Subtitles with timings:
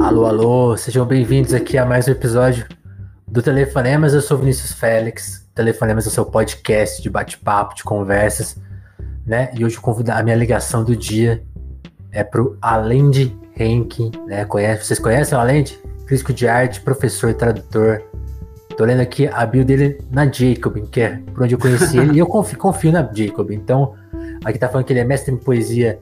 [0.00, 2.66] Alô, alô, sejam bem-vindos aqui a mais um episódio
[3.28, 4.12] do Telefonemas.
[4.12, 5.48] Eu sou Vinícius Félix.
[5.54, 8.56] Telefonemas é o seu podcast de bate-papo, de conversas,
[9.24, 9.50] né?
[9.54, 11.44] E hoje convido a minha ligação do dia
[12.10, 14.44] é pro Alende Henke, né?
[14.44, 15.78] Conhece, vocês conhecem o Alende?
[16.06, 18.02] Crítico de arte, professor tradutor.
[18.76, 22.14] Tô lendo aqui a bio dele na Jacob, que é por onde eu conheci ele,
[22.14, 23.52] e eu confio, confio na Jacob.
[23.52, 23.94] Então,
[24.44, 26.00] aqui tá falando que ele é mestre em poesia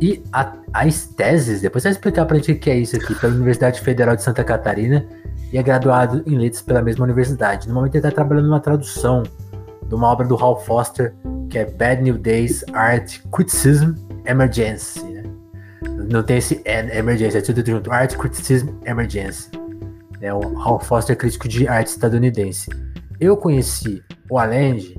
[0.00, 3.14] e a, as teses, depois você vai explicar pra gente o que é isso aqui,
[3.14, 5.04] pela Universidade Federal de Santa Catarina
[5.52, 7.66] e é graduado em letras pela mesma universidade.
[7.68, 9.22] No momento ele está trabalhando numa tradução
[9.86, 11.14] de uma obra do Hal Foster,
[11.48, 15.02] que é Bad New Days Art Criticism Emergency.
[15.02, 15.22] Né?
[16.10, 17.90] Não tem esse emergency, é tudo junto.
[17.90, 19.50] Art Criticism Emergency.
[20.20, 22.70] É o Hal Foster, crítico de arte estadunidense.
[23.18, 24.96] Eu conheci o Allende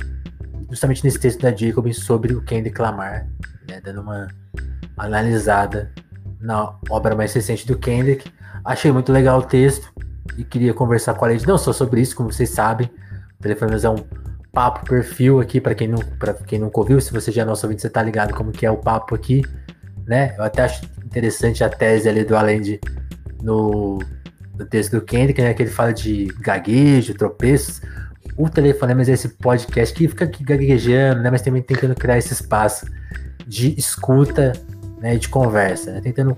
[0.70, 3.27] justamente nesse texto da Jacobin sobre o Kendrick Lamar,
[3.69, 4.27] né, dando uma
[4.97, 5.91] analisada
[6.39, 8.31] na obra mais recente do Kendrick.
[8.66, 9.94] Achei muito legal o texto
[10.38, 12.89] e queria conversar com a Lady não só sobre isso, como vocês sabem.
[13.39, 14.03] O Telefonemas é um
[14.52, 17.66] papo perfil aqui para quem não para quem nunca ouviu, se você já é nosso
[17.66, 19.44] ouvinte, você tá ligado como que é o papo aqui,
[20.05, 20.35] né?
[20.38, 22.79] Eu até acho interessante a tese ali do Allende
[23.41, 23.99] no,
[24.57, 27.81] no texto do Kendrick, né, que ele fala de gaguejo, tropeços.
[28.39, 32.31] O Telefonemas é esse podcast que fica aqui gaguejando, né, mas também tentando criar esse
[32.31, 32.85] espaço
[33.45, 34.53] de escuta
[35.01, 36.37] né, de conversa, né, tentando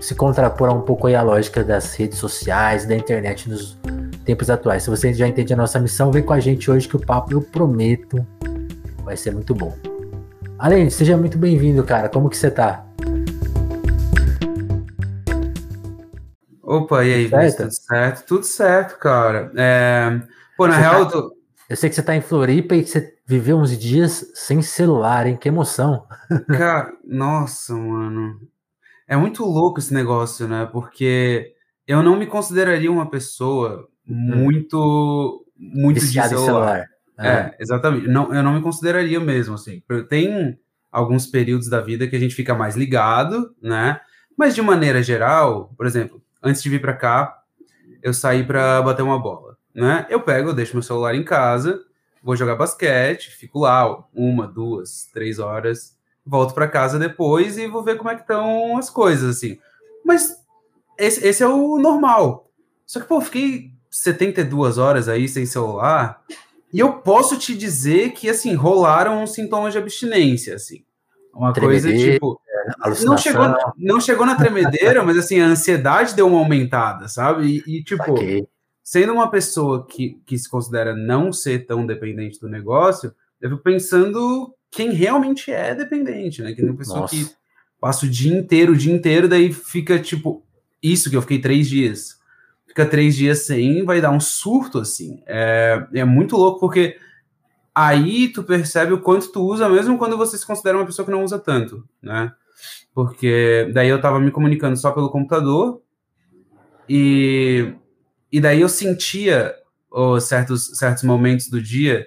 [0.00, 3.78] se contrapor a um pouco aí a lógica das redes sociais, da internet nos
[4.24, 4.84] tempos atuais.
[4.84, 7.34] Se você já entende a nossa missão, vem com a gente hoje que o papo,
[7.34, 8.26] eu prometo,
[9.04, 9.76] vai ser muito bom.
[10.58, 12.08] Além, seja muito bem-vindo, cara.
[12.08, 12.86] Como que você tá?
[16.62, 17.56] Opa, e aí, certo?
[17.58, 18.26] tudo certo?
[18.26, 19.52] Tudo certo, cara.
[19.54, 20.41] É...
[20.56, 21.12] Pô, na você real, tá...
[21.12, 21.36] tô...
[21.68, 25.26] eu sei que você tá em Floripa e que você Viver uns dias sem celular,
[25.26, 25.38] hein?
[25.40, 26.06] Que emoção.
[26.48, 28.38] Cara, nossa, mano.
[29.08, 30.68] É muito louco esse negócio, né?
[30.70, 31.54] Porque
[31.86, 34.36] eu não me consideraria uma pessoa hum.
[34.36, 35.46] muito.
[35.56, 36.88] muito Viciado de celular.
[37.16, 37.52] celular.
[37.52, 38.06] É, exatamente.
[38.06, 39.82] Não, eu não me consideraria mesmo, assim.
[40.10, 40.58] Tem
[40.90, 43.98] alguns períodos da vida que a gente fica mais ligado, né?
[44.36, 47.42] Mas de maneira geral, por exemplo, antes de vir para cá,
[48.02, 50.06] eu saí para bater uma bola, né?
[50.08, 51.80] Eu pego, eu deixo meu celular em casa
[52.22, 57.82] vou jogar basquete, fico lá uma, duas, três horas, volto para casa depois e vou
[57.82, 59.58] ver como é que estão as coisas, assim.
[60.04, 60.36] Mas
[60.98, 62.48] esse, esse é o normal.
[62.86, 66.22] Só que, pô, fiquei 72 horas aí sem celular
[66.72, 70.84] e eu posso te dizer que, assim, rolaram sintomas de abstinência, assim.
[71.34, 72.38] Uma coisa tipo.
[73.04, 73.44] Não chegou,
[73.76, 77.62] não chegou na tremedeira, mas assim, a ansiedade deu uma aumentada, sabe?
[77.66, 78.46] E, e tipo, okay
[78.82, 83.62] sendo uma pessoa que, que se considera não ser tão dependente do negócio, eu fico
[83.62, 86.52] pensando quem realmente é dependente, né?
[86.52, 87.14] Que é uma pessoa Nossa.
[87.14, 87.30] que
[87.80, 90.44] passa o dia inteiro, o dia inteiro, daí fica tipo,
[90.82, 92.20] isso que eu fiquei três dias.
[92.66, 95.22] Fica três dias sem, vai dar um surto, assim.
[95.26, 96.96] É, é muito louco, porque
[97.74, 101.12] aí tu percebe o quanto tu usa, mesmo quando você se considera uma pessoa que
[101.12, 102.32] não usa tanto, né?
[102.94, 105.82] Porque daí eu tava me comunicando só pelo computador
[106.88, 107.74] e
[108.32, 109.54] e daí eu sentia,
[109.90, 112.06] oh, certos, certos momentos do dia,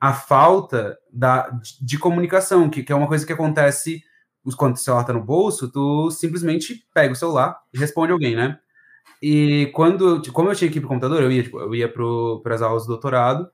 [0.00, 1.50] a falta da,
[1.80, 4.02] de comunicação, que, que é uma coisa que acontece
[4.56, 8.58] quando o celular tá no bolso, tu simplesmente pega o celular e responde alguém, né?
[9.20, 11.92] E quando, como eu tinha que ir pro computador, eu ia, tipo, eu ia
[12.42, 13.50] para as aulas do doutorado,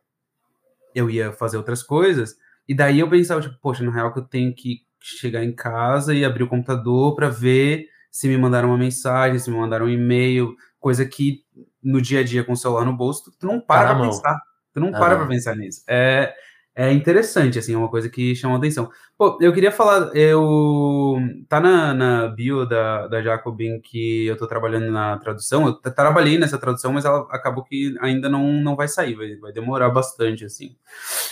[0.94, 2.36] eu ia fazer outras coisas,
[2.68, 6.14] e daí eu pensava, tipo, poxa, na real que eu tenho que chegar em casa
[6.14, 9.88] e abrir o computador para ver se me mandaram uma mensagem, se me mandaram um
[9.88, 11.42] e-mail, coisa que
[11.82, 14.40] no dia a dia com o celular no bolso, tu não para tá pra pensar.
[14.72, 15.82] Tu não para pra pensar nisso.
[15.86, 16.32] É,
[16.74, 18.88] é interessante, assim, é uma coisa que chama atenção.
[19.18, 21.18] Pô, eu queria falar, eu...
[21.46, 26.38] Tá na, na bio da, da Jacobin que eu tô trabalhando na tradução, eu trabalhei
[26.38, 30.46] nessa tradução, mas ela acabou que ainda não, não vai sair, vai, vai demorar bastante,
[30.46, 30.74] assim.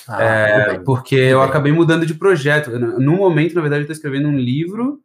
[0.06, 2.70] Ah, é, porque eu acabei mudando de projeto.
[2.78, 5.00] No momento, na verdade, eu tô escrevendo um livro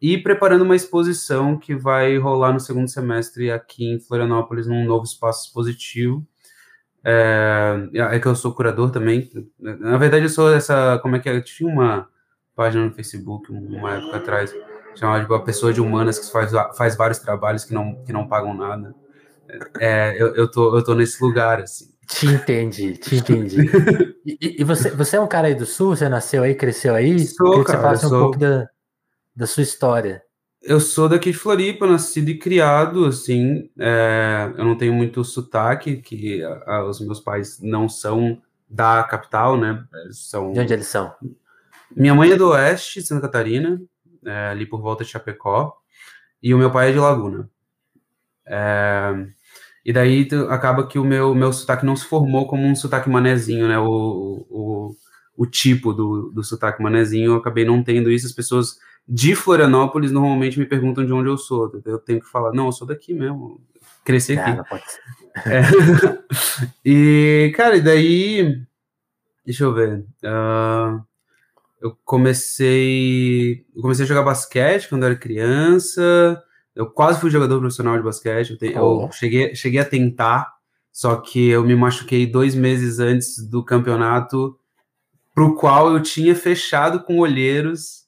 [0.00, 5.04] e preparando uma exposição que vai rolar no segundo semestre aqui em Florianópolis, num novo
[5.04, 6.24] espaço expositivo.
[7.04, 9.30] É, é, que eu sou curador também.
[9.58, 10.98] Na verdade, eu sou essa.
[10.98, 11.36] Como é que é?
[11.36, 12.08] Eu tinha uma
[12.54, 14.54] página no Facebook uma época atrás,
[14.94, 18.26] chamada de A Pessoa de Humanas, que faz, faz vários trabalhos que não, que não
[18.26, 18.94] pagam nada.
[19.80, 21.86] É, eu, eu, tô, eu tô nesse lugar, assim.
[22.08, 23.70] Te entendi, te entendi.
[24.26, 25.94] e, e, você, você é um cara aí do Sul?
[25.94, 27.18] Você nasceu aí, cresceu aí?
[27.20, 28.20] Sou, cara, você falasse um sou...
[28.22, 28.68] pouco da,
[29.38, 30.20] da sua história?
[30.60, 35.98] Eu sou daqui de Floripa, nascido e criado, assim, é, eu não tenho muito sotaque,
[35.98, 40.52] que a, os meus pais não são da capital, né, são...
[40.52, 41.14] De onde eles são?
[41.94, 43.80] Minha mãe é do Oeste, Santa Catarina,
[44.26, 45.72] é, ali por volta de Chapecó,
[46.42, 47.48] e o meu pai é de Laguna.
[48.44, 49.24] É,
[49.84, 53.68] e daí acaba que o meu, meu sotaque não se formou como um sotaque manezinho,
[53.68, 53.78] né?
[53.78, 54.96] O, o,
[55.36, 58.26] o tipo do, do sotaque manezinho, eu acabei não tendo isso.
[58.26, 58.78] As pessoas
[59.08, 61.80] de Florianópolis normalmente me perguntam de onde eu sou.
[61.86, 63.58] Eu tenho que falar, não, eu sou daqui mesmo.
[64.04, 64.50] Cresci aqui.
[65.46, 65.60] É.
[66.84, 68.60] e, cara, e daí.
[69.46, 70.04] Deixa eu ver.
[70.24, 71.00] Uh,
[71.80, 73.64] eu comecei.
[73.74, 76.42] Eu comecei a jogar basquete quando eu era criança.
[76.74, 78.50] Eu quase fui jogador profissional de basquete.
[78.50, 79.04] Eu, te, oh.
[79.04, 80.54] eu cheguei, cheguei a tentar,
[80.92, 84.58] só que eu me machuquei dois meses antes do campeonato,
[85.32, 88.07] pro qual eu tinha fechado com olheiros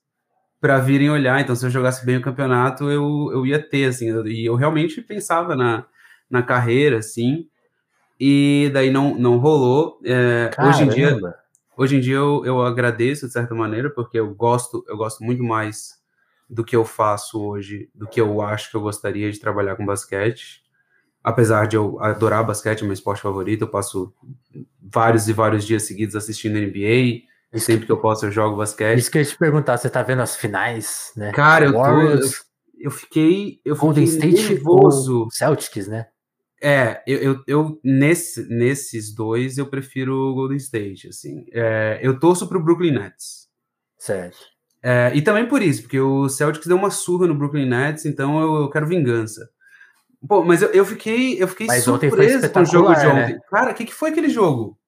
[0.61, 1.41] para virem olhar.
[1.41, 4.11] Então, se eu jogasse bem o campeonato, eu, eu ia ter, assim.
[4.27, 5.87] E eu realmente pensava na,
[6.29, 7.49] na carreira, assim.
[8.19, 9.99] E daí não, não rolou.
[10.05, 11.19] É, hoje em dia,
[11.77, 15.43] hoje em dia eu, eu agradeço de certa maneira, porque eu gosto, eu gosto muito
[15.43, 15.99] mais
[16.49, 19.87] do que eu faço hoje, do que eu acho que eu gostaria de trabalhar com
[19.87, 20.63] basquete.
[21.23, 24.13] Apesar de eu adorar basquete, é meu esporte favorito, eu passo
[24.81, 27.23] vários e vários dias seguidos assistindo NBA,
[27.53, 28.99] e sempre que eu posso eu jogo basquete.
[28.99, 31.33] Isso que eu ia te perguntar, você tá vendo as finais, né?
[31.33, 32.01] Cara, eu tô.
[32.01, 32.21] Eu,
[32.79, 33.61] eu fiquei.
[33.65, 35.27] Eu Golden fiquei State nervoso.
[35.31, 36.07] Celtics, né?
[36.63, 41.45] É, eu, eu, eu, nesse, nesses dois eu prefiro o Golden State, assim.
[41.53, 43.49] É, eu torço pro Brooklyn Nets.
[43.99, 44.39] Certo.
[44.83, 48.41] É, e também por isso, porque o Celtics deu uma surra no Brooklyn Nets, então
[48.41, 49.49] eu, eu quero vingança.
[50.27, 53.35] Pô, mas eu, eu fiquei, eu fiquei surpreso com o jogo de ontem.
[53.35, 53.41] Né?
[53.51, 54.79] Cara, o que, que foi aquele jogo?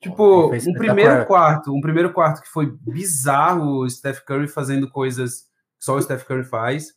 [0.00, 5.42] Tipo, um primeiro quarto, um primeiro quarto que foi bizarro, o Steph Curry fazendo coisas
[5.78, 6.94] que só o Steph Curry faz.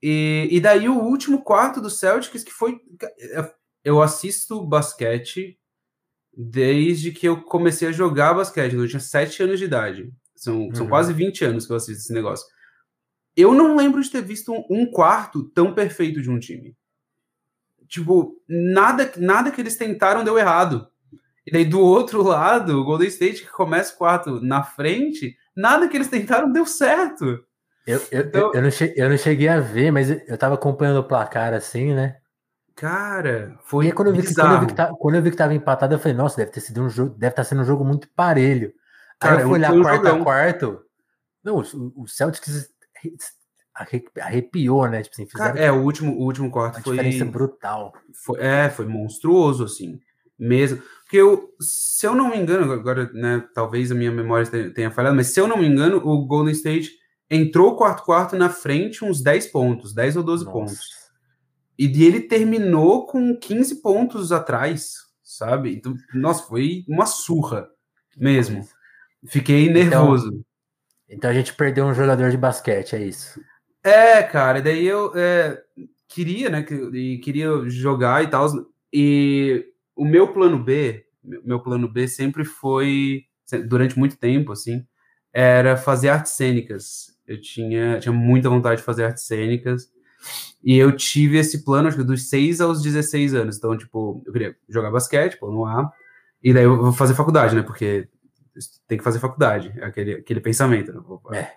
[0.00, 2.78] E, e daí o último quarto do Celtics que foi.
[3.82, 5.58] Eu assisto basquete
[6.32, 8.74] desde que eu comecei a jogar basquete.
[8.74, 10.12] Eu tinha 7 anos de idade.
[10.36, 10.74] São, uhum.
[10.74, 12.46] são quase 20 anos que eu assisto esse negócio.
[13.36, 16.76] Eu não lembro de ter visto um, um quarto tão perfeito de um time.
[17.88, 20.88] Tipo, nada, nada que eles tentaram deu errado.
[21.46, 25.88] E daí do outro lado, o Golden State que começa o quarto na frente, nada
[25.88, 27.44] que eles tentaram deu certo.
[27.86, 30.98] Eu, eu, então, eu, não cheguei, eu não cheguei a ver, mas eu tava acompanhando
[31.00, 32.16] o placar assim, né?
[32.76, 33.88] Cara, foi.
[33.88, 35.54] E quando eu, vi que, quando, eu vi que tava, quando eu vi que tava
[35.54, 37.84] empatado, eu falei, nossa, deve ter sido um jogo, deve estar tá sendo um jogo
[37.84, 38.72] muito parelho.
[39.18, 40.20] Cara, Aí eu fui olhar quarto jogão.
[40.20, 40.80] a quarto.
[41.44, 42.70] Não, o, o Celtics
[44.16, 45.02] arrepiou, né?
[45.02, 46.96] Tipo assim, Cara, é, o último, o último quarto foi.
[46.96, 47.92] diferença brutal.
[48.14, 50.00] Foi, é, foi monstruoso, assim.
[50.38, 50.82] Mesmo.
[51.10, 55.16] Porque eu, se eu não me engano, agora, né, talvez a minha memória tenha falhado,
[55.16, 56.92] mas se eu não me engano, o Golden State
[57.28, 60.56] entrou o quarto quarto na frente uns 10 pontos, 10 ou 12 Nossa.
[60.56, 60.78] pontos.
[61.76, 65.74] E ele terminou com 15 pontos atrás, sabe?
[65.74, 67.68] Então, nossa, foi uma surra
[68.16, 68.64] mesmo.
[69.26, 70.28] Fiquei então, nervoso.
[70.28, 70.44] Então,
[71.08, 73.40] então, a gente perdeu um jogador de basquete, é isso.
[73.82, 75.60] É, cara, e daí eu é,
[76.06, 78.46] queria, né, e queria jogar e tal,
[78.92, 79.69] e
[80.00, 83.24] o meu plano B, meu plano B sempre foi,
[83.68, 84.82] durante muito tempo, assim,
[85.30, 87.08] era fazer artes cênicas.
[87.26, 89.90] Eu tinha, tinha muita vontade de fazer artes cênicas,
[90.64, 93.58] e eu tive esse plano, acho que dos 6 aos 16 anos.
[93.58, 95.92] Então, tipo, eu queria jogar basquete, pô, no A,
[96.42, 97.60] e daí eu vou fazer faculdade, né?
[97.60, 98.08] Porque
[98.88, 100.92] tem que fazer faculdade, aquele, aquele pensamento.
[101.30, 101.50] Né?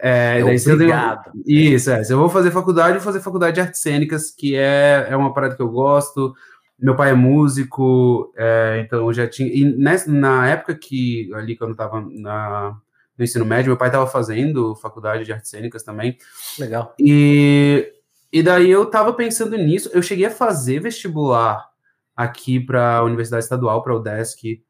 [0.00, 1.32] É, é daí obrigado.
[1.44, 2.02] Tenho, isso, é.
[2.02, 5.16] Se eu vou fazer faculdade, eu vou fazer faculdade de artes cênicas, que é, é
[5.16, 6.34] uma parada que eu gosto.
[6.80, 9.48] Meu pai é músico, é, então eu já tinha.
[9.52, 12.76] E nessa, na época que, ali, quando eu tava na,
[13.18, 16.16] no ensino médio, meu pai estava fazendo faculdade de artes cênicas também.
[16.58, 16.94] Legal.
[16.98, 17.92] E,
[18.32, 19.90] e daí eu tava pensando nisso.
[19.92, 21.68] Eu cheguei a fazer vestibular
[22.16, 24.62] aqui para a Universidade Estadual, para o UDESC,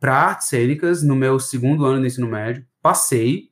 [0.00, 3.50] para artes cênicas no meu segundo ano do ensino médio, passei.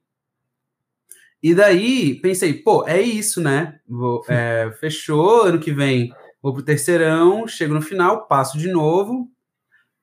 [1.43, 3.81] E daí pensei, pô, é isso, né?
[3.89, 9.31] Vou, é, fechou, ano que vem vou pro terceirão, chego no final, passo de novo.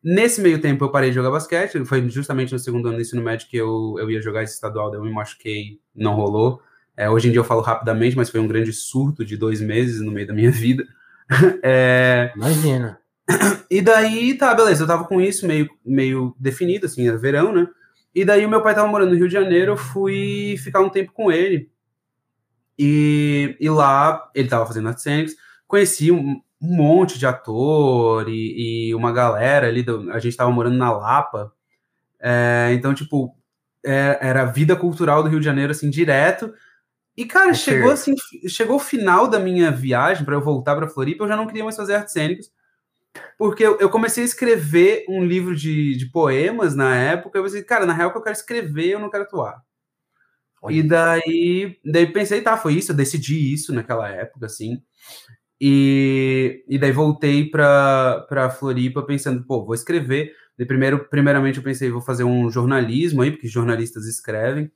[0.02, 3.22] Nesse meio tempo eu parei de jogar basquete, foi justamente no segundo ano do ensino
[3.22, 6.62] médio que eu, eu ia jogar esse estadual, daí eu me machuquei, não rolou.
[6.96, 10.02] É, hoje em dia eu falo rapidamente, mas foi um grande surto de dois meses
[10.02, 10.86] no meio da minha vida.
[11.62, 13.00] É, Imagina.
[13.70, 17.68] E daí, tá, beleza, eu tava com isso meio, meio definido, assim, era verão, né?
[18.16, 20.90] E daí o meu pai tava morando no Rio de Janeiro, eu fui ficar um
[20.90, 21.70] tempo com ele.
[22.78, 25.36] E, e lá, ele tava fazendo artes cênicas,
[25.70, 30.52] conheci um, um monte de ator e, e, uma galera ali, do, a gente tava
[30.52, 31.54] morando na Lapa,
[32.20, 33.34] é, então, tipo,
[33.86, 36.54] é, era a vida cultural do Rio de Janeiro, assim, direto.
[37.16, 38.14] E, cara, é chegou assim,
[38.48, 41.64] chegou o final da minha viagem para eu voltar para Floripa, eu já não queria
[41.64, 42.52] mais fazer artes cênicas
[43.38, 47.38] porque eu, comecei a escrever um livro de, de poemas na época.
[47.38, 49.64] Eu pensei, cara, na real que eu quero escrever, eu não quero atuar.
[50.62, 50.76] Olha.
[50.76, 54.82] E daí, daí pensei, tá, foi isso, eu decidi isso naquela época, assim.
[55.62, 60.32] E, e daí voltei para Floripa pensando, pô, vou escrever.
[60.58, 64.72] De primeiro, primeiramente eu pensei, vou fazer um jornalismo aí, porque jornalistas escrevem.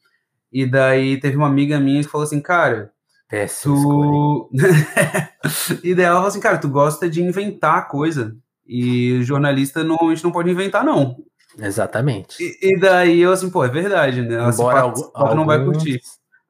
[0.52, 2.92] E daí teve uma amiga minha que falou assim, cara,
[3.30, 4.52] Péssimo tu...
[5.84, 8.36] e daí ela falou assim, cara, tu gosta de inventar coisa.
[8.66, 11.18] E jornalista normalmente não pode inventar, não.
[11.60, 12.42] Exatamente.
[12.42, 14.36] E, e daí eu assim, pô, é verdade, né?
[14.36, 16.00] Ela Embora se algum- não vai curtir.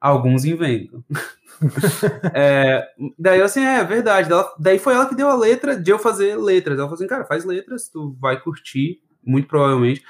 [0.00, 1.02] Alguns inventam.
[2.34, 2.86] É,
[3.18, 4.30] daí eu assim, é, é verdade.
[4.30, 6.76] Ela- daí foi ela que deu a letra de eu fazer letras.
[6.78, 10.02] Ela falou assim, cara, faz letras, tu vai curtir, muito provavelmente.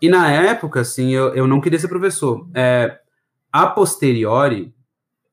[0.00, 2.48] E na época, assim, eu, eu não queria ser professor.
[2.54, 2.98] É,
[3.52, 4.74] a posteriori,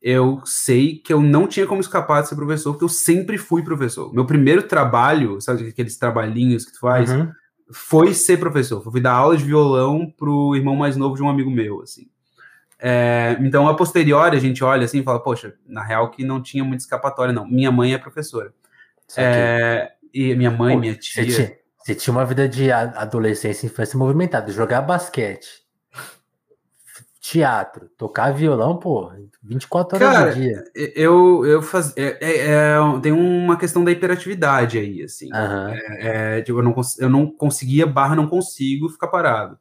[0.02, 3.64] eu sei que eu não tinha como escapar de ser professor, porque eu sempre fui
[3.64, 4.14] professor.
[4.14, 7.32] Meu primeiro trabalho, sabe aqueles trabalhinhos que tu faz, Uhum.
[7.72, 8.82] foi ser professor.
[8.84, 12.08] Fui dar aula de violão pro irmão mais novo de um amigo meu, assim.
[12.80, 16.42] É, então, a posteriori, a gente olha assim e fala, poxa, na real que não
[16.42, 17.46] tinha muita escapatória, não.
[17.46, 18.54] Minha mãe é professora.
[19.18, 21.36] É, e minha mãe, Pô, minha Você tia...
[21.36, 24.52] tinha, você tinha uma vida de adolescência e infância movimentada.
[24.52, 25.48] Jogar basquete,
[27.20, 29.12] teatro, tocar violão, pô,
[29.44, 30.64] 24 horas Cara, do dia.
[30.96, 31.94] Eu, eu faz...
[31.98, 35.30] é, é- é- tem uma questão da hiperatividade aí, assim.
[36.00, 39.60] É, tipo, eu, não eu não conseguia, barra, não consigo ficar parado.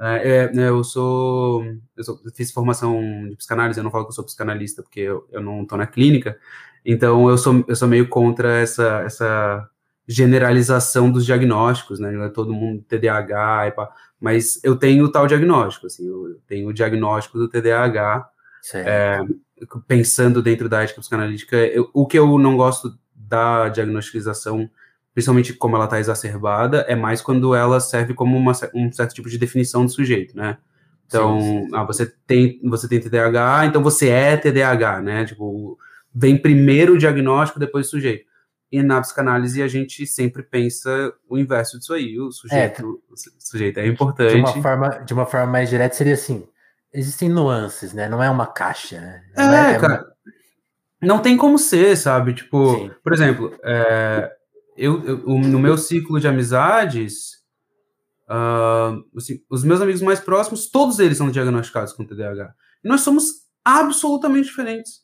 [0.00, 1.64] É, é, eu sou.
[1.96, 5.26] Eu sou- fiz formação de psicanálise, eu não falo que eu sou psicanalista, porque eu,
[5.32, 6.38] eu não tô na clínica.
[6.84, 9.68] Então, eu sou, eu sou meio contra essa, essa
[10.06, 12.10] generalização dos diagnósticos, né?
[12.12, 13.74] Não é todo mundo TDAH,
[14.20, 18.28] mas eu tenho tal diagnóstico, assim, eu tenho o diagnóstico do TDAH,
[18.62, 19.34] Certo.
[19.86, 24.68] pensando dentro da ética psicanalítica, eu- o que eu não gosto da diagnostização,
[25.18, 29.28] principalmente como ela está exacerbada, é mais quando ela serve como uma um certo tipo
[29.28, 30.58] de definição do sujeito, né?
[31.08, 31.70] Então, Sim, sim.
[31.74, 35.24] Ah, você tem você tem TDAH, então você é TDAH, né?
[35.24, 35.76] Tipo,
[36.14, 38.26] vem primeiro o diagnóstico, depois o sujeito.
[38.70, 43.80] E na psicanálise a gente sempre pensa o inverso disso aí, o sujeito, o sujeito
[43.80, 44.36] é De importante.
[44.36, 46.46] uma, forma, de uma forma mais direta, seria assim:
[46.94, 48.08] existem nuances, né?
[48.08, 49.24] Não é uma caixa, né?
[49.36, 50.06] Não É, é- cara.
[51.02, 52.34] Não tem como ser, sabe?
[52.34, 52.90] Tipo, Sim.
[53.02, 54.32] por exemplo, é,
[54.78, 57.38] eu, eu- no meu ciclo de amizades,
[58.28, 62.52] ah, assim, os meus amigos mais próximos, todos eles são diagnosticados com TDAH.
[62.84, 63.32] E nós somos
[63.64, 65.02] absolutamente diferentes.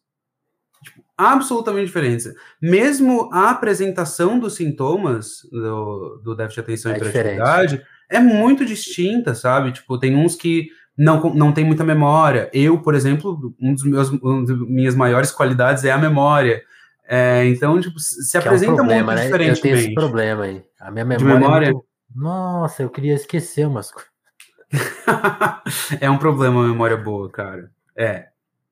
[0.83, 2.29] Tipo, absolutamente diferentes.
[2.61, 8.65] Mesmo a apresentação dos sintomas do, do déficit de atenção É e hiperatividade é muito
[8.67, 9.73] distinta, sabe?
[9.73, 12.51] Tipo, tem uns que não, não tem muita memória.
[12.53, 16.63] Eu, por exemplo, um dos meus uma das minhas maiores qualidades é a memória.
[17.07, 19.51] É, então, tipo, se que é um apresenta problema, muito né?
[19.51, 20.65] Eu tenho esse problema aí.
[20.81, 21.35] A minha De memória.
[21.35, 21.73] é memória?
[21.73, 24.11] muito- Nossa, eu queria esquecer umas coisas.
[26.01, 27.71] é um problema a memória boa, cara.
[27.97, 28.29] É,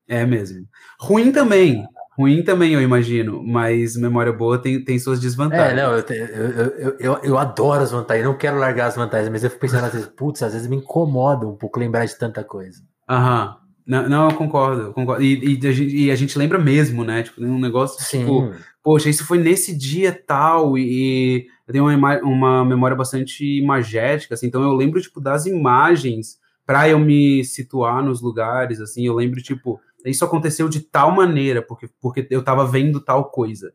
[0.07, 0.65] é mesmo.
[0.99, 1.85] Ruim também.
[2.17, 5.75] Ruim também, eu imagino, mas memória boa tem, tem suas É, desvantagens.
[5.75, 8.95] não, eu, te- eu, eu, eu, eu, eu adoro as vantagens, não quero largar as
[8.95, 12.05] vantagens, mas eu fico pensando às vezes, putz, às vezes me incomoda um pouco lembrar
[12.05, 12.83] de tanta coisa.
[13.09, 13.57] Aham.
[13.85, 15.21] Não, não, eu concordo, eu concordo.
[15.23, 17.23] E, e a gente, e a gente lembra mesmo, né?
[17.23, 22.17] Tipo, um negócio, Sim, tipo, poxa, isso foi nesse dia tal, e eu tenho uma,
[22.19, 28.03] uma memória bastante imagética, assim, então eu lembro, tipo, das imagens para eu me situar
[28.03, 32.65] nos lugares, assim, eu lembro, tipo, isso aconteceu de tal maneira, porque, porque eu tava
[32.65, 33.73] vendo tal coisa.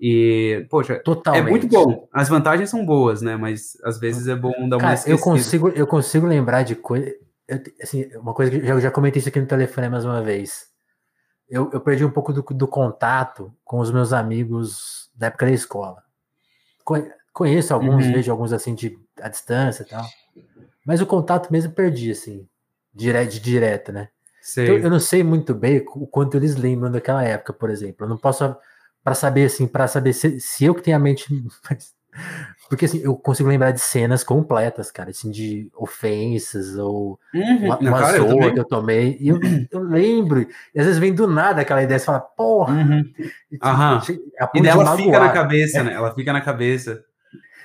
[0.00, 1.46] E, poxa, totalmente.
[1.46, 2.08] é muito bom.
[2.12, 3.36] As vantagens são boas, né?
[3.36, 7.14] Mas às vezes é bom dar uma Cara, eu consigo, eu consigo lembrar de coisa.
[7.48, 10.04] Eu assim, uma coisa que eu já, eu já comentei isso aqui no telefone mais
[10.04, 10.66] uma vez.
[11.48, 15.52] Eu, eu perdi um pouco do, do contato com os meus amigos da época da
[15.52, 16.02] escola.
[16.84, 18.12] Conhe- Conheço alguns, Uhum.
[18.12, 20.04] vejo alguns assim de à distância e tal.
[20.86, 22.48] Mas o contato mesmo perdi, assim,
[22.94, 24.08] dire, de direto, né?
[24.64, 28.04] Então, eu não sei muito bem o quanto eles lembram daquela época, por exemplo.
[28.04, 28.56] Eu não posso
[29.02, 31.26] para saber assim, para saber se, se eu que tenho a mente
[32.68, 37.64] porque assim, eu consigo lembrar de cenas completas, cara, assim de ofensas ou Uhum.
[37.66, 38.52] uma, uma cara, eu zoa também.
[38.54, 39.40] que eu tomei e eu,
[39.70, 40.40] eu lembro.
[40.74, 43.04] E às vezes vem do nada aquela ideia, você fala, porra, Uhum.
[43.50, 44.00] e, Aham.
[44.00, 45.94] che- a E ponto de dela fica na cabeça, né?
[45.94, 47.04] Ela fica na cabeça.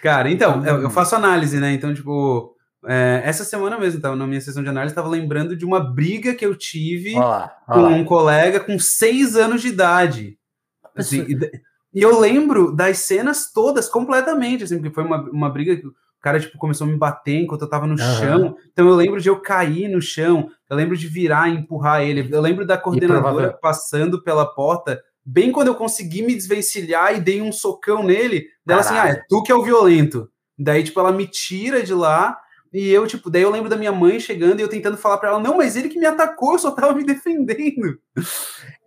[0.01, 1.73] Cara, então, eu, eu faço análise, né?
[1.73, 2.55] Então, tipo,
[2.87, 6.33] é, essa semana mesmo, tava na minha sessão de análise, tava lembrando de uma briga
[6.33, 10.37] que eu tive Olha lá, com um colega com seis anos de idade.
[10.95, 11.25] Assim,
[11.99, 15.93] e, eu lembro das cenas todas completamente, assim, porque foi uma, uma briga que o
[16.21, 18.19] cara, tipo, começou a me bater enquanto eu tava no Aham.
[18.19, 18.55] chão.
[18.71, 22.27] Então eu lembro de eu cair no chão, eu lembro de virar e empurrar ele.
[22.31, 27.41] Eu lembro da coordenadora passando pela porta, bem quando eu consegui me desvencilhar e dei
[27.41, 28.47] um socão nele.
[28.65, 30.29] Dela assim, ah, é tu que é o violento.
[30.57, 32.37] Daí, tipo, ela me tira de lá
[32.71, 35.29] E eu, tipo, daí eu lembro da minha mãe chegando e eu tentando falar para
[35.29, 37.99] ela, não, mas ele que me atacou, eu só tava me defendendo.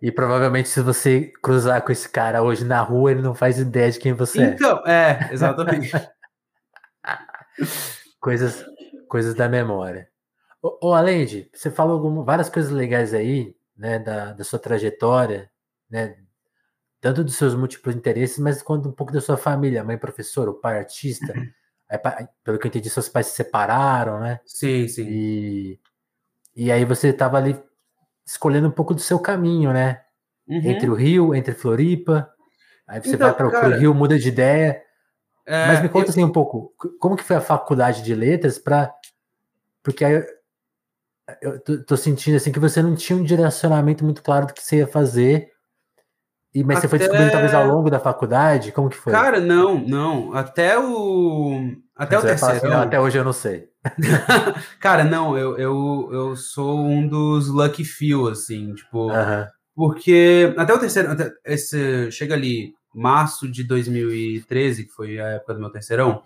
[0.01, 3.91] E provavelmente se você cruzar com esse cara hoje na rua, ele não faz ideia
[3.91, 5.11] de quem você então, é.
[5.11, 5.91] Então, é, exatamente.
[8.21, 8.65] coisas,
[9.09, 10.07] coisas da memória.
[10.61, 10.95] Ô, ô
[11.53, 15.51] você falou algumas, várias coisas legais aí, né, da, da sua trajetória,
[15.89, 16.15] né,
[17.01, 20.53] tanto dos seus múltiplos interesses, mas quanto um pouco da sua família, mãe professora, o
[20.53, 21.33] pai artista.
[21.89, 24.39] Aí, pelo que eu entendi, seus pais se separaram, né?
[24.45, 25.05] Sim, sim.
[25.07, 25.79] E,
[26.55, 27.61] e aí você estava ali
[28.25, 30.01] escolhendo um pouco do seu caminho, né?
[30.47, 30.61] Uhum.
[30.63, 32.29] Entre o Rio, entre Floripa.
[32.87, 34.81] Aí você então, vai para o Rio, muda de ideia.
[35.45, 36.09] É, Mas me conta eu...
[36.09, 38.93] assim um pouco, como que foi a faculdade de letras para
[39.83, 40.25] porque aí
[41.41, 44.63] eu tô, tô, sentindo assim que você não tinha um direcionamento muito claro do que
[44.63, 45.52] você ia fazer.
[46.53, 46.81] E, mas até...
[46.81, 48.71] você foi descobrindo talvez ao longo da faculdade?
[48.71, 49.11] Como que foi?
[49.11, 50.33] Cara, não, não.
[50.33, 51.73] Até o.
[51.95, 52.55] Até você o terceiro.
[52.57, 53.69] Assim, não, até hoje eu não sei.
[54.79, 59.07] Cara, não, eu, eu, eu sou um dos lucky few, assim, tipo.
[59.07, 59.47] Uh -huh.
[59.75, 61.11] Porque até o terceiro.
[61.11, 66.21] Até esse, chega ali, março de 2013, que foi a época do meu terceirão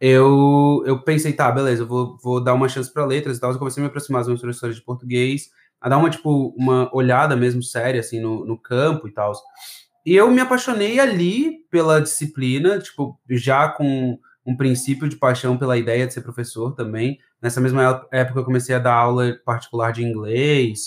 [0.00, 3.50] eu, eu pensei, tá, beleza, eu vou, vou dar uma chance para letras e tal.
[3.52, 5.50] Eu comecei a me aproximar dos meus professores de português,
[5.84, 9.34] a dar uma, tipo, uma olhada mesmo séria, assim, no, no campo e tal.
[10.06, 15.76] E eu me apaixonei ali pela disciplina, tipo, já com um princípio de paixão pela
[15.76, 17.18] ideia de ser professor também.
[17.40, 20.84] Nessa mesma época eu comecei a dar aula particular de inglês.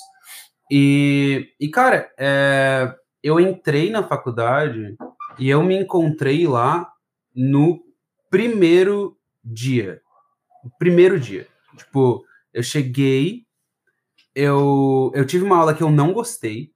[0.72, 4.96] E, e cara, é, eu entrei na faculdade
[5.38, 6.92] e eu me encontrei lá
[7.36, 7.80] no
[8.32, 10.02] primeiro dia.
[10.80, 11.48] Primeiro dia.
[11.78, 13.47] Tipo, eu cheguei,
[14.38, 16.70] eu, eu tive uma aula que eu não gostei.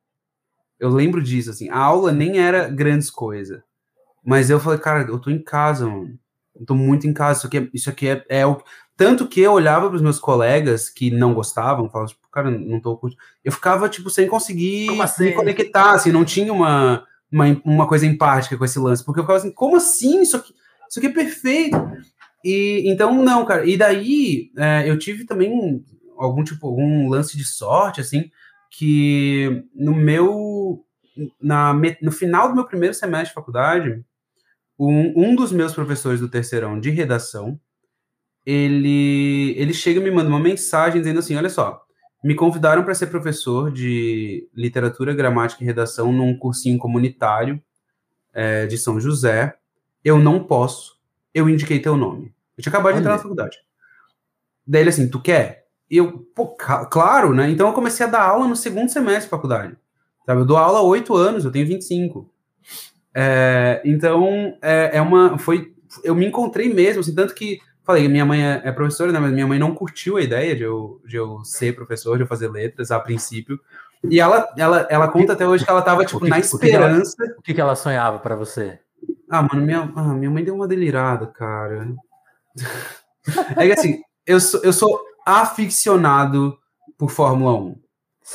[0.79, 1.69] Eu lembro disso, assim.
[1.69, 3.61] A aula nem era grandes coisas.
[4.25, 6.17] Mas eu falei, cara, eu tô em casa, mano.
[6.59, 7.37] Eu tô muito em casa.
[7.37, 8.59] Isso aqui é, isso aqui é, é o.
[8.97, 12.79] Tanto que eu olhava para os meus colegas que não gostavam, falava, tipo, cara, não
[12.79, 13.21] tô curtindo.
[13.43, 15.25] Eu ficava, tipo, sem conseguir assim?
[15.25, 19.05] me conectar, assim, não tinha uma, uma, uma coisa empática com esse lance.
[19.05, 20.21] Porque eu ficava assim, como assim?
[20.21, 20.53] Isso aqui
[20.89, 21.77] isso aqui é perfeito.
[22.43, 23.65] E então, não, cara.
[23.65, 25.85] E daí é, eu tive também
[26.24, 28.29] algum tipo, algum lance de sorte, assim,
[28.70, 30.86] que no meu.
[31.42, 34.01] Na, no final do meu primeiro semestre de faculdade,
[34.79, 37.60] um, um dos meus professores do terceirão de redação,
[38.46, 41.84] ele, ele chega e me manda uma mensagem dizendo assim: olha só,
[42.24, 47.62] me convidaram para ser professor de literatura, gramática e redação num cursinho comunitário
[48.34, 49.57] é, de São José
[50.03, 51.00] eu não posso,
[51.34, 52.34] eu indiquei teu nome.
[52.57, 53.57] Eu tinha acabado de entrar na faculdade.
[54.66, 55.60] Daí ele assim, tu quer?
[55.91, 56.47] E eu, pô,
[56.89, 57.49] claro, né?
[57.49, 59.75] Então eu comecei a dar aula no segundo semestre de faculdade.
[60.25, 60.39] Sabe?
[60.39, 62.31] Eu dou aula há oito anos, eu tenho 25.
[63.13, 65.37] É, então, é, é uma.
[65.37, 65.73] Foi.
[66.01, 67.59] Eu me encontrei mesmo, assim, tanto que.
[67.83, 69.19] Falei, minha mãe é, é professora, né?
[69.19, 72.27] Mas minha mãe não curtiu a ideia de eu, de eu ser professor, de eu
[72.27, 73.59] fazer letras a princípio.
[74.09, 77.11] E ela, ela, ela conta até hoje que ela tava, tipo, que, na esperança.
[77.11, 78.79] O que, ela, o que ela sonhava para você?
[79.29, 81.93] Ah, mano, minha, ah, minha mãe deu uma delirada, cara.
[83.55, 86.57] É que assim, eu sou, eu sou aficionado
[86.98, 87.75] por Fórmula 1.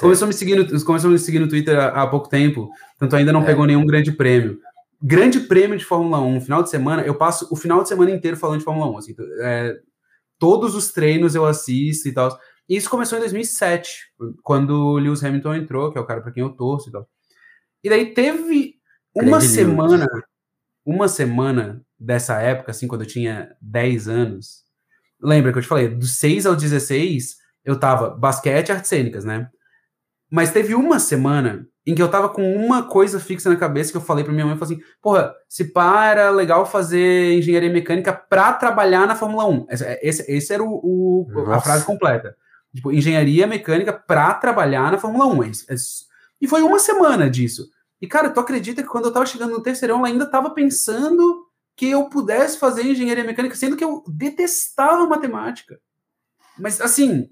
[0.00, 2.68] Começou a, me seguir no, começou a me seguir no Twitter há, há pouco tempo,
[2.98, 3.46] tanto ainda não é.
[3.46, 4.58] pegou nenhum grande prêmio.
[5.00, 8.36] Grande prêmio de Fórmula 1, final de semana, eu passo o final de semana inteiro
[8.36, 8.98] falando de Fórmula 1.
[8.98, 9.76] Assim, é,
[10.38, 12.36] todos os treinos eu assisto e tal.
[12.68, 16.32] E isso começou em 2007, quando o Lewis Hamilton entrou, que é o cara para
[16.32, 17.08] quem eu torço e tal.
[17.84, 18.74] E daí teve
[19.14, 19.96] uma Grande semana.
[19.96, 20.24] Lewis
[20.86, 24.64] uma semana dessa época, assim, quando eu tinha 10 anos,
[25.20, 29.24] lembra que eu te falei, dos 6 aos 16, eu tava basquete e artes cênicas,
[29.24, 29.48] né?
[30.30, 33.96] Mas teve uma semana em que eu tava com uma coisa fixa na cabeça que
[33.96, 37.70] eu falei pra minha mãe, eu falei assim, porra, se pá, era legal fazer engenharia
[37.70, 39.66] mecânica pra trabalhar na Fórmula 1.
[39.70, 42.36] Esse, esse, esse era o, o a frase completa.
[42.74, 45.52] Tipo, engenharia mecânica pra trabalhar na Fórmula 1.
[46.40, 47.68] E foi uma semana disso.
[48.00, 51.45] E, cara, tu acredita que quando eu tava chegando no terceirão, ela ainda tava pensando
[51.76, 55.78] que eu pudesse fazer engenharia mecânica, sendo que eu detestava matemática.
[56.58, 57.28] Mas, assim,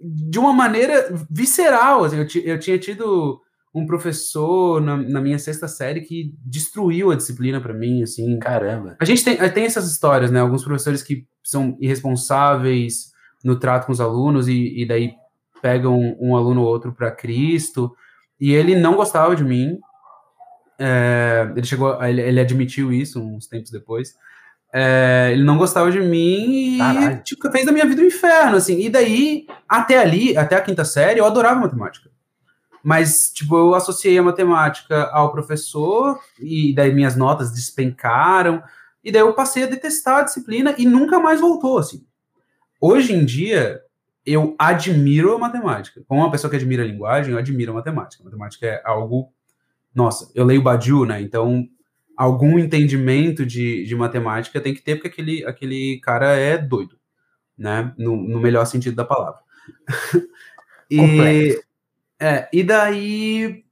[0.00, 2.04] de uma maneira visceral.
[2.04, 3.40] Assim, eu, eu, tinha tido
[3.74, 8.38] um professor na, na, minha sexta série que destruiu a disciplina para mim, assim.
[8.38, 8.96] Caramba.
[8.98, 10.40] A gente tem, tem essas histórias, né?
[10.40, 13.10] Alguns professores que são irresponsáveis
[13.44, 15.12] no trato com os alunos e, e daí
[15.62, 17.94] pegam um, um aluno ou outro para Cristo.
[18.40, 19.78] E ele não gostava de mim,
[20.80, 24.14] é, ele chegou, ele, ele, admitiu isso uns tempos depois.
[24.72, 28.80] É, ele não gostava de mim e tipo, fez da minha vida um inferno, assim.
[28.80, 32.10] E daí, até ali, até a quinta série, eu adorava matemática.
[32.82, 38.62] Mas, tipo, eu associei a matemática ao professor, e daí minhas notas despencaram,
[39.04, 42.06] e daí eu passei a detestar a disciplina e nunca mais voltou, assim.
[42.80, 43.82] hoje em dia,
[44.24, 46.02] eu admiro a matemática.
[46.06, 48.22] Como uma pessoa que admira a linguagem, eu admiro a matemática.
[48.22, 49.32] A matemática é algo.
[49.94, 51.20] Nossa, eu leio Badiou, né?
[51.20, 51.68] Então,
[52.16, 56.96] algum entendimento de, de matemática tem que ter, porque aquele, aquele cara é doido,
[57.56, 57.92] né?
[57.98, 59.40] No, no melhor sentido da palavra.
[60.90, 61.60] e,
[62.20, 63.64] é, e daí.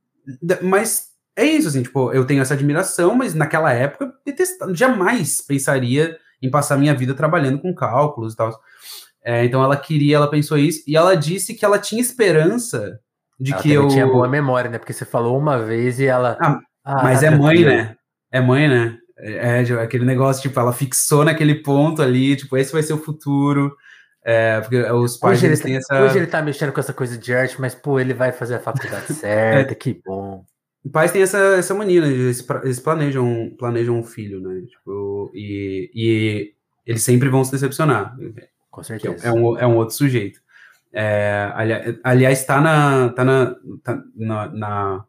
[0.63, 6.19] Mas é isso, assim, tipo, eu tenho essa admiração, mas naquela época, detesta, jamais pensaria
[6.43, 8.61] em passar minha vida trabalhando com cálculos e tal.
[9.23, 12.99] É, então ela queria, ela pensou isso, e ela disse que ela tinha esperança
[13.39, 13.89] de ela que eu.
[13.89, 14.79] tinha boa memória, né?
[14.79, 16.37] Porque você falou uma vez e ela.
[16.41, 17.97] Ah, ah mas é mãe, né?
[18.31, 18.99] É mãe, né?
[19.19, 22.99] É, é, aquele negócio, tipo, ela fixou naquele ponto ali, tipo, esse vai ser o
[22.99, 23.75] futuro.
[24.25, 26.03] É, porque os pais hoje ele, têm essa.
[26.03, 28.61] Hoje ele tá mexendo com essa coisa de arte, mas, pô, ele vai fazer a
[28.61, 30.45] faculdade certa, é, que bom.
[30.93, 32.09] Pais têm essa, essa mania, né?
[32.09, 34.63] Eles, eles planejam, planejam um filho, né?
[34.67, 36.55] Tipo, e, e
[36.87, 38.17] eles sempre vão se decepcionar.
[38.71, 39.27] Com certeza.
[39.27, 40.41] É um, é um outro sujeito.
[41.01, 41.53] É,
[42.03, 45.05] aliás, está na, tá na, tá na, na,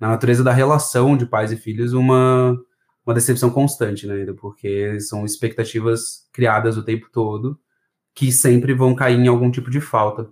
[0.00, 2.58] na, natureza da relação de pais e filhos uma,
[3.04, 4.24] uma decepção constante, né?
[4.40, 7.60] Porque são expectativas criadas o tempo todo
[8.14, 10.30] que sempre vão cair em algum tipo de falta.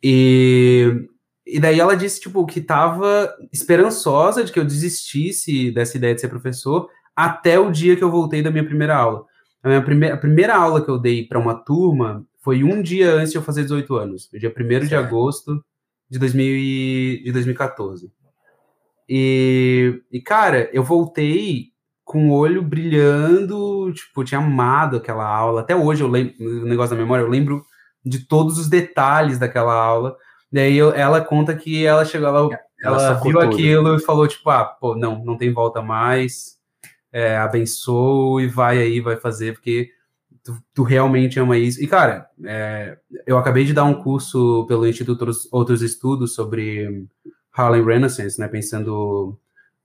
[0.00, 1.08] E,
[1.44, 6.20] e daí ela disse, tipo, que estava esperançosa de que eu desistisse dessa ideia de
[6.20, 9.24] ser professor até o dia que eu voltei da minha primeira aula.
[9.60, 13.12] A, minha primeira, a primeira aula que eu dei para uma turma foi um dia
[13.12, 15.64] antes de eu fazer 18 anos, no dia 1 de agosto
[16.08, 18.08] de, 2000 e, de 2014.
[19.08, 21.72] E, e, cara, eu voltei
[22.04, 25.62] com o olho brilhando, tipo, eu tinha amado aquela aula.
[25.62, 27.64] Até hoje eu lembro, o negócio da memória, eu lembro
[28.04, 30.16] de todos os detalhes daquela aula.
[30.52, 33.40] Daí eu, ela conta que ela chegou, ela, ela, ela viu tudo.
[33.40, 36.56] aquilo e falou, tipo, ah, pô, não, não tem volta mais
[37.12, 39.95] é, abençoa e vai aí, vai fazer, porque
[40.46, 41.82] tu, tu realmente ama isso.
[41.82, 47.04] E, cara, é, eu acabei de dar um curso pelo Instituto Outros, Outros Estudos sobre
[47.52, 49.36] Harlem Renaissance, né, pensando...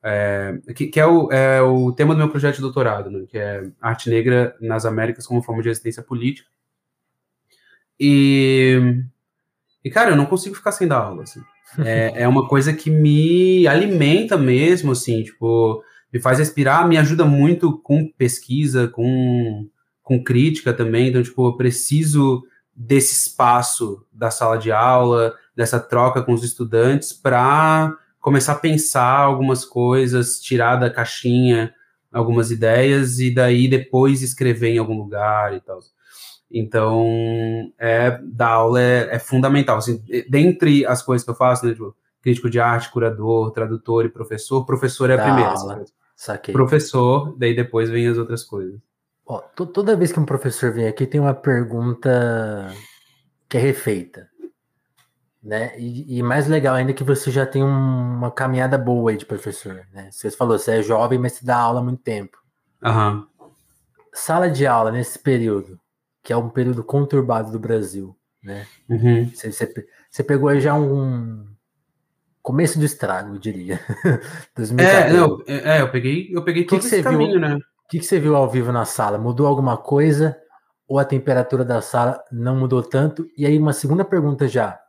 [0.04, 3.38] É, que, que é, o, é o tema do meu projeto de doutorado, né, que
[3.38, 6.50] é Arte Negra nas Américas como forma de resistência política.
[8.00, 8.80] E,
[9.84, 11.42] e cara, eu não consigo ficar sem dar aula, assim.
[11.86, 17.24] É, é uma coisa que me alimenta mesmo, assim, tipo, me faz respirar, me ajuda
[17.24, 19.70] muito com pesquisa, com,
[20.12, 21.08] com crítica também.
[21.08, 22.44] Então, tipo, eu preciso
[22.76, 29.20] desse espaço da sala de aula, dessa troca com os estudantes, para começar a pensar
[29.20, 31.74] algumas coisas, tirar da caixinha
[32.12, 35.80] algumas ideias e daí depois escrever em algum lugar e tal.
[36.52, 37.08] Então,
[37.80, 39.78] é, dar aula é, é fundamental.
[39.78, 44.10] Assim, dentre as coisas que eu faço, né, tipo, crítico de arte, curador, tradutor e
[44.10, 45.54] professor, professor é a primeira.
[45.54, 45.86] Assim,
[46.18, 46.52] Saquei.
[46.52, 48.78] Professor, daí depois vem as outras coisas.
[49.26, 52.74] Ó, toda vez que um professor vem aqui, tem uma pergunta
[53.48, 54.30] que é refeita.
[55.44, 55.74] Né?
[55.80, 59.26] E, e mais legal ainda que você já tem um, uma caminhada boa aí de
[59.26, 59.86] professor.
[59.92, 60.10] Né?
[60.12, 62.38] Você falou, você é jovem, mas você dá aula há muito tempo.
[62.84, 63.26] Uhum.
[64.14, 65.80] Sala de aula nesse período,
[66.24, 68.16] que é um período conturbado do Brasil.
[68.44, 68.68] Né?
[68.90, 69.30] Uhum.
[69.30, 71.48] Você, você, você pegou aí já um,
[72.42, 73.80] começo do estrago, eu diria.
[74.78, 77.60] é, não, é, é, eu peguei, eu peguei todo que esse caminho, viu, né?
[77.92, 79.18] O que, que você viu ao vivo na sala?
[79.18, 80.40] Mudou alguma coisa?
[80.88, 83.28] Ou a temperatura da sala não mudou tanto?
[83.38, 84.80] E aí, uma segunda pergunta já.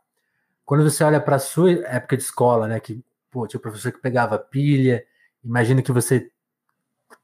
[0.63, 2.79] Quando você olha para a sua época de escola, né?
[2.79, 5.03] Que pô, tinha professor que pegava pilha,
[5.43, 6.31] imagina que você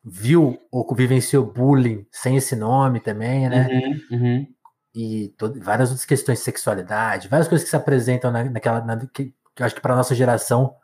[0.04, 3.70] viu ou vivenciou bullying sem esse nome também, né?
[3.72, 4.48] Uhum, uhum.
[4.94, 8.82] E todo, várias outras questões de sexualidade, várias coisas que se apresentam na, naquela.
[8.82, 10.76] Na, que, que eu acho que para nossa geração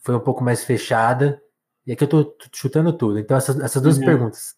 [0.00, 1.40] foi um pouco mais fechada.
[1.86, 3.18] E aqui eu tô chutando tudo.
[3.18, 4.04] Então, essas, essas duas uhum.
[4.04, 4.50] perguntas.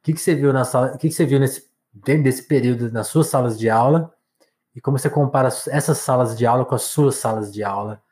[0.00, 0.94] O que, que você viu na sala?
[0.94, 4.12] O que, que você viu nesse, dentro desse período nas suas salas de aula?
[4.74, 8.02] E como você compara essas salas de aula com as suas salas de aula?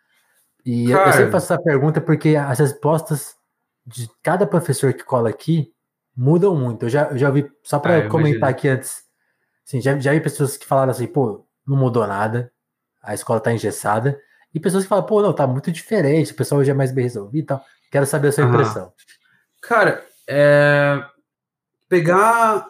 [0.64, 3.35] E eu, eu sempre faço essa pergunta porque as respostas
[3.85, 5.72] de cada professor que cola aqui
[6.16, 6.85] mudam muito.
[6.85, 8.58] Eu já, eu já vi, só para ah, comentar imagino.
[8.58, 9.02] aqui antes,
[9.66, 12.52] assim, já, já vi pessoas que falaram assim, pô, não mudou nada,
[13.02, 14.18] a escola tá engessada.
[14.54, 17.04] E pessoas que falam, pô, não, tá muito diferente, o pessoal hoje é mais bem
[17.04, 17.64] resolvido e tal.
[17.92, 18.90] Quero saber a sua impressão.
[19.61, 21.05] Cara, é...
[21.90, 22.66] pegar,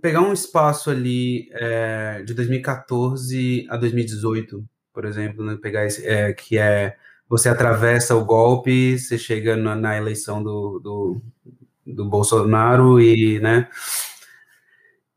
[0.00, 6.32] pegar um espaço ali é, de 2014 a 2018, por exemplo, né, pegar esse, é,
[6.32, 6.96] que é
[7.28, 11.22] você atravessa o golpe, você chega na, na eleição do, do,
[11.86, 13.68] do Bolsonaro e, né,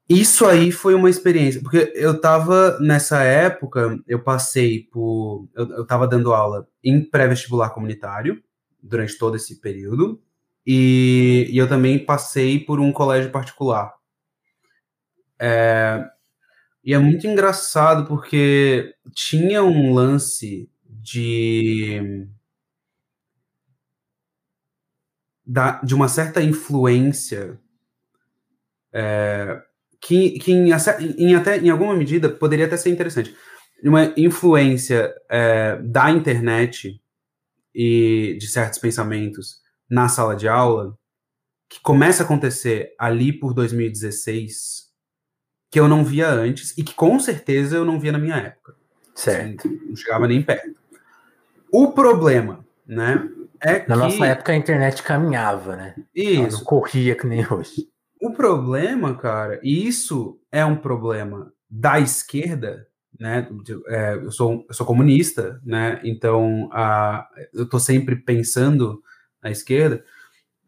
[0.07, 5.47] isso aí foi uma experiência, porque eu tava nessa época, eu passei por.
[5.55, 8.43] Eu, eu tava dando aula em pré-vestibular comunitário
[8.85, 10.21] durante todo esse período,
[10.65, 13.93] e, e, eu também passei por um colégio particular.
[15.39, 16.03] É,
[16.83, 22.27] E é muito engraçado porque tinha um lance de
[25.45, 27.59] da, de uma certa influência
[28.93, 29.61] é,
[30.01, 30.69] que, que em,
[31.17, 33.35] em, até em alguma medida poderia até ser interessante
[33.83, 36.99] uma influência é, da internet
[37.75, 40.97] e de certos pensamentos na sala de aula
[41.69, 44.85] que começa a acontecer ali por 2016
[45.69, 48.75] que eu não via antes e que com certeza eu não via na minha época.
[49.13, 49.67] Certo.
[49.67, 50.79] Assim, não chegava nem perto.
[51.71, 53.27] O problema, né,
[53.61, 53.89] é na que...
[53.89, 55.95] nossa época a internet caminhava, né?
[56.13, 56.39] Isso.
[56.39, 57.89] Ela não corria que nem hoje.
[58.21, 62.87] O problema, cara, e isso é um problema da esquerda,
[63.19, 63.47] né?
[63.87, 66.01] É, eu, sou, eu sou comunista, né?
[66.03, 69.01] Então a, eu estou sempre pensando
[69.43, 70.03] na esquerda.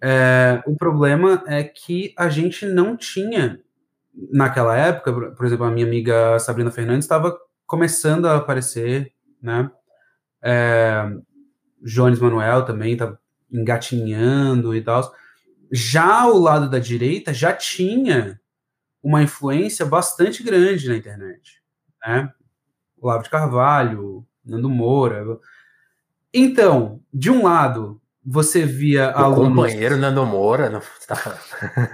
[0.02, 3.60] É, o problema é que a gente não tinha,
[4.32, 9.70] naquela época, por exemplo, a minha amiga Sabrina Fernandes estava começando a aparecer, né?
[10.42, 11.10] É,
[11.84, 13.20] Jones Manuel também estava
[13.52, 15.14] engatinhando e tal.
[15.72, 18.40] Já o lado da direita já tinha
[19.02, 21.62] uma influência bastante grande na internet,
[22.06, 22.32] né?
[23.00, 25.40] Olavo de Carvalho, Nando Moura.
[26.34, 29.48] Então, de um lado, você via o alunos.
[29.50, 30.70] companheiro Nando Moura.
[30.70, 30.82] Não...
[31.08, 31.40] Tá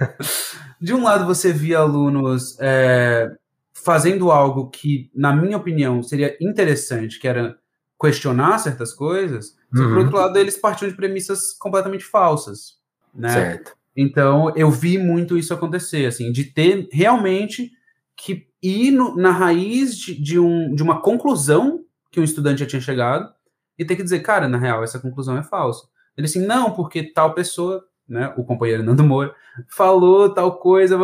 [0.81, 3.29] de um lado, você via alunos é,
[3.73, 7.57] fazendo algo que, na minha opinião, seria interessante, que era
[7.99, 9.55] questionar certas coisas.
[9.73, 9.89] Uhum.
[9.89, 12.77] Por outro lado, eles partiam de premissas completamente falsas.
[13.13, 13.29] Né?
[13.29, 13.75] Certo.
[13.95, 17.71] Então, eu vi muito isso acontecer, assim, de ter realmente
[18.17, 22.65] que ir no, na raiz de, de, um, de uma conclusão que um estudante já
[22.65, 23.31] tinha chegado
[23.77, 25.85] e ter que dizer, cara, na real, essa conclusão é falsa.
[26.15, 29.35] Ele assim, não, porque tal pessoa, né, o companheiro Nando Moura,
[29.67, 30.95] falou tal coisa.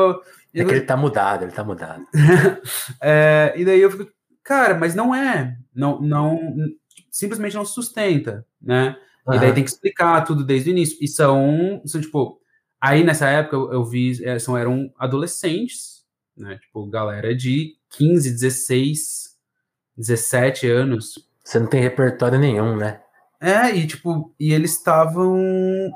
[0.54, 2.06] É que ele tá mudado, ele tá mudado.
[3.02, 4.10] é, e daí eu fico,
[4.44, 6.40] cara, mas não é, não, não,
[7.12, 8.96] simplesmente não sustenta, né?
[9.28, 9.34] Uhum.
[9.34, 10.98] E daí tem que explicar tudo desde o início.
[11.02, 12.40] E são, são tipo,
[12.80, 15.99] aí nessa época eu, eu vi, é, são, eram adolescentes,
[16.42, 16.58] né?
[16.58, 19.36] Tipo, galera de 15, 16,
[19.98, 21.28] 17 anos.
[21.44, 23.02] Você não tem repertório nenhum, né?
[23.42, 25.38] É, e tipo, e eles estavam.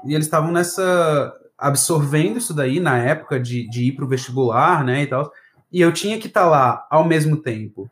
[0.06, 1.34] E eles estavam nessa.
[1.58, 5.03] absorvendo isso daí na época de, de ir pro vestibular, né?
[5.03, 5.32] E tal.
[5.71, 7.89] E eu tinha que estar tá lá ao mesmo tempo.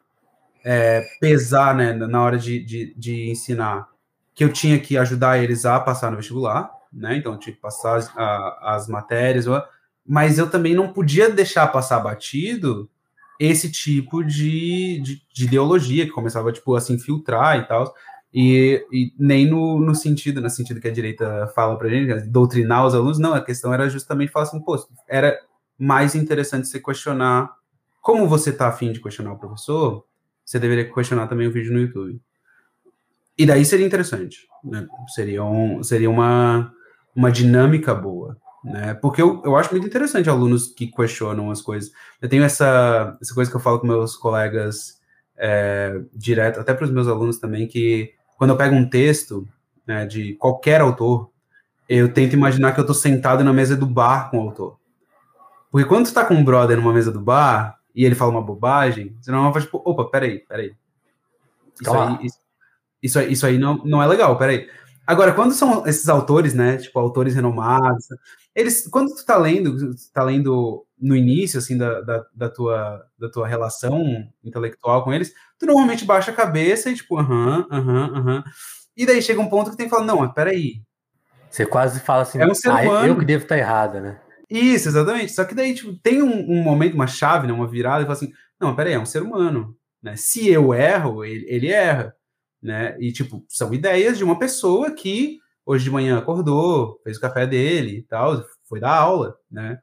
[0.63, 3.87] É, pesar, né, na hora de, de, de, ensinar,
[4.35, 7.17] que eu tinha que ajudar eles a passar no vestibular, né?
[7.17, 9.47] Então, eu tinha que passar as, a, as matérias,
[10.05, 12.89] mas eu também não podia deixar passar batido
[13.39, 17.91] esse tipo de, de, de ideologia que começava tipo a se infiltrar e tal.
[18.33, 22.85] E, e, nem no, no sentido no sentido que a direita fala para gente doutrinar
[22.85, 23.33] os alunos não.
[23.33, 24.75] A questão era justamente falar assim pô
[25.07, 25.37] era
[25.77, 27.49] mais interessante você questionar
[27.99, 30.05] como você tá afim de questionar o professor
[30.45, 32.21] você deveria questionar também o vídeo no YouTube.
[33.37, 34.87] E daí seria interessante né?
[35.13, 36.71] seria um, seria uma
[37.15, 38.93] uma dinâmica boa né?
[38.93, 41.91] Porque eu, eu acho muito interessante alunos que questionam as coisas.
[42.21, 44.99] Eu tenho essa, essa coisa que eu falo com meus colegas
[45.37, 49.47] é, direto, até para os meus alunos também, que quando eu pego um texto
[49.85, 51.31] né, de qualquer autor,
[51.89, 54.79] eu tento imaginar que eu estou sentado na mesa do bar com o autor.
[55.71, 58.41] Porque quando tu tá com um brother numa mesa do bar e ele fala uma
[58.41, 60.73] bobagem, você não vai tipo, opa, peraí, peraí.
[61.81, 62.37] Isso aí, isso,
[63.01, 64.69] isso, aí, isso aí não, não é legal, peraí.
[65.05, 68.07] Agora, quando são esses autores, né, tipo, autores renomados,
[68.55, 73.05] eles, quando tu tá lendo, tu tá lendo no início, assim, da, da, da, tua,
[73.17, 74.03] da tua relação
[74.43, 78.43] intelectual com eles, tu normalmente baixa a cabeça e, tipo, aham, aham, aham.
[78.95, 80.81] E daí chega um ponto que tem que falar, não, mas peraí.
[81.49, 82.91] Você quase fala assim, é um ser humano.
[82.91, 84.19] Ah, eu que devo estar errado, né?
[84.49, 85.33] Isso, exatamente.
[85.33, 88.13] Só que daí, tipo, tem um, um momento, uma chave, né, uma virada, e fala
[88.13, 89.75] assim, não, peraí, é um ser humano.
[90.03, 90.15] Né?
[90.17, 92.13] Se eu erro, ele, ele erra
[92.61, 92.95] né?
[92.99, 97.45] E, tipo, são ideias de uma pessoa que hoje de manhã acordou, fez o café
[97.45, 99.79] dele e tal, foi dar aula, né?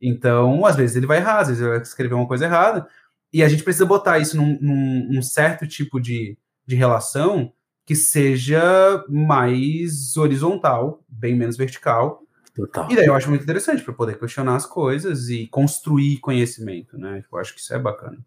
[0.00, 2.86] Então, às vezes ele vai errar, às vezes ele vai escrever uma coisa errada,
[3.32, 7.52] e a gente precisa botar isso num, num, num certo tipo de, de relação
[7.86, 12.22] que seja mais horizontal, bem menos vertical.
[12.54, 12.90] Total.
[12.90, 17.24] E daí eu acho muito interessante para poder questionar as coisas e construir conhecimento, né?
[17.32, 18.18] Eu acho que isso é bacana.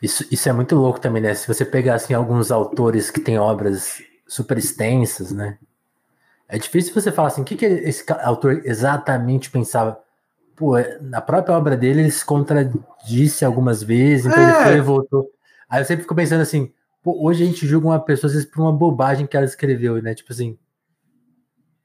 [0.00, 1.34] Isso, isso é muito louco também, né?
[1.34, 5.58] Se você pegar assim, alguns autores que têm obras super extensas, né?
[6.54, 10.00] É difícil você falar assim, o que, que esse autor exatamente pensava?
[10.54, 14.44] Pô, na própria obra dele ele se contradisse algumas vezes, então é.
[14.44, 15.30] ele foi e voltou.
[15.68, 18.48] Aí eu sempre fico pensando assim, pô, hoje a gente julga uma pessoa às vezes
[18.48, 20.14] por uma bobagem que ela escreveu, né?
[20.14, 20.56] Tipo assim,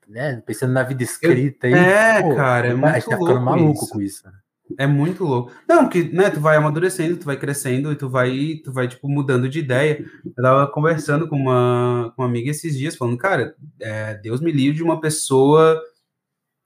[0.08, 0.40] né?
[0.46, 1.84] Pensando na vida escrita eu, aí.
[1.84, 3.92] É, pô, cara, é muito A gente tá ficando maluco isso.
[3.92, 4.28] com isso.
[4.28, 4.34] Né?
[4.78, 5.52] É muito louco.
[5.68, 9.10] Não, porque, né, tu vai amadurecendo, tu vai crescendo e tu vai, tu vai, tipo,
[9.10, 10.06] mudando de ideia.
[10.24, 14.52] Eu tava conversando com uma, com uma amiga esses dias, falando, cara, é, Deus me
[14.52, 15.82] livre de uma pessoa...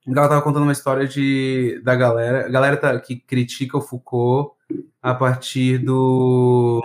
[0.05, 4.53] Ela tava contando uma história de, da galera, a galera tá, que critica o Foucault
[5.01, 6.83] a partir do,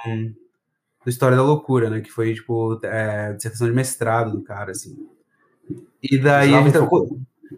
[1.05, 4.97] do História da Loucura, né, que foi, tipo, é, dissertação de mestrado do cara, assim.
[6.01, 6.53] E daí...
[6.53, 6.81] Gente, é,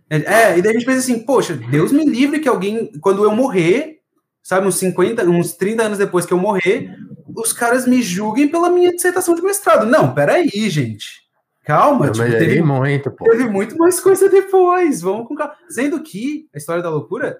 [0.09, 3.35] é, e daí a gente pensa assim, poxa, Deus me livre que alguém, quando eu
[3.35, 4.00] morrer,
[4.42, 6.94] sabe, uns 50, uns 30 anos depois que eu morrer,
[7.37, 9.87] os caras me julguem pela minha dissertação de mestrado.
[9.87, 11.20] Não, peraí, gente.
[11.64, 13.24] Calma, tipo, teve, muito, pô.
[13.24, 15.03] teve muito mais coisa depois.
[15.03, 15.55] Vamos com calma.
[15.68, 17.38] Sendo que a história da loucura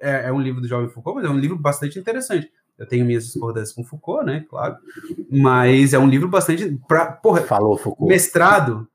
[0.00, 2.50] é, é, um livro do Jovem Foucault, mas é um livro bastante interessante.
[2.78, 4.44] Eu tenho minhas discordâncias com Foucault, né?
[4.48, 4.76] Claro.
[5.30, 6.78] Mas é um livro bastante.
[6.86, 8.08] Pra, porra, Falou, Foucault.
[8.08, 8.88] Mestrado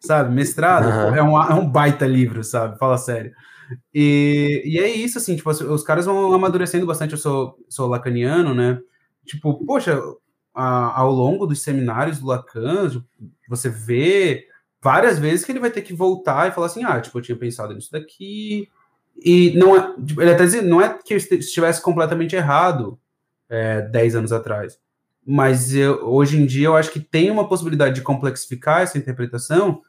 [0.00, 0.34] sabe?
[0.34, 1.14] Mestrado uhum.
[1.14, 2.78] é, um, é um baita livro, sabe?
[2.78, 3.32] Fala sério.
[3.94, 7.12] E, e é isso, assim, tipo, os caras vão amadurecendo bastante.
[7.12, 8.80] Eu sou, sou lacaniano, né?
[9.24, 10.00] Tipo, poxa,
[10.54, 12.90] a, ao longo dos seminários do Lacan,
[13.48, 14.46] você vê
[14.82, 17.38] várias vezes que ele vai ter que voltar e falar assim: ah, tipo, eu tinha
[17.38, 18.68] pensado nisso daqui.
[19.22, 22.98] E não é, tipo, ele até não é que eu estivesse completamente errado
[23.48, 24.78] é, 10 anos atrás,
[25.26, 29.82] mas eu, hoje em dia eu acho que tem uma possibilidade de complexificar essa interpretação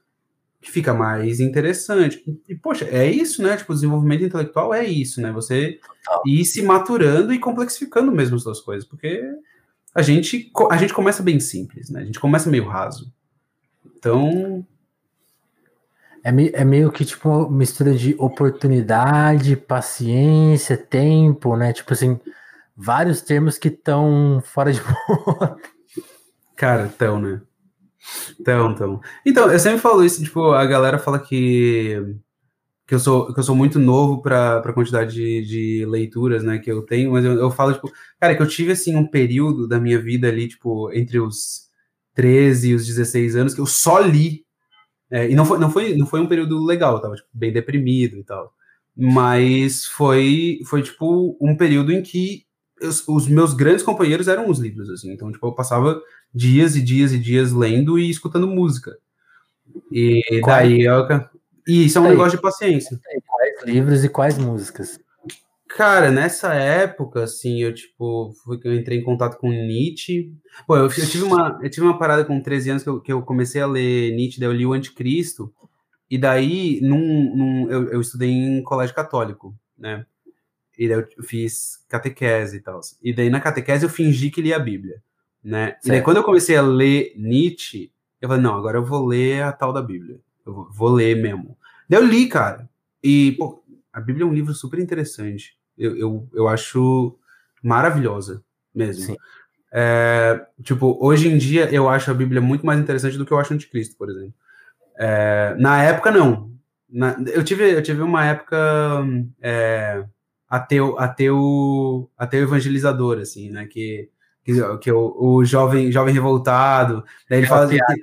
[0.62, 2.24] que fica mais interessante.
[2.48, 3.58] E, poxa, é isso, né?
[3.58, 5.32] Tipo, o desenvolvimento intelectual é isso, né?
[5.32, 5.80] Você
[6.26, 9.24] ir se maturando e complexificando mesmo as suas coisas, porque
[9.94, 12.02] a gente, a gente começa bem simples, né?
[12.02, 13.12] A gente começa meio raso.
[13.98, 14.66] Então.
[16.24, 21.74] É meio, é meio que tipo uma mistura de oportunidade, paciência, tempo, né?
[21.74, 22.20] Tipo assim,
[22.78, 24.80] vários termos que estão fora de
[26.56, 27.42] Cara, estão, né?
[28.40, 29.02] Então, então.
[29.26, 32.20] Então, eu sempre falo isso, tipo, a galera fala que
[32.92, 36.60] que eu sou, que eu sou muito novo para a quantidade de, de, leituras, né,
[36.60, 39.66] que eu tenho, mas eu, eu, falo, tipo, cara, que eu tive, assim, um período
[39.66, 41.70] da minha vida ali, tipo, entre os
[42.14, 44.44] 13 e os 16 anos, que eu só li,
[45.10, 47.54] é, e não foi, não, foi, não foi um período legal, eu tava, tipo, bem
[47.54, 48.54] deprimido e tal,
[48.94, 52.46] mas foi, foi, tipo, um período em que
[52.82, 56.02] os, os meus grandes companheiros eram os livros, assim, então, tipo, eu passava
[56.34, 58.98] dias e dias e dias lendo e escutando música.
[59.92, 60.56] E Qual?
[60.56, 61.08] daí eu...
[61.68, 63.00] E isso é um aí, negócio de paciência.
[63.26, 65.00] Quais livros e quais músicas?
[65.76, 70.34] Cara, nessa época, assim, eu, tipo, foi que eu entrei em contato com Nietzsche.
[70.68, 73.14] Pô, eu, eu, tive, uma, eu tive uma parada com 13 anos que eu, que
[73.14, 75.54] eu comecei a ler Nietzsche, daí eu li o Anticristo,
[76.10, 80.06] e daí num, num eu, eu, estudei em colégio católico, né?
[80.82, 82.80] E daí eu fiz catequese e tal.
[83.04, 85.02] E daí na catequese eu fingi que lia a Bíblia
[85.44, 85.68] né?
[85.68, 85.86] Certo.
[85.88, 87.92] E daí quando eu comecei a ler Nietzsche,
[88.22, 90.20] eu falei, não, agora eu vou ler a tal da Bíblia.
[90.46, 91.58] Eu vou, vou ler mesmo.
[91.90, 92.70] Daí eu li, cara.
[93.04, 95.58] E, pô, a Bíblia é um livro super interessante.
[95.78, 97.18] Eu, eu, eu acho
[97.64, 99.18] maravilhosa mesmo.
[99.74, 103.40] É, tipo, hoje em dia eu acho a Bíblia muito mais interessante do que eu
[103.40, 104.34] acho o Anticristo, por exemplo.
[104.98, 106.52] É, na época, não.
[106.88, 109.04] Na, eu, tive, eu tive uma época
[109.42, 110.04] é,
[110.52, 113.66] ateu, ateu, ateu evangelizador, assim, né?
[113.66, 114.10] Que
[114.44, 117.04] que, que o, o jovem, jovem revoltado.
[117.30, 117.68] Daí ele é fala.
[117.68, 117.96] Piada,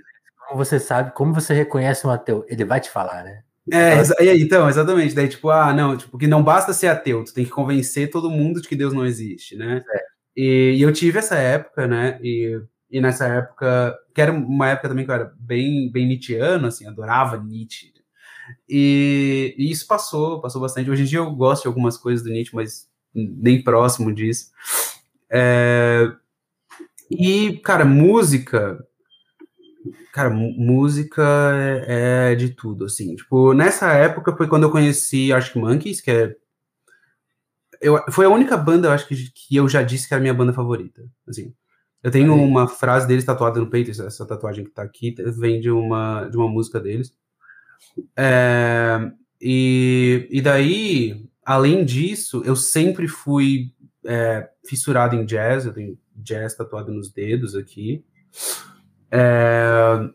[0.49, 2.45] como você sabe, como você reconhece um ateu?
[2.49, 3.43] Ele vai te falar, né?
[3.71, 4.01] É,
[4.37, 5.15] então, exatamente.
[5.15, 8.31] Daí, tipo, ah, não, tipo, que não basta ser ateu, tu tem que convencer todo
[8.31, 9.83] mundo de que Deus não existe, né?
[9.87, 10.01] É.
[10.37, 12.19] E, e, eu tive essa época, né?
[12.23, 12.59] E,
[12.91, 16.87] e nessa época, que era uma época também que eu era bem, bem Nietzscheano, assim,
[16.87, 17.93] adorava Nietzsche.
[18.69, 20.91] E, e, isso passou, passou bastante.
[20.91, 24.51] Hoje em dia eu gosto de algumas coisas do Nietzsche, mas nem próximo disso.
[25.31, 26.13] É,
[27.11, 28.85] e, cara, música.
[30.13, 31.23] Cara, música
[31.87, 33.15] é, é, de tudo, assim.
[33.17, 36.37] Tipo, nessa época foi quando eu conheci Arctic Monkeys, que é.
[37.81, 40.23] Eu, foi a única banda, eu acho, que, que eu já disse que era a
[40.23, 41.03] minha banda favorita.
[41.27, 41.55] Assim.
[42.03, 45.71] Eu tenho uma frase deles tatuada no peito, essa tatuagem que tá aqui, vem de
[45.71, 47.13] uma, de uma música deles.
[48.17, 49.11] É,
[49.41, 53.73] e, e daí, além disso, eu sempre fui
[54.05, 58.05] é, fissurado em jazz, eu tenho jazz tatuado nos dedos aqui.
[59.11, 60.09] É,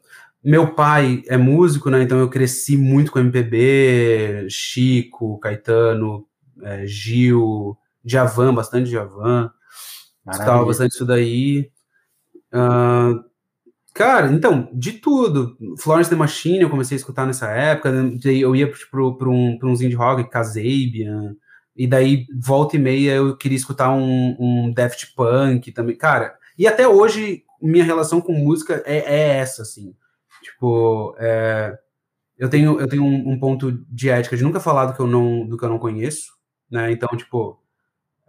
[0.44, 2.04] meu pai é músico, né?
[2.04, 6.28] Então eu cresci muito com MPB, Chico, Caetano,
[6.62, 9.52] é, Gil, Javan, bastante Javan.
[10.30, 11.72] Escutava bastante isso daí.
[12.54, 13.24] Uh,
[13.94, 15.58] cara, então, de tudo.
[15.80, 17.92] Florence The Machine eu comecei a escutar nessa época.
[18.24, 21.36] Eu ia para um, uns indie rock, Kasabian,
[21.76, 25.96] e daí, volta e meia, eu queria escutar um, um Daft Punk também.
[25.98, 29.96] Cara, e até hoje, minha relação com música é, é essa, assim.
[30.44, 31.78] Tipo, é,
[32.38, 35.08] eu tenho, eu tenho um, um, ponto de ética de nunca falar do que eu
[35.08, 36.34] não, do que eu não conheço,
[36.70, 36.92] né?
[36.92, 37.60] Então, tipo,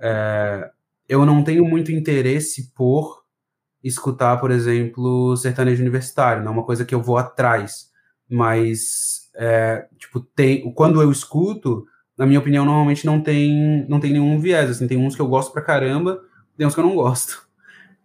[0.01, 0.71] É,
[1.09, 3.24] eu não tenho muito interesse por
[3.85, 7.91] escutar, por exemplo, sertanejo universitário, não é uma coisa que eu vou atrás,
[8.29, 14.13] mas é, tipo tem, quando eu escuto, na minha opinião, normalmente não tem não tem
[14.13, 16.21] nenhum viés, assim, tem uns que eu gosto pra caramba,
[16.57, 17.45] tem uns que eu não gosto.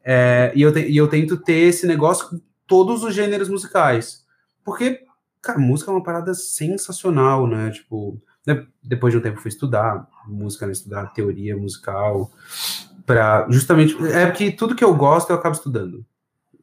[0.04, 4.26] É, e, eu te, e eu tento ter esse negócio com todos os gêneros musicais,
[4.64, 5.02] porque
[5.42, 7.72] cara, música é uma parada sensacional, né?
[7.72, 12.32] Tipo, né, depois de um tempo fui estudar música, né, estudar teoria musical,
[13.10, 16.06] para justamente é porque tudo que eu gosto eu acabo estudando.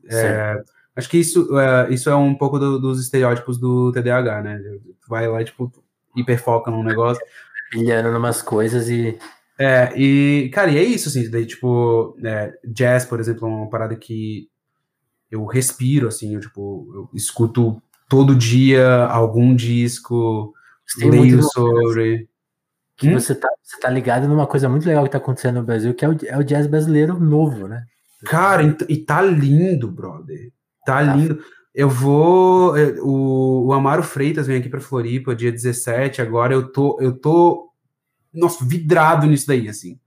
[0.09, 0.63] É,
[0.95, 4.63] acho que isso é, isso é um pouco do, dos estereótipos do TDAH, né?
[5.09, 5.73] Vai lá tipo
[6.15, 7.21] hiperfoca num negócio,
[7.69, 9.19] pilhando numas coisas e
[9.59, 13.71] é, e, cara, e é isso, assim, daí, tipo, é, jazz, por exemplo, é uma
[13.71, 14.49] parada que
[15.31, 20.53] eu respiro, assim, eu, tipo, eu escuto todo dia algum disco,
[20.99, 22.29] leio sobre.
[22.97, 23.21] Que hum?
[23.21, 26.05] você, tá, você tá ligado numa coisa muito legal que tá acontecendo no Brasil, que
[26.05, 27.85] é o, é o jazz brasileiro novo, né?
[28.25, 30.51] Cara, e tá lindo, brother.
[30.85, 31.15] Tá, tá.
[31.15, 31.43] lindo.
[31.75, 32.77] Eu vou.
[32.77, 36.23] É, o, o Amaro Freitas vem aqui pra Floripa dia 17.
[36.23, 37.71] Agora eu tô, eu tô.
[38.33, 40.01] Nossa, vidrado nisso daí, assim.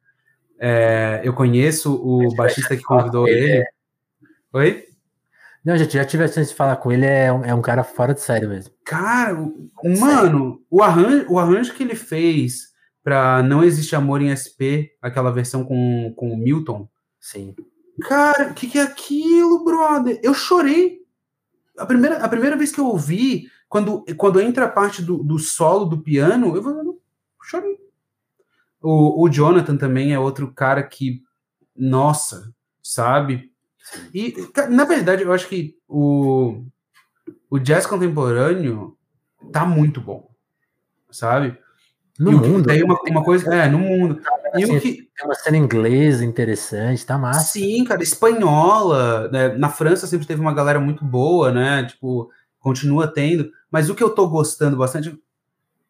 [0.59, 3.59] É, eu conheço o baixista que convidou ele.
[3.59, 3.65] É...
[4.51, 4.83] Oi?
[5.63, 7.83] Não, gente, já tive a chance de falar com ele, é um, é um cara
[7.83, 8.73] fora de sério mesmo.
[8.83, 9.35] Cara,
[9.83, 12.68] mano, o arranjo, o arranjo que ele fez
[13.09, 16.87] pra Não Existe Amor em SP, aquela versão com, com o Milton.
[17.19, 17.55] Sim.
[18.01, 20.19] Cara, o que, que é aquilo, brother?
[20.21, 20.99] Eu chorei.
[21.75, 25.39] A primeira, a primeira vez que eu ouvi, quando, quando entra a parte do, do
[25.39, 27.01] solo do piano, eu, eu
[27.41, 27.79] chorei.
[28.79, 31.23] O, o Jonathan também é outro cara que,
[31.75, 32.53] nossa,
[32.83, 33.51] sabe?
[34.13, 34.35] E,
[34.69, 36.63] na verdade, eu acho que o,
[37.49, 38.95] o jazz contemporâneo
[39.51, 40.29] tá muito bom,
[41.09, 41.57] sabe?
[42.19, 42.67] No mundo.
[42.67, 43.53] Tem uma, uma coisa.
[43.55, 44.21] É, no mundo.
[44.55, 45.09] E assim, o que...
[45.15, 47.53] Tem uma cena inglesa interessante, tá massa.
[47.53, 49.29] Sim, cara, espanhola.
[49.29, 49.49] Né?
[49.57, 51.85] Na França sempre teve uma galera muito boa, né?
[51.85, 53.49] Tipo, continua tendo.
[53.71, 55.17] Mas o que eu tô gostando bastante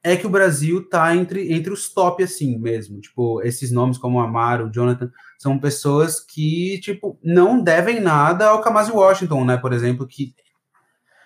[0.03, 3.01] é que o Brasil tá entre, entre os top, assim mesmo.
[3.01, 8.91] Tipo, esses nomes como Amaro, Jonathan, são pessoas que, tipo, não devem nada ao Kamasi
[8.91, 9.57] Washington, né?
[9.57, 10.33] Por exemplo, que,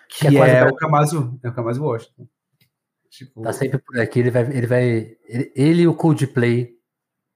[0.08, 2.26] que, que é, é o Kamasi, é o Kamasi Washington.
[3.16, 3.42] Tipo...
[3.42, 4.42] Tá sempre por aqui, ele vai.
[4.42, 4.84] Ele, vai
[5.28, 6.74] ele, ele e o Coldplay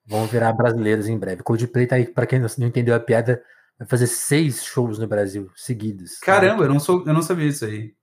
[0.04, 1.44] vão virar brasileiros em breve.
[1.44, 3.40] Coldplay tá aí, pra quem não entendeu a piada,
[3.78, 6.18] vai fazer seis shows no Brasil seguidos.
[6.18, 7.94] Caramba, eu não, sou, eu não sabia isso aí.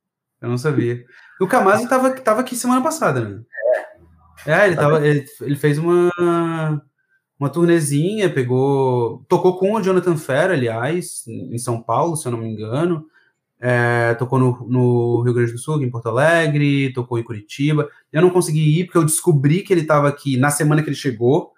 [0.41, 1.03] Eu não sabia.
[1.41, 3.41] O Kamasi tava, tava aqui semana passada, né?
[4.45, 4.61] É.
[4.63, 6.11] É, ele, tava, ele, ele fez uma,
[7.38, 9.26] uma turnezinha, pegou.
[9.28, 13.05] Tocou com o Jonathan Ferrer, aliás, em São Paulo, se eu não me engano.
[13.68, 17.89] É, tocou no, no, Rio Grande do Sul, em Porto Alegre, tocou em Curitiba.
[18.13, 20.95] Eu não consegui ir porque eu descobri que ele estava aqui na semana que ele
[20.95, 21.51] chegou,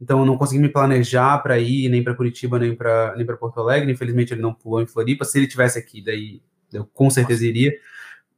[0.00, 3.36] então eu não consegui me planejar para ir nem para Curitiba nem para nem para
[3.36, 3.92] Porto Alegre.
[3.92, 5.26] Infelizmente ele não pulou em Floripa.
[5.26, 6.40] Se ele tivesse aqui, daí
[6.72, 7.74] eu com certeza iria.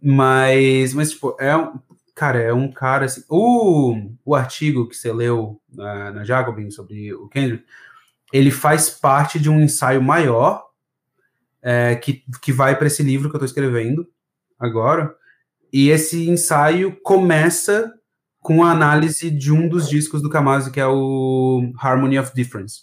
[0.03, 1.79] Mas, mas tipo, é um,
[2.17, 3.23] cara, é um cara assim.
[3.29, 7.65] O, o artigo que você leu na, na Jacobin sobre o Kendrick,
[8.33, 10.72] ele faz parte de um ensaio maior
[11.63, 14.07] é, que, que vai para esse livro que eu estou escrevendo
[14.59, 15.15] agora.
[15.73, 17.93] E esse ensaio começa
[18.41, 22.83] com a análise de um dos discos do Kamasi, que é o Harmony of Difference.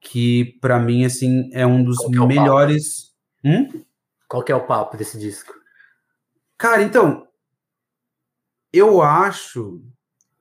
[0.00, 3.14] Que, para mim, assim, é um dos é melhores.
[3.44, 3.84] Hum?
[4.28, 5.54] Qual que é o papo desse disco?
[6.58, 7.26] Cara, então,
[8.72, 9.80] eu acho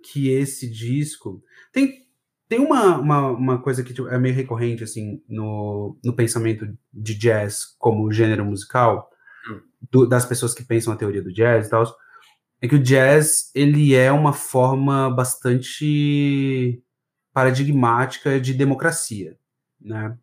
[0.04, 2.07] que esse disco tem,
[2.48, 7.14] tem uma, uma, uma coisa que tipo, é meio recorrente assim no, no pensamento de
[7.16, 9.10] jazz como gênero musical
[9.50, 9.60] hum.
[9.92, 11.86] do, das pessoas que pensam a teoria do jazz e tal
[12.62, 16.82] é que o jazz ele é uma forma bastante
[17.34, 19.38] paradigmática de democracia,
[19.80, 20.18] né?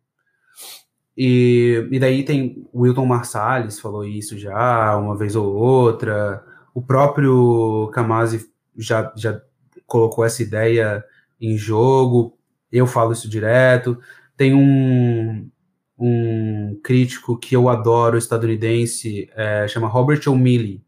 [1.17, 6.43] E, e daí tem o Wilton Marsalis falou isso já uma vez ou outra.
[6.73, 9.41] O próprio Kamasi já, já
[9.87, 11.05] colocou essa ideia
[11.39, 12.37] em jogo.
[12.71, 13.97] Eu falo isso direto.
[14.35, 15.49] Tem um,
[15.97, 20.83] um crítico que eu adoro, estadunidense, é, chama Robert O'Malley.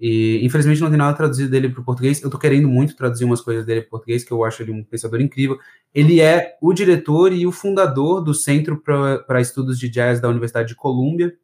[0.00, 2.20] E infelizmente não tem nada traduzido dele para o português.
[2.20, 4.82] Eu estou querendo muito traduzir umas coisas dele para português, que eu acho ele um
[4.84, 5.58] pensador incrível.
[5.94, 10.68] Ele é o diretor e o fundador do Centro para Estudos de Jazz da Universidade
[10.68, 11.34] de Colômbia.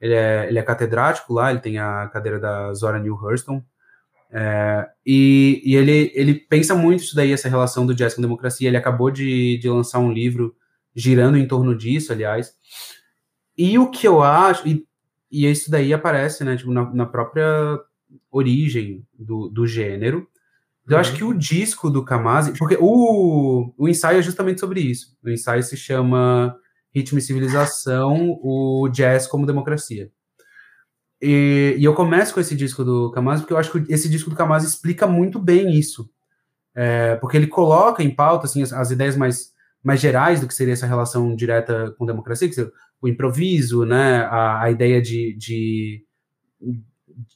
[0.00, 3.62] Ele é, ele é catedrático lá, ele tem a cadeira da Zora Neale Hurston.
[4.30, 8.68] É, e, e ele, ele pensa muito isso daí, essa relação do jazz com democracia.
[8.68, 10.54] Ele acabou de, de lançar um livro
[10.94, 12.54] girando em torno disso, aliás.
[13.56, 14.86] E o que eu acho, e,
[15.30, 17.78] e isso daí aparece, né, tipo, na, na própria
[18.30, 20.28] origem do, do gênero,
[20.88, 25.16] Eu acho que o disco do Kamasi, porque o, o ensaio é justamente sobre isso.
[25.22, 26.56] O ensaio se chama
[26.94, 30.10] Ritmo e Civilização, o Jazz como Democracia.
[31.28, 34.30] E, e eu começo com esse disco do Kamasi porque eu acho que esse disco
[34.30, 36.08] do Kamasi explica muito bem isso.
[36.72, 39.52] É, porque ele coloca em pauta assim, as, as, ideias mais,
[39.82, 42.70] mais gerais do que seria essa relação direta com democracia, que
[43.02, 46.04] o improviso, né, a, a ideia de, de,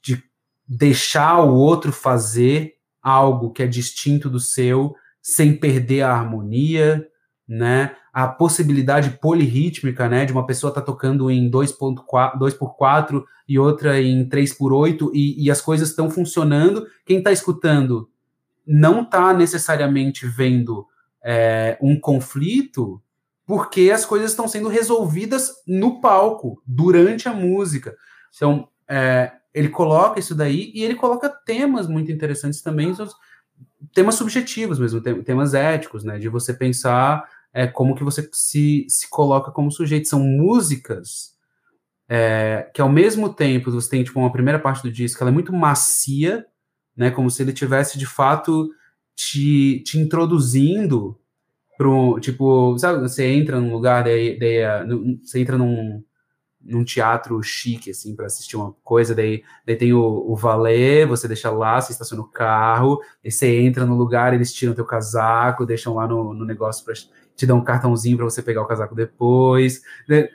[0.00, 0.22] de
[0.68, 7.04] deixar o outro fazer algo que é distinto do seu, sem perder a harmonia,
[7.48, 7.96] né?
[8.12, 14.28] A possibilidade polirrítmica, né, de uma pessoa estar tá tocando em 2x4 e outra em
[14.28, 16.86] 3x8 e, e as coisas estão funcionando.
[17.04, 18.08] Quem está escutando
[18.66, 20.86] não está necessariamente vendo
[21.22, 23.02] é, um conflito,
[23.46, 27.96] porque as coisas estão sendo resolvidas no palco, durante a música.
[28.34, 32.94] Então, é, ele coloca isso daí e ele coloca temas muito interessantes também,
[33.92, 36.18] temas subjetivos mesmo, temas éticos, né?
[36.18, 40.08] De você pensar é, como que você se, se coloca como sujeito.
[40.08, 41.34] São músicas
[42.08, 45.34] é, que ao mesmo tempo você tem tipo uma primeira parte do disco, ela é
[45.34, 46.44] muito macia,
[46.96, 47.10] né?
[47.10, 48.68] Como se ele tivesse de fato
[49.14, 51.18] te, te introduzindo
[51.78, 54.60] pro tipo, sabe, você entra num lugar, daí, daí
[55.22, 56.02] você entra num
[56.62, 61.26] num teatro chique, assim, para assistir uma coisa, daí, daí tem o, o valet, você
[61.26, 65.64] deixa lá, você estaciona o carro, aí você entra no lugar, eles tiram teu casaco,
[65.64, 66.92] deixam lá no, no negócio para
[67.40, 69.80] te dar um cartãozinho para você pegar o casaco depois.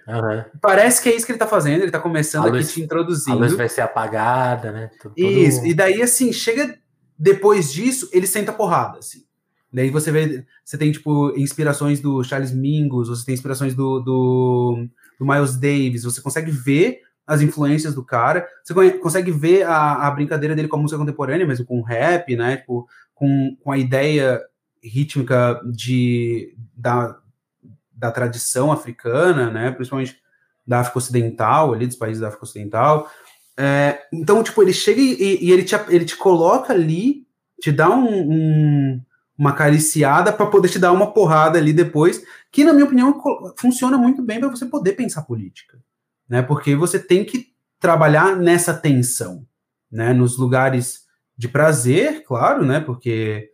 [0.08, 0.43] Uhum.
[0.60, 2.82] Parece que é isso que ele tá fazendo, ele tá começando a aqui luz, te
[2.82, 3.38] introduzindo.
[3.38, 4.89] A luz vai ser apagada, né?
[5.16, 6.80] Isso, e daí, assim, chega
[7.18, 9.24] depois disso, ele senta porrada, assim.
[9.72, 14.88] Daí você vê, você tem, tipo, inspirações do Charles Mingus, você tem inspirações do, do
[15.20, 20.12] do Miles Davis, você consegue ver as influências do cara, você consegue ver a, a
[20.12, 22.58] brincadeira dele com a música contemporânea, mesmo com o rap, né?
[22.58, 24.41] Tipo, com, com a ideia
[24.88, 27.18] rítmica de, da,
[27.92, 29.72] da tradição africana, né?
[29.72, 30.18] Principalmente
[30.66, 33.10] da África Ocidental, ali dos países da África Ocidental.
[33.58, 37.26] É, então, tipo, ele chega e, e, ele, te, ele te coloca ali,
[37.62, 39.02] te dá um, um
[39.38, 43.22] uma acariciada para poder te dar uma porrada ali depois, que na minha opinião
[43.58, 45.78] funciona muito bem para você poder pensar política,
[46.28, 46.42] né?
[46.42, 47.48] Porque você tem que
[47.80, 49.46] trabalhar nessa tensão,
[49.92, 50.14] né?
[50.14, 51.02] Nos lugares
[51.38, 52.80] de prazer, claro, né?
[52.80, 53.50] Porque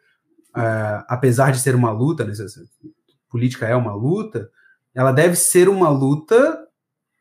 [0.55, 2.33] uh, apesar de ser uma luta, né?
[3.29, 4.49] política é uma luta,
[4.93, 6.67] ela deve ser uma luta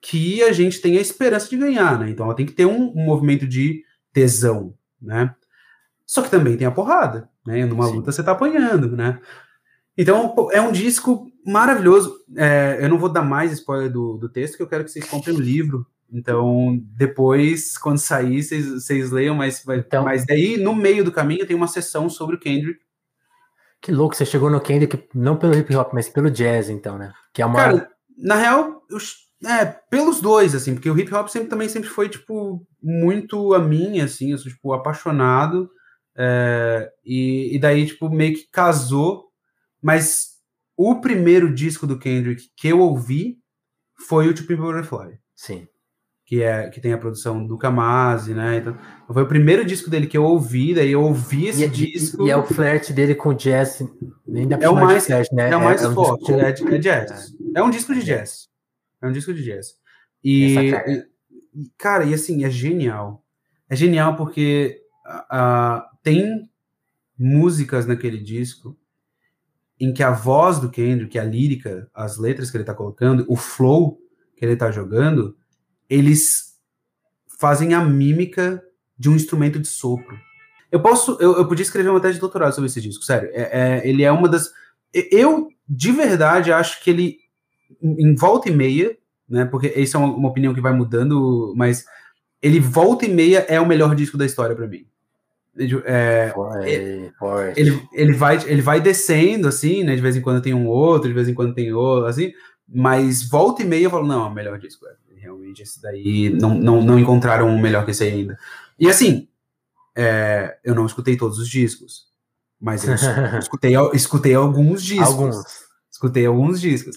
[0.03, 2.11] que a gente tem a esperança de ganhar, né?
[2.11, 5.35] Então ela tem que ter um, um movimento de tesão, né?
[6.07, 7.65] Só que também tem a porrada, né?
[7.65, 7.97] Numa Sim.
[7.97, 9.21] luta você tá apanhando, né?
[9.97, 12.17] Então é um disco maravilhoso.
[12.37, 15.05] É, eu não vou dar mais spoiler do, do texto, que eu quero que vocês
[15.05, 15.87] comprem o livro.
[16.13, 21.47] Então, depois, quando sair, vocês, vocês leiam, mas, então, mas daí, no meio do caminho,
[21.47, 22.81] tem uma sessão sobre o Kendrick.
[23.81, 27.13] Que louco, você chegou no Kendrick não pelo hip hop, mas pelo jazz, então, né?
[27.33, 27.59] Que é uma...
[27.59, 28.99] Cara, na real, eu,
[29.49, 33.59] é, pelos dois, assim, porque o hip hop sempre, também sempre foi, tipo, muito a
[33.59, 35.71] mim, assim, eu sou, tipo, apaixonado.
[36.17, 39.31] É, e, e daí, tipo, meio que casou.
[39.83, 40.39] Mas
[40.77, 43.39] o primeiro disco do Kendrick que eu ouvi
[44.07, 45.19] foi o To Pimp Butterfly.
[45.35, 45.67] Sim.
[46.31, 48.59] Que, é, que tem a produção do Kamasi, né?
[48.59, 48.79] Então,
[49.13, 52.23] foi o primeiro disco dele que eu ouvi, daí eu ouvi esse e, disco.
[52.23, 53.83] E, e, é o flerte dele com jazz.
[54.33, 55.51] Ainda é o mais, flerte, né?
[55.51, 57.35] É o mais é, forte, é, um disco, é, é jazz.
[57.57, 57.59] É.
[57.59, 57.63] é.
[57.65, 58.49] um disco de jazz.
[59.03, 59.75] É um disco de jazz.
[60.23, 60.93] E, cara.
[60.93, 63.25] e cara, e assim, é genial.
[63.69, 66.49] É genial porque uh, tem
[67.19, 68.79] músicas naquele disco
[69.81, 73.35] em que a voz do Kendrick, a lírica, as letras que ele está colocando, o
[73.35, 73.99] flow
[74.37, 75.37] que ele está jogando,
[75.91, 76.55] eles
[77.39, 78.63] fazem a mímica
[78.97, 80.17] de um instrumento de sopro.
[80.71, 83.29] Eu posso, eu, eu podia escrever uma tese de doutorado sobre esse disco, sério.
[83.33, 84.53] É, é, ele é uma das.
[84.95, 87.19] Eu, de verdade, acho que ele,
[87.83, 88.97] em volta e meia,
[89.29, 89.45] né?
[89.45, 91.85] Porque isso é uma, uma opinião que vai mudando, mas
[92.41, 94.87] ele volta e meia é o melhor disco da história para mim.
[95.85, 96.33] É,
[96.65, 97.13] ele,
[97.57, 99.97] ele, ele, vai, ele vai descendo, assim, né?
[99.97, 102.33] De vez em quando tem um outro, de vez em quando tem outro, assim.
[102.69, 104.87] Mas volta e meia eu falo, não, é o melhor disco.
[104.87, 108.39] É, realmente, esse daí não, não, não encontraram um melhor que esse ainda.
[108.79, 109.29] E assim,
[109.97, 112.07] é, eu não escutei todos os discos,
[112.61, 112.95] mas eu
[113.39, 115.09] escutei, escutei alguns discos.
[115.09, 115.45] Alguns.
[115.91, 116.97] Escutei alguns discos.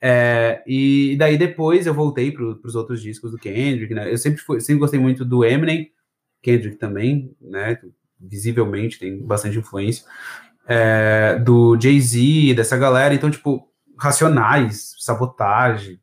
[0.00, 4.10] É, e daí depois eu voltei para os outros discos do Kendrick, né?
[4.12, 5.90] Eu sempre, fui, sempre gostei muito do Eminem,
[6.40, 7.78] Kendrick também, né?
[8.20, 10.04] Visivelmente tem bastante influência.
[10.66, 13.14] É, do Jay-Z, dessa galera.
[13.14, 15.98] Então, tipo, Racionais, Sabotagem,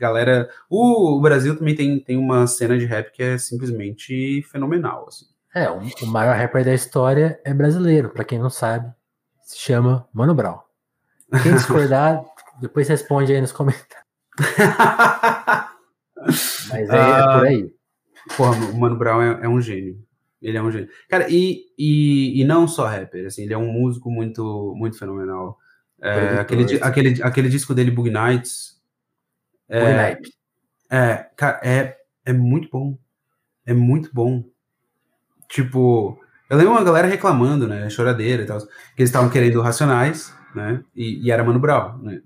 [0.00, 0.48] galera.
[0.68, 5.26] O, o, Brasil também tem, tem uma cena de rap que é simplesmente fenomenal, assim.
[5.54, 8.90] É, o, o maior rapper da história é brasileiro, para quem não sabe,
[9.42, 10.58] se chama Mano Brown.
[11.42, 12.24] Quem discordar,
[12.60, 14.08] depois responde aí nos comentários.
[16.70, 17.72] Mas é, é por aí.
[18.36, 19.98] Porra, o Mano Brown é, é, um gênio.
[20.40, 20.88] Ele é um gênio.
[21.08, 25.58] Cara, e, e, e não só rapper, assim, ele é um músico muito, muito fenomenal.
[26.00, 28.79] É, aquele, aquele, aquele disco dele, Bug Nights.
[29.70, 30.18] É.
[30.90, 32.98] É, cara, é, é muito bom.
[33.64, 34.44] É muito bom.
[35.48, 36.18] Tipo,
[36.48, 37.88] eu lembro uma galera reclamando, né?
[37.88, 38.66] Choradeira e tal, que
[38.98, 40.82] eles estavam querendo Racionais, né?
[40.94, 42.20] E, e era Mano Brown, né?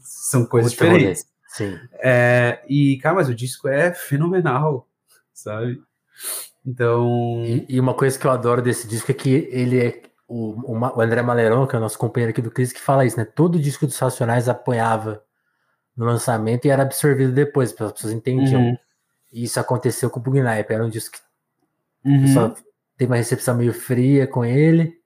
[0.00, 1.26] São coisas Muito diferentes.
[1.48, 1.76] Sim.
[1.94, 4.88] É, e, cara, mas o disco é fenomenal,
[5.32, 5.80] sabe?
[6.64, 7.42] Então.
[7.44, 10.02] E, e, uma coisa que eu adoro desse disco é que ele é.
[10.28, 13.16] O, o André Malerão, que é o nosso companheiro aqui do Cris, que fala isso,
[13.16, 13.24] né?
[13.24, 15.22] Todo disco dos Racionais apoiava
[15.96, 18.60] no lançamento e era absorvido depois, as pessoas entendiam.
[18.60, 18.76] Uhum.
[19.32, 21.18] Isso aconteceu com o Bugnipe, era um disco
[22.02, 22.26] que uhum.
[22.28, 22.54] só
[22.96, 24.98] teve uma recepção meio fria com ele,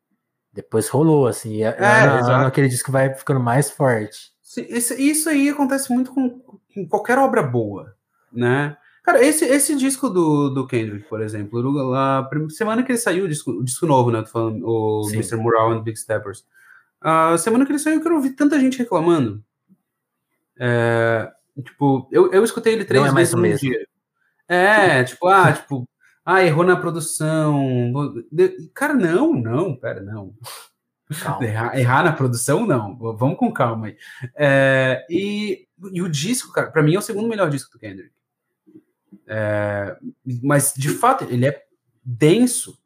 [0.53, 1.62] depois rolou, assim.
[1.62, 4.30] É, é ano, aquele disco vai ficando mais forte.
[4.68, 7.95] Isso, isso aí acontece muito com, com, qualquer obra boa,
[8.32, 8.76] né?
[9.03, 13.28] Cara, esse, esse disco do, do Kendrick, por exemplo, a semana que ele saiu, o
[13.28, 14.22] disco, o disco novo, né?
[14.22, 15.14] Tô falando, o Sim.
[15.14, 15.36] Mr.
[15.36, 16.45] Mural and Big Steppers.
[17.01, 19.43] A semana que ele saiu, eu quero ouvir tanta gente reclamando.
[20.63, 21.33] É,
[21.65, 23.87] tipo, eu, eu escutei ele três Não é vezes no dia.
[24.47, 25.89] É, tipo, ah, tipo,
[26.23, 27.93] ah, errou na produção.
[28.75, 30.35] Cara, não, não, pera, não.
[31.41, 32.97] Errar, errar, na produção, não.
[33.17, 33.97] Vamos com calma aí.
[34.37, 38.13] É, e, e, o disco, cara, pra mim é o segundo melhor disco do Kendrick.
[39.27, 39.97] É,
[40.43, 41.65] mas, de fato, ele é
[42.05, 42.79] denso.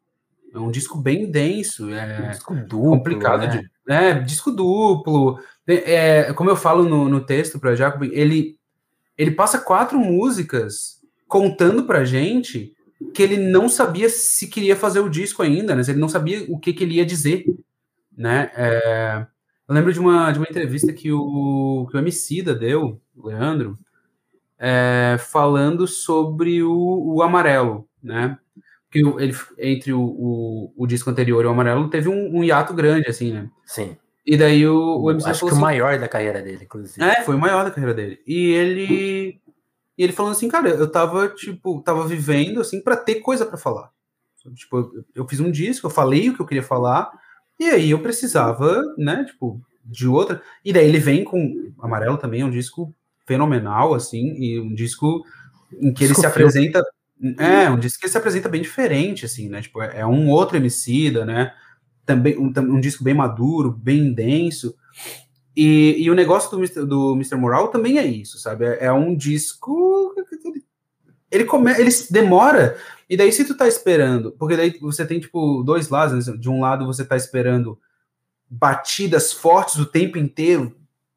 [0.53, 1.93] É um disco bem denso.
[1.93, 2.97] É um disco duplo.
[2.97, 3.41] Complicado.
[3.41, 3.47] Né?
[3.47, 5.39] De, é, disco duplo.
[5.67, 8.57] É, como eu falo no, no texto para Jacob, ele,
[9.17, 12.73] ele passa quatro músicas contando pra gente
[13.13, 15.81] que ele não sabia se queria fazer o disco ainda, né?
[15.87, 17.45] Ele não sabia o que, que ele ia dizer,
[18.15, 18.51] né?
[18.55, 19.25] É,
[19.67, 23.77] eu lembro de uma, de uma entrevista que o, que o Emicida deu, o Leandro,
[24.57, 28.37] é, falando sobre o, o amarelo, né?
[28.91, 32.73] Que ele, entre o, o, o, disco anterior e o amarelo teve um, um hiato
[32.73, 33.49] grande, assim, né?
[33.65, 33.97] Sim.
[34.25, 37.03] E daí o, o Acho que assim, o maior da carreira dele, inclusive.
[37.03, 38.19] É, foi o maior da carreira dele.
[38.25, 39.39] E ele
[39.97, 43.57] e ele falando assim, cara, eu tava, tipo, tava vivendo, assim, para ter coisa para
[43.57, 43.89] falar.
[44.53, 47.09] Tipo, eu, eu fiz um disco, eu falei o que eu queria falar,
[47.59, 50.41] e aí eu precisava, né, tipo, de outra.
[50.63, 52.93] E daí ele vem com Amarelo também, é um disco
[53.25, 55.25] fenomenal, assim, e um disco
[55.71, 56.83] em que ele se apresenta.
[57.39, 59.61] É, um disco que ele se apresenta bem diferente, assim, né?
[59.61, 61.53] Tipo, é, é um outro Emicida, né?
[62.05, 64.75] Também um, um disco bem maduro, bem denso.
[65.55, 67.35] E, e o negócio do Mr., do Mr.
[67.35, 68.65] Moral também é isso, sabe?
[68.65, 70.13] É, é um disco.
[71.31, 72.77] Ele, come, ele demora.
[73.09, 76.27] E daí, se tu tá esperando, porque daí você tem, tipo, dois lados.
[76.27, 76.37] Né?
[76.37, 77.79] De um lado, você tá esperando
[78.49, 80.75] batidas fortes o tempo inteiro,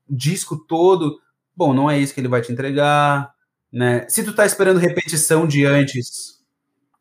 [0.08, 1.20] disco todo.
[1.56, 3.32] Bom, não é isso que ele vai te entregar,
[3.72, 4.08] né?
[4.08, 6.38] Se tu tá esperando repetição de antes,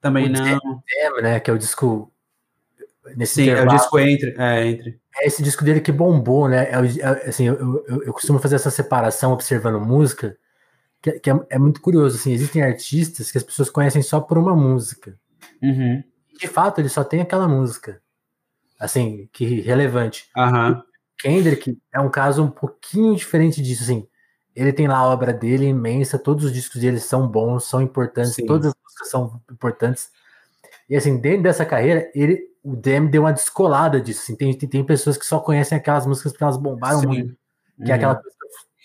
[0.01, 0.81] também o não.
[0.85, 1.39] Tema, né?
[1.39, 2.11] Que é o disco.
[3.16, 3.70] Nesse Sim, intervalo.
[3.70, 4.36] é o disco entre.
[4.38, 4.99] É, entre.
[5.18, 6.70] É esse disco dele que bombou, né?
[6.70, 10.38] É, é, assim, eu, eu, eu, costumo fazer essa separação observando música,
[11.01, 12.18] que, que é, é, muito curioso.
[12.18, 15.18] Assim, existem artistas que as pessoas conhecem só por uma música.
[15.62, 16.03] Uhum.
[16.39, 18.01] De fato, ele só tem aquela música.
[18.80, 20.26] Assim, que relevante.
[20.36, 20.82] Uhum.
[21.20, 23.84] Kendrick é um caso um pouquinho diferente disso.
[23.84, 24.08] Assim,
[24.55, 28.34] ele tem lá a obra dele imensa, todos os discos dele são bons, são importantes,
[28.34, 28.45] Sim.
[28.45, 30.10] todas as músicas são importantes.
[30.89, 34.21] E assim, dentro dessa carreira, ele o Dem deu uma descolada disso.
[34.23, 34.35] Assim.
[34.35, 37.07] Tem, tem, tem, pessoas que só conhecem aquelas músicas porque elas bombaram Sim.
[37.07, 37.38] muito.
[37.77, 37.91] Que uhum.
[37.91, 38.21] é aquela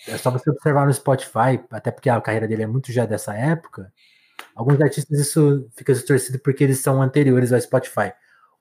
[0.07, 3.35] É só você observar no Spotify, até porque a carreira dele é muito já dessa
[3.35, 3.93] época.
[4.55, 8.13] Alguns artistas isso fica distorcido porque eles são anteriores ao Spotify.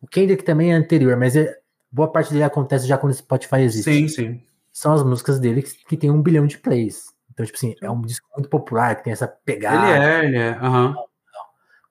[0.02, 1.56] O Kendrick também é anterior, mas é,
[1.92, 3.92] boa parte dele acontece já quando o Spotify existe.
[3.92, 4.44] Sim, sim.
[4.74, 7.14] São as músicas dele que, que tem um bilhão de plays.
[7.32, 9.88] Então, tipo assim, é um disco muito popular, que tem essa pegada.
[9.88, 10.60] Ele é, ele é.
[10.60, 10.96] Uhum.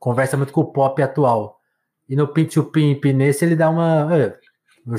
[0.00, 1.60] Conversa muito com o pop atual.
[2.08, 4.08] E no Pin to Pimp, nesse ele dá uma.
[4.12, 4.36] É,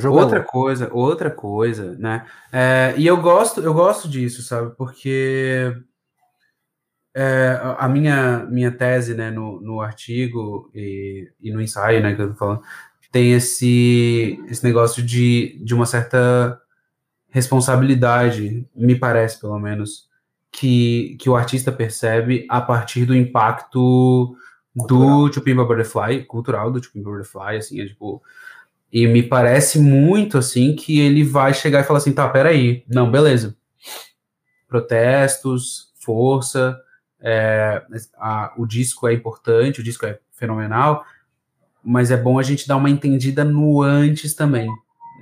[0.08, 2.24] outra é coisa, outra coisa, né?
[2.50, 4.74] É, e eu gosto, eu gosto disso, sabe?
[4.76, 5.76] Porque
[7.14, 12.22] é, a minha, minha tese, né, no, no artigo e, e no ensaio, né, que
[12.22, 12.62] eu tô falando,
[13.10, 16.58] tem esse, esse negócio de, de uma certa
[17.28, 20.08] responsabilidade, me parece, pelo menos,
[20.50, 24.34] que, que o artista percebe a partir do impacto
[24.74, 28.22] do Chupimba Butterfly, cultural do Chupimba Butterfly, assim, é tipo.
[28.92, 33.10] E me parece muito assim que ele vai chegar e falar assim: tá, peraí, não,
[33.10, 33.56] beleza.
[34.68, 36.78] Protestos, força,
[37.20, 37.82] é,
[38.18, 41.04] a, o disco é importante, o disco é fenomenal,
[41.82, 44.68] mas é bom a gente dar uma entendida no antes também,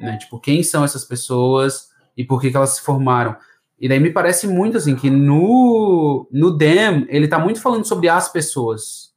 [0.00, 0.16] né?
[0.16, 3.36] Tipo, quem são essas pessoas e por que, que elas se formaram.
[3.78, 8.08] E daí me parece muito assim que no, no Dem ele tá muito falando sobre
[8.08, 9.09] as pessoas,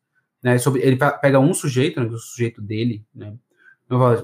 [0.43, 0.57] né?
[0.57, 3.33] Sobre, ele pega um sujeito, né, o sujeito dele, né?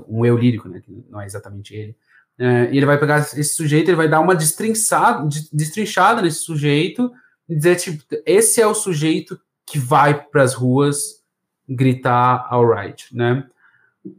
[0.07, 0.81] Um eu lírico, né?
[0.81, 1.95] Que não é exatamente ele.
[2.37, 7.11] É, e ele vai pegar esse sujeito, ele vai dar uma destrinchada nesse sujeito
[7.47, 11.23] e dizer, tipo, esse é o sujeito que vai para as ruas
[11.67, 13.47] gritar alright, né?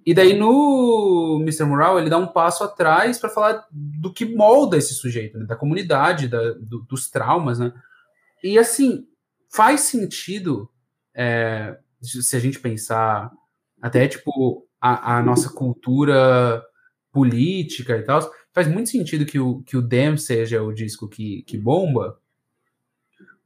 [0.05, 1.65] E daí no Mr.
[1.65, 5.47] Moral ele dá um passo atrás para falar do que molda esse sujeito, né?
[5.47, 7.73] da comunidade, da, do, dos traumas, né?
[8.45, 9.07] E assim,
[9.49, 10.71] faz sentido
[11.15, 13.31] é, se a gente pensar
[13.81, 16.63] até tipo a, a, nossa cultura
[17.13, 18.21] política e tal,
[18.53, 22.19] faz muito sentido que o, que o Dem seja o disco que, que bomba,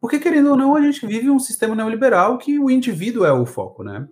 [0.04, 3.46] porque querendo ou não, a gente vive um sistema neoliberal que o indivíduo é o
[3.46, 4.06] foco, né?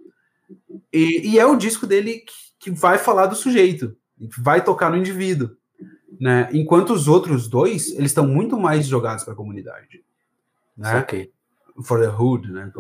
[0.91, 3.95] E, e é o disco dele que, que, vai falar do sujeito,
[4.39, 5.51] vai tocar no indivíduo,
[6.19, 6.49] né?
[6.51, 10.03] Enquanto os outros dois, eles estão muito mais jogados para a comunidade,
[10.77, 11.01] né?
[11.01, 11.31] Okay.
[11.83, 12.71] For the hood, né?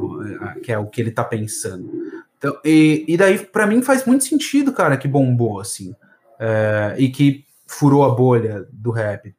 [0.56, 1.90] É, que é o que ele tá pensando.
[2.36, 5.94] Então, e, e daí, para mim, faz muito sentido, cara, que bombou, assim.
[6.38, 9.34] É, e que furou a bolha do rap.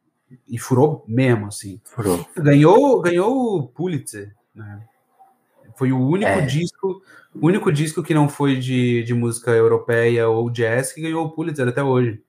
[0.47, 1.80] E furou mesmo, assim.
[1.84, 2.26] Furou.
[2.36, 4.82] Ganhou, ganhou o Pulitzer, né?
[5.76, 6.41] Foi o único é.
[6.41, 7.01] disco,
[7.34, 11.32] o único disco que não foi de, de música europeia ou jazz que ganhou o
[11.32, 12.22] Pulitzer até hoje.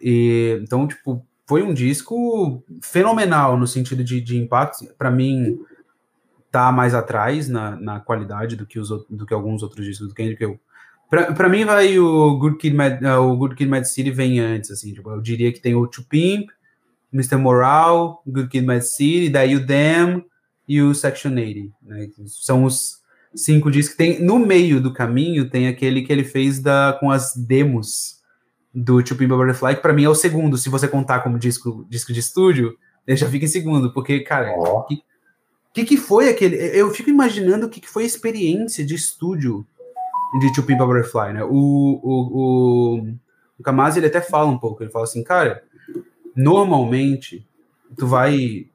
[0.00, 4.86] E então, tipo, foi um disco fenomenal no sentido de, de impacto.
[4.96, 5.58] Para mim,
[6.58, 10.14] tá mais atrás na, na qualidade do que, os, do que alguns outros discos do
[10.14, 10.42] Kendrick.
[10.42, 10.58] Eu,
[11.08, 14.40] pra, pra mim, vai o Good Kid Mad, uh, o Good Kid Mad City vem
[14.40, 14.92] antes, assim.
[14.92, 16.48] Tipo, eu diria que tem o Pimp,
[17.12, 17.36] Mr.
[17.36, 20.24] Moral, Good Kid Mad City, daí o Damn,
[20.66, 21.72] e o Section 80.
[21.80, 22.08] Né?
[22.26, 22.98] São os
[23.32, 24.20] cinco discos que tem.
[24.20, 28.18] No meio do caminho tem aquele que ele fez da, com as demos
[28.74, 30.58] do Two Pimp Butterfly, que pra mim é o segundo.
[30.58, 34.52] Se você contar como disco, disco de estúdio, ele já fica em segundo, porque, cara,
[34.58, 34.82] oh.
[34.82, 35.00] que,
[35.72, 36.56] que, que foi aquele.
[36.56, 39.66] Eu fico imaginando o que, que foi a experiência de estúdio
[40.40, 41.44] de Two Pimp Butterfly, né?
[41.44, 43.14] O, o, o,
[43.58, 45.62] o Kamasi, ele até fala um pouco, ele fala assim, cara,
[46.34, 47.46] normalmente
[47.96, 48.66] tu vai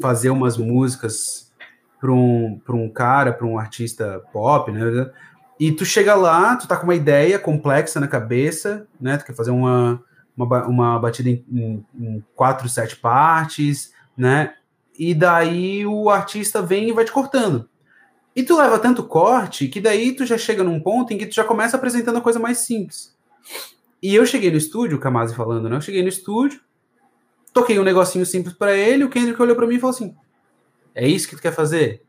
[0.00, 1.52] fazer umas músicas
[2.00, 5.10] para um, um cara, para um artista pop, né?
[5.58, 9.16] E tu chega lá, tu tá com uma ideia complexa na cabeça, né?
[9.16, 10.02] Tu quer fazer uma,
[10.36, 14.54] uma, uma batida em, em, em quatro, sete partes, né?
[14.98, 17.68] E daí o artista vem e vai te cortando.
[18.34, 21.34] E tu leva tanto corte que daí tu já chega num ponto em que tu
[21.34, 23.16] já começa apresentando a coisa mais simples.
[24.02, 25.76] E eu cheguei no estúdio, o Kamasi falando, né?
[25.76, 26.60] Eu cheguei no estúdio,
[27.56, 30.14] Toquei um negocinho simples para ele, o Kendrick olhou para mim e falou assim:
[30.94, 32.02] É isso que tu quer fazer?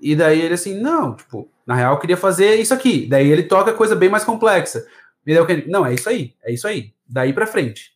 [0.00, 3.04] E daí ele assim, não, tipo, na real eu queria fazer isso aqui.
[3.04, 4.86] Daí ele toca coisa bem mais complexa.
[5.26, 6.94] E daí o Kendrick, não, é isso aí, é isso aí.
[7.04, 7.95] Daí para frente.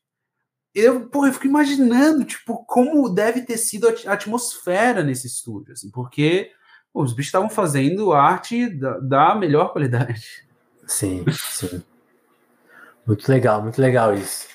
[0.75, 5.91] Eu, pô, eu fico imaginando, tipo, como deve ter sido a atmosfera nesse estúdio, assim,
[5.91, 6.51] porque
[6.93, 10.45] pô, os bichos estavam fazendo arte da, da melhor qualidade.
[10.87, 11.83] Sim, sim.
[13.07, 14.47] Muito legal, muito legal isso.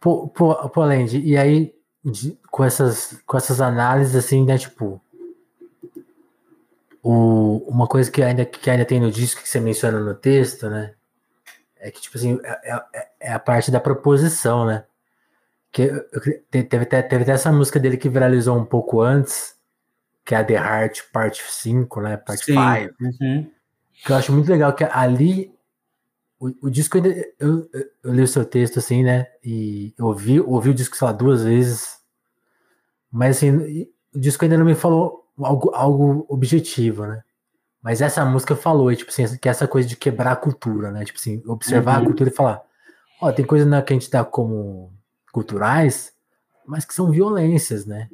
[0.00, 5.00] Pô, pô, pô Land, e aí, de, com, essas, com essas análises, assim, né, tipo,
[7.02, 10.70] o, uma coisa que ainda, que ainda tem no disco que você menciona no texto,
[10.70, 10.94] né,
[11.80, 14.84] é que, tipo assim, é, é, é a parte da proposição, né,
[15.72, 15.88] que
[16.50, 19.56] teve, até, teve até essa música dele que viralizou um pouco antes,
[20.24, 22.58] que é a The Heart Parte 5, né, Parte 5,
[23.00, 23.50] uhum.
[24.04, 25.52] que eu acho muito legal, que ali
[26.38, 27.08] o, o disco ainda.
[27.38, 29.26] Eu, eu, eu, li o seu texto assim, né?
[29.44, 31.98] E eu ouvi, ouvi o disco, sei lá, duas vezes.
[33.10, 37.22] Mas assim, o disco ainda não me falou algo, algo objetivo, né?
[37.82, 41.04] Mas essa música falou, tipo assim, que é essa coisa de quebrar a cultura, né?
[41.04, 42.02] Tipo assim, observar uhum.
[42.02, 42.62] a cultura e falar:
[43.20, 44.92] ó, tem coisa que a gente dá como
[45.32, 46.12] culturais,
[46.66, 48.08] mas que são violências, né?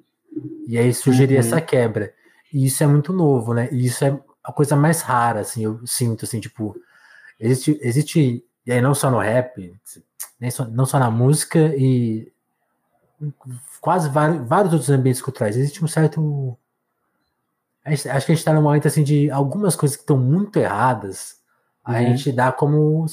[0.67, 1.41] E aí sugerir uhum.
[1.41, 2.13] essa quebra.
[2.53, 3.69] E isso é muito novo, né?
[3.73, 6.77] E isso é a coisa mais rara, assim, eu sinto, assim, tipo,
[7.39, 9.75] Existe, existe, e aí não só no rap,
[10.39, 12.33] nem só, não só na música e
[13.81, 15.57] quase vários, vários outros ambientes culturais.
[15.57, 16.57] Existe um certo.
[17.85, 21.37] Acho que a gente está num momento assim de algumas coisas que estão muito erradas,
[21.85, 21.99] a uhum.
[21.99, 23.05] gente dá como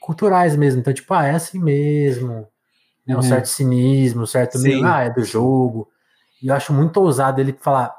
[0.00, 0.80] culturais mesmo.
[0.80, 2.46] Então, tipo, ah, é assim mesmo.
[3.08, 3.22] É um uhum.
[3.22, 5.88] certo cinismo, um certo meio, ah, é do jogo.
[6.42, 7.94] E eu acho muito ousado ele falar,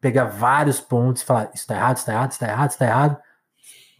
[0.00, 2.78] pegar vários pontos e falar, isso tá errado, isso tá errado, isso tá errado, isso
[2.78, 3.16] tá errado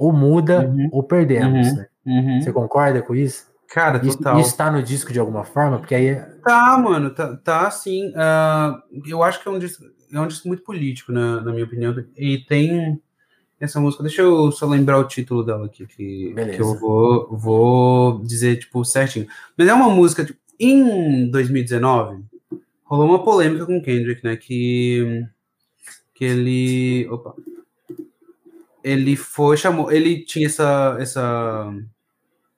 [0.02, 0.88] ou muda uhum.
[0.90, 1.76] ou perdemos, uhum.
[1.76, 1.86] né?
[2.04, 2.40] Uhum.
[2.40, 3.46] Você concorda com isso?
[3.68, 4.40] Cara, total.
[4.40, 5.78] Isso, tá no disco de alguma forma?
[5.78, 6.08] Porque aí.
[6.08, 8.08] É tá, mano, tá, tá sim.
[8.08, 11.64] Uh, eu acho que é um disco, é um disco muito político, na, na minha
[11.64, 11.94] opinião.
[12.16, 13.00] E tem.
[13.64, 14.02] Essa música.
[14.02, 18.84] Deixa eu só lembrar o título dela aqui, que, que eu vou, vou dizer, tipo,
[18.84, 19.28] certinho.
[19.56, 22.24] Mas é uma música, tipo, em 2019,
[22.84, 24.36] rolou uma polêmica com o Kendrick, né?
[24.36, 25.24] Que,
[26.12, 27.08] que ele.
[27.08, 27.34] Opa.
[28.82, 29.92] Ele foi, chamou.
[29.92, 31.72] Ele tinha essa, essa,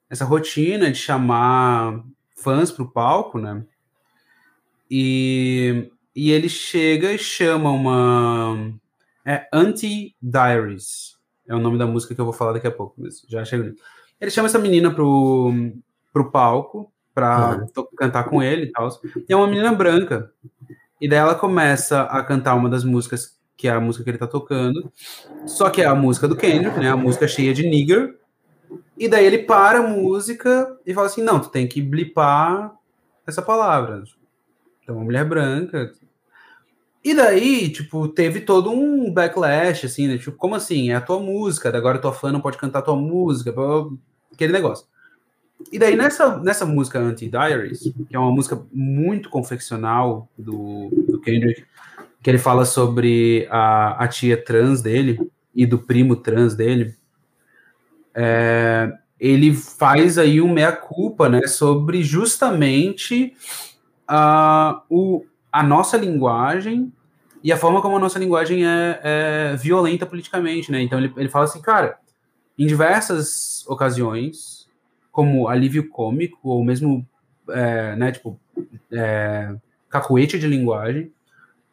[0.09, 2.03] essa rotina de chamar
[2.35, 3.63] fãs pro palco, né?
[4.89, 8.73] E, e ele chega e chama uma
[9.25, 11.15] é Anti-Diaries.
[11.47, 13.75] É o nome da música que eu vou falar daqui a pouco, mas já chego
[14.19, 15.51] Ele chama essa menina pro,
[16.13, 17.87] pro palco pra uhum.
[17.95, 18.89] cantar com ele e tal.
[19.27, 20.31] E é uma menina branca.
[20.99, 24.17] E daí ela começa a cantar uma das músicas que é a música que ele
[24.17, 24.91] tá tocando.
[25.45, 26.89] Só que é a música do Kendrick, né?
[26.89, 28.17] A música cheia de nigger.
[28.97, 32.75] E daí ele para a música e fala assim: não, tu tem que blipar
[33.25, 34.03] essa palavra.
[34.83, 35.91] Então, uma mulher branca,
[37.05, 40.17] e daí, tipo, teve todo um backlash, assim, né?
[40.17, 40.89] Tipo, como assim?
[40.89, 43.53] É a tua música, agora tua fã não pode cantar tua música,
[44.33, 44.87] aquele negócio.
[45.71, 51.63] E daí, nessa, nessa música Anti-Diaries, que é uma música muito confeccional do, do Kendrick,
[52.23, 55.19] que ele fala sobre a, a tia trans dele
[55.53, 56.95] e do primo trans dele,
[58.15, 63.35] é, ele faz aí um meia-culpa, né, sobre justamente
[64.09, 65.23] uh, o,
[65.55, 66.91] a nossa linguagem
[67.41, 70.81] e a forma como a nossa linguagem é, é violenta politicamente, né?
[70.81, 71.97] Então ele, ele fala assim, cara,
[72.59, 74.69] em diversas ocasiões,
[75.13, 77.07] como alívio cômico, ou mesmo,
[77.47, 78.37] é, né, tipo,
[78.91, 79.55] é,
[79.89, 81.09] cacuete de linguagem,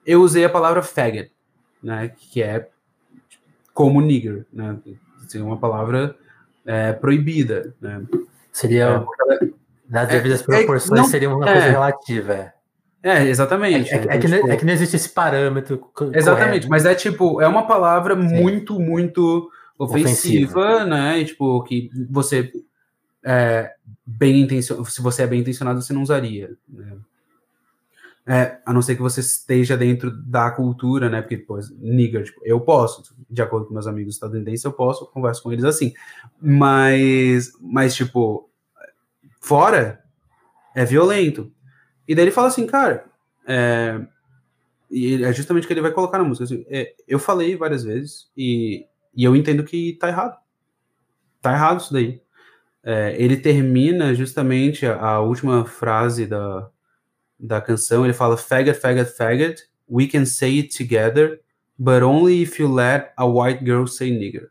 [0.06, 1.32] eu usei a palavra faggot,
[1.82, 2.68] né, que é
[3.74, 4.78] como nigger, né,
[5.26, 6.14] assim, uma palavra
[6.64, 8.00] é, proibida, né.
[8.52, 9.04] Seria,
[9.40, 9.48] é,
[9.88, 12.52] nas devidas é, proporções, não, seria uma coisa relativa,
[13.02, 13.28] é.
[13.28, 13.92] Exatamente.
[13.92, 15.90] É, é, é, que, tipo, é, que, não existe esse parâmetro.
[16.12, 16.68] Exatamente, correto.
[16.68, 18.40] mas é tipo, é uma palavra Sim.
[18.40, 21.18] muito, muito ofensiva, ofensiva, né?
[21.18, 22.52] E, tipo, que você
[23.24, 23.74] é
[24.04, 26.50] bem intencionado, se você é bem intencionado, você não usaria.
[26.68, 26.96] Né?
[28.24, 31.20] É, a não ser que você esteja dentro da cultura, né?
[31.20, 35.42] Porque, pô, nigger, tipo, eu posso, de acordo com meus amigos estadunidenses, eu posso, converso
[35.42, 35.92] com eles assim.
[36.40, 38.48] Mas, mas tipo,
[39.40, 40.00] fora
[40.74, 41.50] é violento.
[42.06, 43.04] E daí ele fala assim, cara,
[43.46, 44.00] é,
[44.90, 46.44] e é justamente o que ele vai colocar na música.
[46.44, 50.36] Assim, é, eu falei várias vezes e, e eu entendo que tá errado.
[51.40, 52.20] Tá errado isso daí.
[52.84, 56.68] É, ele termina justamente a, a, última frase da,
[57.38, 58.04] da canção.
[58.04, 61.40] Ele fala: Faggot, faggot, faggot, we can say it together,
[61.78, 64.48] but only if you let a white girl say nigger.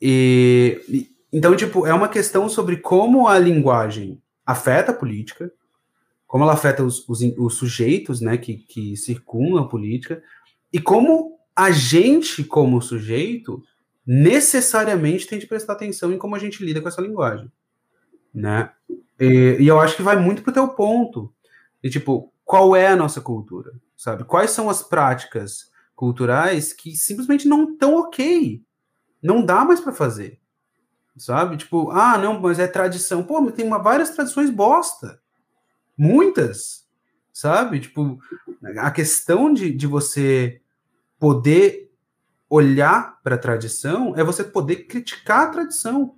[0.00, 5.52] E, então, tipo, é uma questão sobre como a linguagem afeta a política,
[6.32, 10.22] como ela afeta os, os, os sujeitos né, que, que circunam a política,
[10.72, 13.62] e como a gente, como sujeito,
[14.06, 17.52] necessariamente tem de prestar atenção em como a gente lida com essa linguagem.
[18.32, 18.70] Né?
[19.20, 21.30] E, e eu acho que vai muito para o teu ponto.
[21.82, 23.70] E, tipo, qual é a nossa cultura?
[23.94, 24.24] Sabe?
[24.24, 28.62] Quais são as práticas culturais que simplesmente não estão ok?
[29.22, 30.40] Não dá mais para fazer.
[31.14, 31.58] Sabe?
[31.58, 33.22] Tipo, ah, não, mas é tradição.
[33.22, 35.20] Pô, mas tem uma, várias tradições bosta.
[36.02, 36.84] Muitas,
[37.32, 37.78] sabe?
[37.78, 38.18] Tipo,
[38.76, 40.60] a questão de, de você
[41.16, 41.92] poder
[42.50, 46.16] olhar para a tradição é você poder criticar a tradição.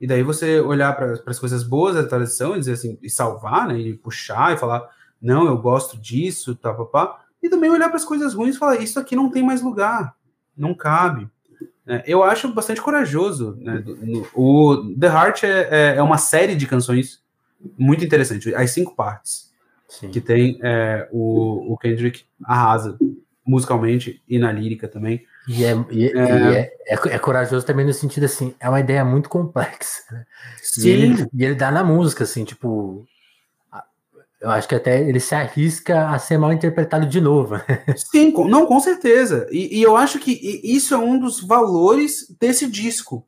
[0.00, 3.66] E daí você olhar para as coisas boas da tradição e dizer assim, e salvar,
[3.66, 3.80] né?
[3.80, 4.88] E puxar e falar,
[5.20, 7.24] não, eu gosto disso, tá, papá.
[7.42, 10.14] E também olhar para as coisas ruins e falar, isso aqui não tem mais lugar,
[10.56, 11.28] não cabe.
[11.84, 13.56] É, eu acho bastante corajoso.
[13.60, 13.82] Né?
[14.32, 17.20] O The Heart é, é, é uma série de canções
[17.76, 18.54] muito interessante.
[18.54, 19.52] As cinco partes
[19.88, 20.10] Sim.
[20.10, 22.96] que tem é, o, o Kendrick arrasa
[23.48, 25.24] musicalmente e na lírica também.
[25.48, 28.80] E, é, e, é, e é, é, é, corajoso também no sentido assim, é uma
[28.80, 30.02] ideia muito complexa.
[30.12, 30.26] Né?
[30.62, 30.86] Sim.
[30.86, 33.06] E ele, e ele dá na música, assim, tipo.
[34.40, 37.56] Eu acho que até ele se arrisca a ser mal interpretado de novo.
[37.96, 39.48] Sim, com, não, com certeza.
[39.50, 40.30] E, e eu acho que
[40.62, 43.26] isso é um dos valores desse disco.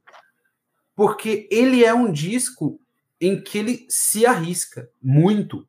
[0.95, 2.80] Porque ele é um disco
[3.21, 5.67] em que ele se arrisca muito.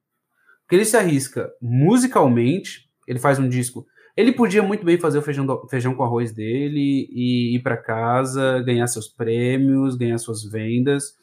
[0.61, 3.85] Porque ele se arrisca musicalmente, ele faz um disco.
[4.15, 7.77] Ele podia muito bem fazer o feijão, do, feijão com arroz dele e ir para
[7.77, 11.15] casa, ganhar seus prêmios, ganhar suas vendas.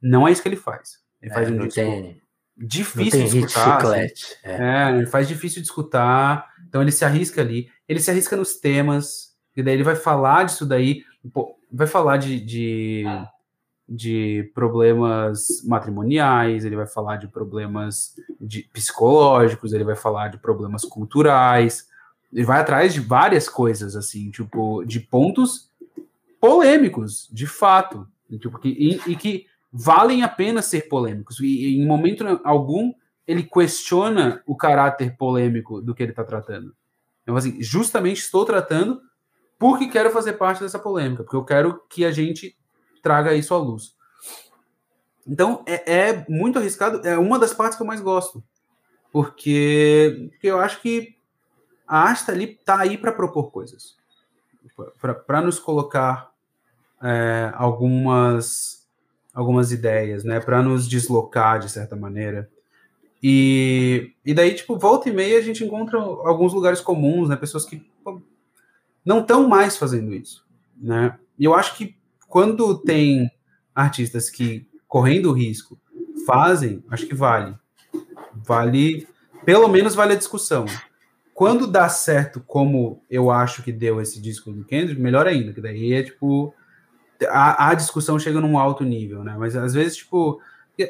[0.00, 1.00] Não é isso que ele faz.
[1.20, 2.20] Ele faz é, um disco tem,
[2.56, 3.84] difícil de escutar.
[3.84, 4.12] Assim.
[4.44, 4.54] É.
[4.54, 6.48] é, ele faz difícil de escutar.
[6.68, 7.68] Então ele se arrisca ali.
[7.88, 9.32] Ele se arrisca nos temas.
[9.56, 11.02] E daí ele vai falar disso daí.
[11.70, 13.04] Vai falar de, de
[13.94, 20.82] de problemas matrimoniais, ele vai falar de problemas de psicológicos, ele vai falar de problemas
[20.82, 21.86] culturais,
[22.32, 25.70] Ele vai atrás de várias coisas, assim, tipo, de pontos
[26.40, 28.08] polêmicos, de fato.
[28.40, 31.38] Tipo, que, e, e que valem a pena ser polêmicos.
[31.40, 32.94] E, em momento algum
[33.26, 36.74] ele questiona o caráter polêmico do que ele está tratando.
[37.22, 39.00] Então, assim, justamente estou tratando
[39.58, 42.56] porque quero fazer parte dessa polêmica, porque eu quero que a gente
[43.02, 43.94] traga isso à luz.
[45.26, 48.42] Então, é, é muito arriscado, é uma das partes que eu mais gosto,
[49.12, 51.16] porque, porque eu acho que
[51.86, 53.96] a está ali, tá aí para propor coisas,
[55.26, 56.32] para nos colocar
[57.02, 58.82] é, algumas
[59.34, 62.50] algumas ideias, né, para nos deslocar de certa maneira.
[63.22, 67.64] E, e daí, tipo, volta e meia a gente encontra alguns lugares comuns, né, pessoas
[67.64, 68.20] que pô,
[69.04, 70.44] não estão mais fazendo isso,
[70.76, 71.18] né?
[71.38, 71.96] E eu acho que
[72.32, 73.30] quando tem
[73.74, 75.78] artistas que correndo o risco
[76.26, 77.54] fazem, acho que vale.
[78.32, 79.06] Vale,
[79.44, 80.64] pelo menos vale a discussão.
[81.34, 85.60] Quando dá certo, como eu acho que deu esse disco do Kendrick, melhor ainda, que
[85.60, 86.54] daí é tipo
[87.28, 89.36] a, a discussão chega num alto nível, né?
[89.38, 90.40] Mas às vezes, tipo,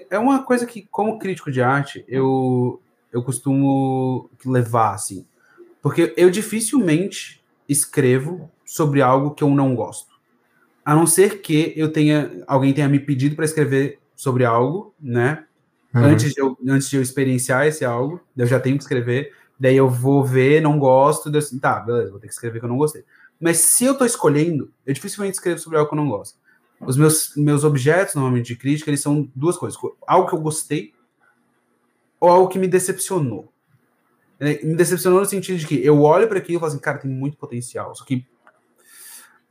[0.08, 2.80] é uma coisa que, como crítico de arte, eu,
[3.12, 5.26] eu costumo levar, assim.
[5.82, 10.11] Porque eu dificilmente escrevo sobre algo que eu não gosto.
[10.84, 15.44] A não ser que eu tenha, alguém tenha me pedido para escrever sobre algo, né?
[15.94, 16.04] Uhum.
[16.04, 19.76] Antes, de eu, antes de eu experienciar esse algo, eu já tenho que escrever, daí
[19.76, 22.68] eu vou ver, não gosto, daí, assim, tá, beleza, vou ter que escrever que eu
[22.68, 23.04] não gostei.
[23.38, 26.38] Mas se eu estou escolhendo, eu dificilmente escrevo sobre algo que eu não gosto.
[26.80, 29.78] Os meus, meus objetos, normalmente, de crítica, eles são duas coisas.
[30.06, 30.92] Algo que eu gostei
[32.18, 33.52] ou algo que me decepcionou.
[34.38, 36.98] É, me decepcionou no sentido de que eu olho para aquilo e falo assim, cara,
[36.98, 37.94] tem muito potencial.
[37.94, 38.26] Só que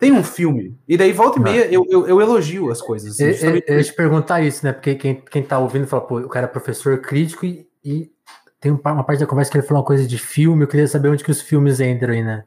[0.01, 3.11] tem um filme, e daí volta e meia eu, eu, eu elogio as coisas.
[3.11, 4.73] Assim, eu, eu, eu ia te perguntar isso, né?
[4.73, 8.11] Porque quem, quem tá ouvindo fala, pô, o cara é professor crítico e, e
[8.59, 11.09] tem uma parte da conversa que ele falou uma coisa de filme, eu queria saber
[11.09, 12.45] onde que os filmes entram aí, né?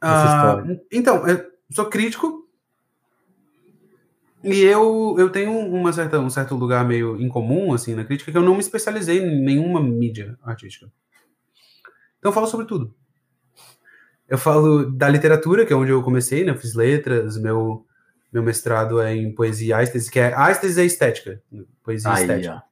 [0.00, 2.44] Ah, então, eu sou crítico
[4.42, 8.38] e eu, eu tenho uma certa, um certo lugar meio incomum assim na crítica que
[8.38, 10.90] eu não me especializei em nenhuma mídia artística.
[12.18, 12.92] Então eu falo sobre tudo.
[14.28, 16.50] Eu falo da literatura, que é onde eu comecei, né?
[16.50, 17.84] Eu fiz letras, meu
[18.32, 21.40] meu mestrado é em poesia áestese, que é áestese é estética,
[21.82, 22.62] poesia Aí, estética.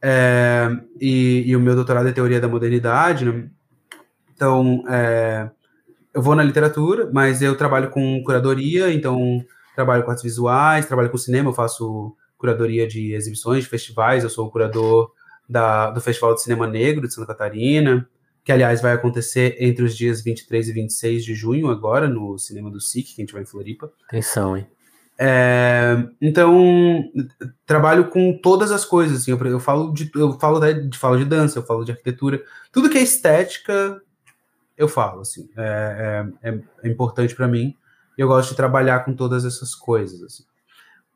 [0.00, 0.68] É,
[1.00, 3.48] e, e, o meu doutorado é teoria da modernidade, né?
[4.34, 5.50] Então, é,
[6.12, 11.10] eu vou na literatura, mas eu trabalho com curadoria, então trabalho com artes visuais, trabalho
[11.10, 15.10] com cinema, eu faço curadoria de exibições, de festivais, eu sou o curador
[15.48, 18.08] da, do Festival de Cinema Negro de Santa Catarina,
[18.44, 22.70] que aliás vai acontecer entre os dias 23 e 26 de junho, agora, no cinema
[22.70, 23.90] do SIC, que a gente vai em Floripa.
[24.06, 24.66] Atenção, hein?
[25.16, 27.04] É, então,
[27.64, 31.24] trabalho com todas as coisas, assim, eu, eu falo de eu falo de, falo de
[31.24, 34.02] dança, eu falo de arquitetura, tudo que é estética,
[34.76, 37.74] eu falo, assim, é, é, é, é importante para mim.
[38.18, 40.44] E eu gosto de trabalhar com todas essas coisas, assim.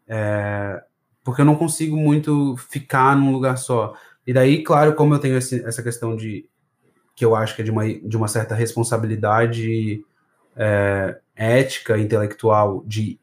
[0.06, 0.82] É,
[1.22, 3.94] porque eu não consigo muito ficar num lugar só.
[4.26, 6.48] E daí, claro, como eu tenho esse, essa questão de
[7.18, 10.04] que eu acho que é de uma, de uma certa responsabilidade
[10.56, 13.18] é, ética, intelectual, de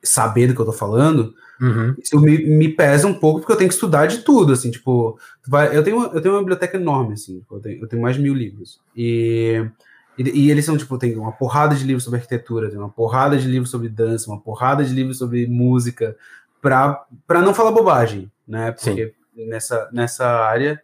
[0.00, 1.92] saber do que eu tô falando, uhum.
[2.00, 5.18] isso me, me, pesa um pouco, porque eu tenho que estudar de tudo, assim, tipo,
[5.44, 8.14] vai, eu, tenho, eu tenho uma biblioteca enorme, assim, tipo, eu tenho, eu tenho mais
[8.14, 9.68] de mil livros, e,
[10.16, 13.36] e, e, eles são, tipo, tem uma porrada de livros sobre arquitetura, tem uma porrada
[13.36, 16.16] de livros sobre dança, uma porrada de livros sobre música,
[16.60, 19.48] para não falar bobagem, né, porque Sim.
[19.48, 20.80] nessa, nessa área,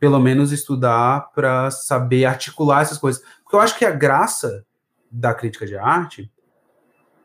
[0.00, 4.64] pelo menos estudar para saber articular essas coisas, porque eu acho que a graça
[5.10, 6.32] da crítica de arte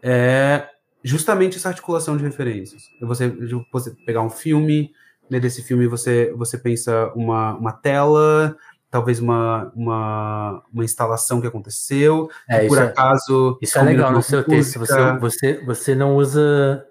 [0.04, 0.68] é
[1.02, 2.84] justamente essa articulação de referências.
[3.02, 3.30] Você,
[3.72, 4.92] você pegar um filme,
[5.30, 8.58] né, desse filme você, você pensa uma, uma tela,
[8.92, 13.58] talvez uma, uma, uma instalação que aconteceu, é, que por é- acaso...
[13.62, 16.86] Isso é legal no seu texto, você, você, você não usa...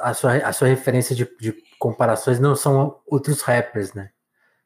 [0.00, 4.10] A sua, a sua referência de, de comparações não são outros rappers, né?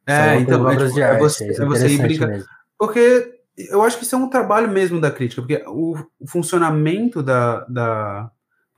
[0.07, 2.26] É, então, é, tipo, é, você, é, é você brinca...
[2.26, 2.48] Mesmo.
[2.78, 7.22] Porque eu acho que isso é um trabalho mesmo da crítica, porque o, o funcionamento
[7.22, 8.30] da, da,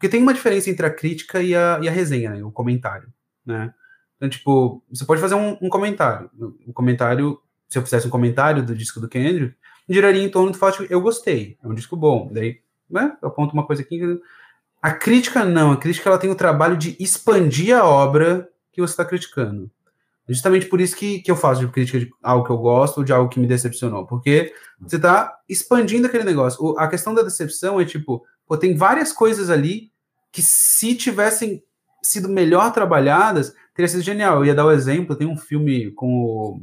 [0.05, 2.45] porque tem uma diferença entre a crítica e a, e a resenha, né?
[2.45, 3.09] O comentário,
[3.47, 3.73] né?
[4.17, 6.31] Então, tipo, você pode fazer um, um comentário.
[6.67, 9.57] Um comentário, se eu fizesse um comentário do disco do Kendrick,
[9.89, 12.29] giraria em torno do fato de eu gostei, é um disco bom.
[12.31, 12.61] Daí,
[12.91, 14.01] né, eu aponto uma coisa aqui.
[14.83, 18.93] A crítica não, a crítica ela tem o trabalho de expandir a obra que você
[18.93, 19.71] está criticando.
[20.29, 23.05] Justamente por isso que, que eu faço de crítica de algo que eu gosto ou
[23.05, 24.07] de algo que me decepcionou.
[24.07, 26.65] Porque você está expandindo aquele negócio.
[26.65, 29.93] O, a questão da decepção é tipo, pô, tem várias coisas ali
[30.33, 31.63] que se tivessem
[32.03, 34.39] sido melhor trabalhadas, teria sido genial.
[34.39, 36.63] Eu ia dar o um exemplo, tem um filme com o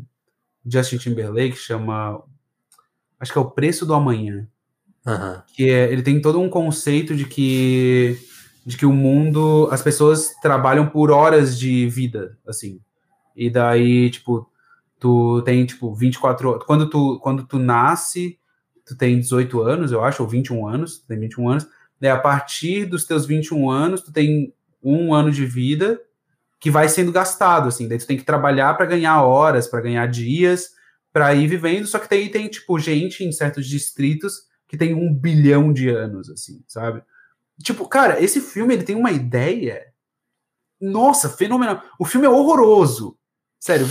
[0.65, 2.21] Justin Timberlake que chama
[3.19, 4.47] acho que é o preço do amanhã.
[5.05, 5.43] Aham.
[5.55, 8.17] Que é, ele tem todo um conceito de que
[8.65, 12.79] de que o mundo, as pessoas trabalham por horas de vida, assim.
[13.35, 14.49] E daí, tipo,
[14.99, 16.63] tu tem tipo 24 horas.
[16.65, 18.39] Quando tu quando tu nasce,
[18.85, 21.67] tu tem 18 anos, eu acho, ou 21 anos, tu tem 21 anos.
[21.99, 24.53] Daí a partir dos teus 21 anos, tu tem
[24.83, 25.99] um ano de vida
[26.59, 27.87] que vai sendo gastado, assim.
[27.87, 30.71] Daí tu tem que trabalhar para ganhar horas, para ganhar dias,
[31.11, 31.87] para ir vivendo.
[31.87, 36.29] Só que daí tem, tipo, gente em certos distritos que tem um bilhão de anos,
[36.29, 37.03] assim, sabe?
[37.61, 39.85] Tipo, cara, esse filme ele tem uma ideia.
[40.79, 41.83] Nossa, fenomenal.
[41.99, 43.17] O filme é horroroso.
[43.61, 43.85] Sério,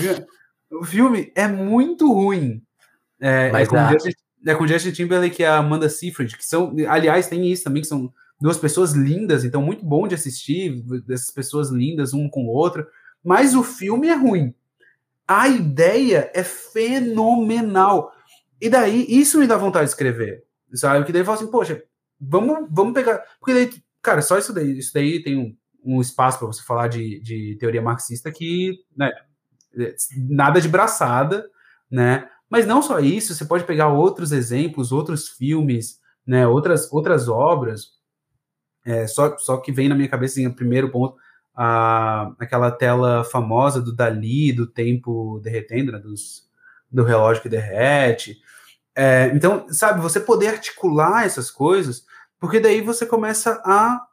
[0.71, 2.63] o filme, é muito ruim.
[3.21, 4.11] É, é com a- Justin,
[4.47, 7.89] é com Justin Timberlake e a Amanda Seyfried, que são, aliás, tem isso também, que
[7.89, 12.49] são duas pessoas lindas, então muito bom de assistir, dessas pessoas lindas, um com o
[12.49, 12.87] outro.
[13.23, 14.55] Mas o filme é ruim.
[15.29, 18.13] A ideia é fenomenal.
[18.61, 20.43] E daí, isso me dá vontade de escrever,
[20.75, 21.05] sabe?
[21.05, 21.83] Que daí eu falo assim, poxa,
[22.21, 23.23] vamos, vamos pegar.
[23.39, 23.71] Porque daí,
[24.03, 27.57] cara, só isso daí, isso daí tem um, um espaço para você falar de, de
[27.61, 29.11] teoria marxista que, né,
[30.17, 31.49] nada de braçada,
[31.91, 32.29] né?
[32.49, 37.93] Mas não só isso, você pode pegar outros exemplos, outros filmes, né, outras, outras obras.
[38.85, 41.17] É, só, só que vem na minha cabeça, primeiro ponto,
[41.55, 46.49] a, aquela tela famosa do Dali, do tempo derretendo, né, dos,
[46.91, 48.39] do relógio que derrete.
[48.97, 52.05] É, então, sabe, você poder articular essas coisas,
[52.41, 54.05] porque daí você começa a,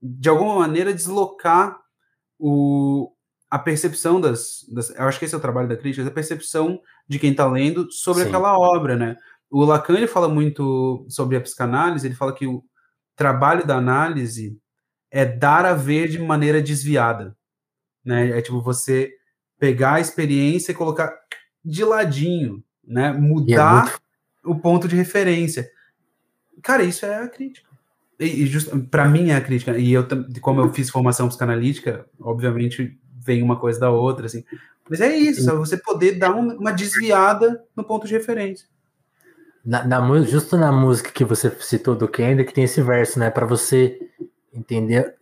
[0.00, 1.80] de alguma maneira, deslocar
[2.38, 3.12] o,
[3.50, 6.80] a percepção das, das, Eu acho que esse é o trabalho da crítica, a percepção
[7.08, 8.28] de quem está lendo sobre Sim.
[8.28, 9.16] aquela obra, né?
[9.50, 12.62] O Lacan ele fala muito sobre a psicanálise, ele fala que o
[13.16, 14.56] trabalho da análise
[15.10, 17.36] é dar a ver de maneira desviada,
[18.04, 18.38] né?
[18.38, 19.12] É tipo você
[19.58, 21.12] pegar a experiência e colocar
[21.64, 23.08] de ladinho, né?
[23.08, 24.00] É Mudar muito
[24.44, 25.68] o ponto de referência.
[26.62, 27.68] Cara, isso é a crítica.
[28.18, 29.76] E, e para mim é a crítica.
[29.76, 30.06] E eu,
[30.40, 34.44] como eu fiz formação psicanalítica, obviamente vem uma coisa da outra, assim.
[34.88, 38.66] Mas é isso, é você poder dar um- uma desviada no ponto de referência.
[39.64, 43.30] Na, na justo na música que você citou do Kendrick, tem esse verso, né?
[43.30, 43.98] Para você
[44.52, 45.14] entender,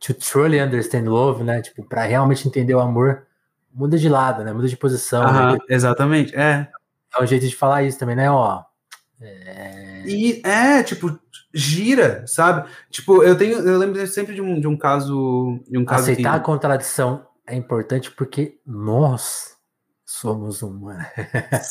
[0.00, 1.60] to truly understand love, né?
[1.60, 3.26] Tipo, para realmente entender o amor,
[3.72, 4.52] muda de lado, né?
[4.52, 5.22] Muda de posição.
[5.22, 5.58] Aham, Né?
[5.68, 6.34] exatamente.
[6.34, 6.68] É.
[7.16, 8.30] É um jeito de falar isso também, né?
[8.30, 8.62] Ó,
[9.20, 11.16] é, E é, tipo,
[11.54, 12.68] gira, sabe?
[12.90, 16.34] Tipo, eu tenho, eu lembro sempre de um, de um caso, de um caso aceitar
[16.34, 19.56] a que, contradição é importante porque nós
[20.04, 21.06] somos humanos.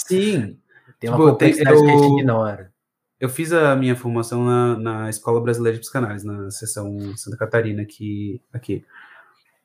[0.07, 0.59] sim,
[0.99, 2.72] Tem uma Tipo, complexidade que a gente eu- ignora.
[3.19, 7.84] Eu fiz a minha formação na, na Escola Brasileira de Psicanálise, na seção Santa Catarina,
[7.84, 8.41] aqui.
[8.51, 8.84] aqui.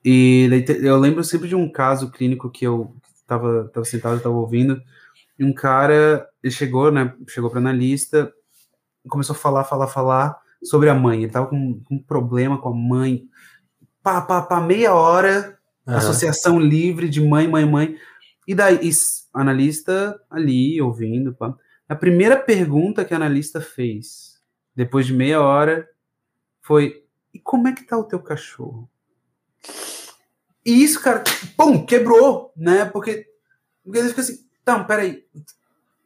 [0.04, 0.48] E
[0.82, 4.80] eu lembro sempre de um caso clínico que eu estava tava sentado, estava ouvindo,
[5.38, 8.30] e um cara, ele chegou, né, chegou para analista,
[9.08, 11.18] começou a falar, falar, falar sobre a mãe.
[11.18, 13.26] Ele estava com, com um problema com a mãe.
[14.02, 15.55] Pá, pá, pá, meia hora,
[15.86, 15.98] Aham.
[15.98, 17.96] associação livre de mãe, mãe, mãe.
[18.46, 18.90] E daí, e
[19.32, 21.54] analista ali, ouvindo, pá.
[21.88, 24.40] A primeira pergunta que a analista fez,
[24.74, 25.88] depois de meia hora,
[26.60, 28.88] foi: E como é que tá o teu cachorro?
[30.64, 31.22] E isso, cara,
[31.56, 32.84] pum, quebrou, né?
[32.86, 33.26] Porque,
[33.84, 35.24] porque ele fica assim: Não, peraí.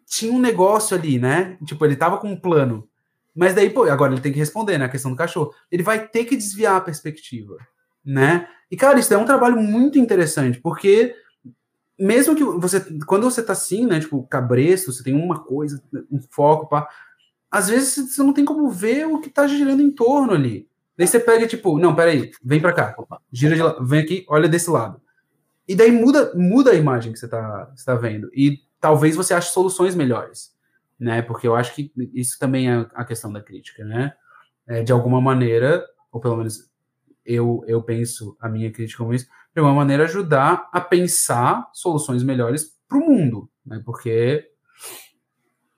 [0.06, 1.56] Tinha um negócio ali, né?
[1.64, 2.88] Tipo, ele tava com um plano.
[3.34, 4.84] Mas daí, pô, agora ele tem que responder, né?
[4.84, 5.54] A questão do cachorro.
[5.70, 7.56] Ele vai ter que desviar a perspectiva,
[8.04, 8.48] né?
[8.70, 11.14] E, cara, isso é um trabalho muito interessante, porque
[11.98, 16.18] mesmo que você, quando você tá assim, né, tipo, cabresto, você tem uma coisa, um
[16.30, 16.88] foco, pá,
[17.50, 20.66] às vezes você não tem como ver o que tá girando em torno ali.
[20.96, 22.96] Daí você pega, tipo, não, peraí, vem pra cá,
[23.32, 25.00] gira de lá, vem aqui, olha desse lado.
[25.68, 28.30] E daí muda, muda a imagem que você tá, você tá vendo.
[28.34, 30.54] E talvez você ache soluções melhores,
[30.98, 34.14] né, porque eu acho que isso também é a questão da crítica, né,
[34.66, 36.69] é, de alguma maneira, ou pelo menos
[37.24, 42.22] eu, eu penso a minha crítica como isso, de alguma maneira ajudar a pensar soluções
[42.22, 43.80] melhores para o mundo, né?
[43.84, 44.46] Porque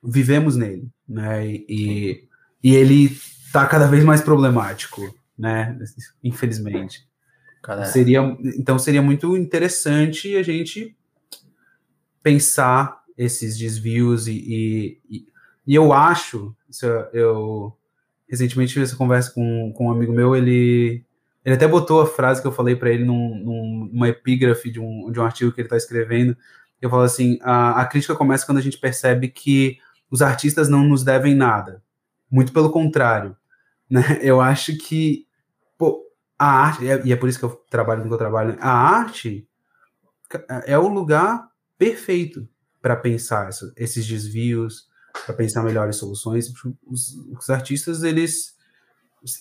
[0.03, 1.47] vivemos nele, né?
[1.47, 2.29] E,
[2.63, 5.79] e ele está cada vez mais problemático, né?
[6.23, 7.07] Infelizmente.
[7.63, 8.21] Cara, Seria,
[8.57, 10.97] então seria muito interessante a gente
[12.23, 15.27] pensar esses desvios e, e,
[15.67, 16.57] e, eu acho,
[17.13, 17.77] eu
[18.29, 21.05] recentemente tive essa conversa com, com um amigo meu, ele
[21.45, 24.81] ele até botou a frase que eu falei para ele num, num, numa epígrafe de
[24.81, 26.37] um, de um artigo que ele está escrevendo.
[26.81, 29.79] Eu falo assim: a, a crítica começa quando a gente percebe que
[30.11, 31.83] os artistas não nos devem nada.
[32.31, 33.37] Muito pelo contrário.
[33.91, 34.03] Né?
[34.23, 35.27] Eu acho que
[35.77, 36.05] pô,
[36.39, 39.49] a arte, e é por isso que eu trabalho no que eu trabalho, a arte
[40.67, 41.49] é o lugar
[41.79, 42.49] perfeito
[42.81, 44.89] para pensar esses desvios,
[45.25, 46.53] para pensar melhores soluções.
[46.87, 48.57] Os, os, artistas, eles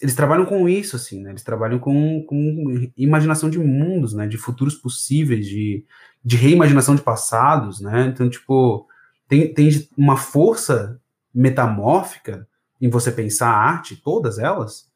[0.01, 1.31] eles trabalham com isso, assim, né?
[1.31, 4.27] Eles trabalham com, com imaginação de mundos, né?
[4.27, 5.83] De futuros possíveis, de,
[6.23, 8.07] de reimaginação de passados, né?
[8.07, 8.87] Então, tipo,
[9.27, 10.99] tem, tem uma força
[11.33, 12.47] metamórfica
[12.79, 14.89] em você pensar a arte, todas elas,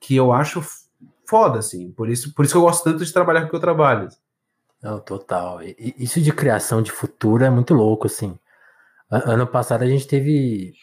[0.00, 0.62] que eu acho
[1.26, 1.90] foda, assim.
[1.92, 4.08] Por isso, por isso que eu gosto tanto de trabalhar com o que eu trabalho.
[4.82, 5.60] Não, total.
[5.76, 8.38] Isso de criação de futuro é muito louco, assim.
[9.10, 10.74] Ano passado a gente teve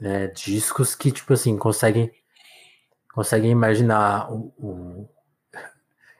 [0.00, 2.10] é, discos que, tipo assim, conseguem,
[3.18, 5.08] conseguem imaginar o, o...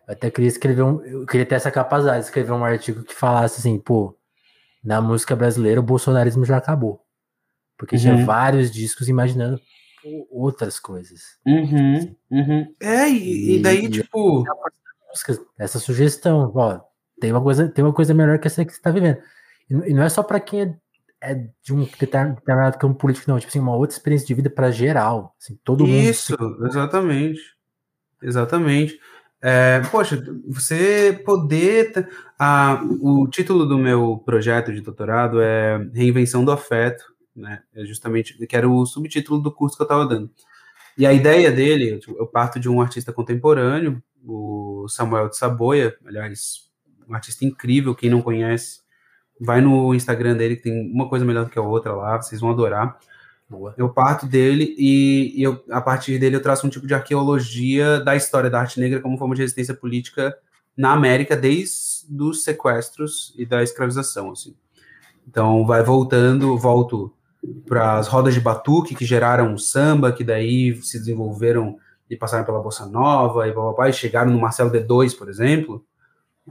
[0.08, 1.00] Eu até queria escrever um.
[1.04, 4.18] Eu queria ter essa capacidade de escrever um artigo que falasse assim, pô,
[4.82, 7.00] na música brasileira o bolsonarismo já acabou.
[7.76, 8.02] Porque uhum.
[8.02, 9.60] tinha vários discos imaginando
[10.28, 11.38] outras coisas.
[11.46, 12.16] Uhum, assim.
[12.32, 12.74] uhum.
[12.80, 14.42] É, e, e daí, e, tipo.
[15.56, 16.80] Essa sugestão, ó,
[17.20, 19.18] tem uma coisa, tem uma coisa melhor que essa que você está vivendo.
[19.70, 20.74] E, não é só para quem é,
[21.22, 23.38] é, de um determinado campo político, não.
[23.38, 25.34] Tipo assim, uma outra experiência de vida para geral.
[25.40, 26.54] Assim, todo Isso, mundo.
[26.54, 27.40] Isso, exatamente.
[28.22, 28.98] Exatamente.
[29.40, 32.08] É, poxa, você poder.
[32.38, 37.04] Ah, o título do meu projeto de doutorado é Reinvenção do Afeto
[37.38, 37.62] né?
[37.74, 40.30] É justamente que era o subtítulo do curso que eu estava dando.
[40.96, 46.68] E a ideia dele, eu parto de um artista contemporâneo, o Samuel de Saboia, aliás,
[47.08, 48.80] um artista incrível, quem não conhece,
[49.40, 52.40] vai no Instagram dele, que tem uma coisa melhor do que a outra lá, vocês
[52.40, 52.98] vão adorar.
[53.48, 53.74] Boa.
[53.78, 57.98] Eu parto dele e, e eu, a partir dele eu traço um tipo de arqueologia
[57.98, 60.36] da história da arte negra como forma de resistência política
[60.76, 64.54] na América desde os sequestros e da escravização, assim.
[65.26, 67.12] Então vai voltando, volto
[67.66, 71.78] para as rodas de batuque que geraram o samba, que daí se desenvolveram
[72.10, 75.84] e passaram pela bossa nova e papai chegaram no Marcelo D2, por exemplo.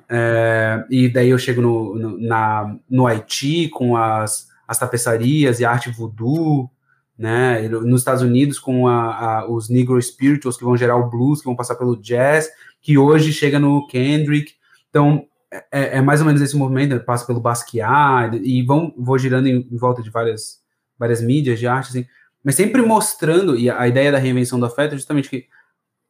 [0.09, 5.65] É, e daí eu chego no, no, na, no Haiti com as, as tapeçarias e
[5.65, 6.69] a arte voodoo,
[7.17, 7.67] né?
[7.67, 11.45] Nos Estados Unidos com a, a, os Negro Spirituals que vão gerar o blues, que
[11.45, 12.49] vão passar pelo jazz,
[12.81, 14.53] que hoje chega no Kendrick.
[14.89, 15.25] Então
[15.71, 19.67] é, é mais ou menos esse movimento, passa pelo Basquiat e vão vou girando em,
[19.71, 20.61] em volta de várias
[20.99, 22.05] várias mídias de arte, assim,
[22.43, 25.45] mas sempre mostrando, e a ideia da reinvenção do afeto é justamente que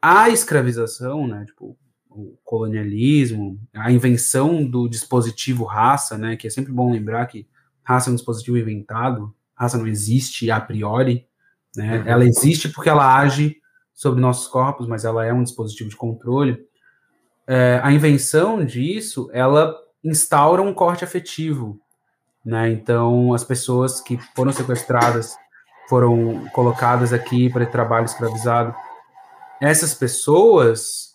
[0.01, 1.77] a escravização, né, tipo,
[2.17, 7.47] o colonialismo, a invenção do dispositivo raça, né, que é sempre bom lembrar que
[7.83, 11.27] raça é um dispositivo inventado, raça não existe a priori,
[11.75, 12.07] né, uhum.
[12.07, 13.57] ela existe porque ela age
[13.93, 16.65] sobre nossos corpos, mas ela é um dispositivo de controle.
[17.47, 21.79] É, a invenção disso, ela instaura um corte afetivo,
[22.45, 22.69] né?
[22.71, 25.35] Então, as pessoas que foram sequestradas
[25.89, 28.75] foram colocadas aqui para trabalho escravizado.
[29.61, 31.06] Essas pessoas,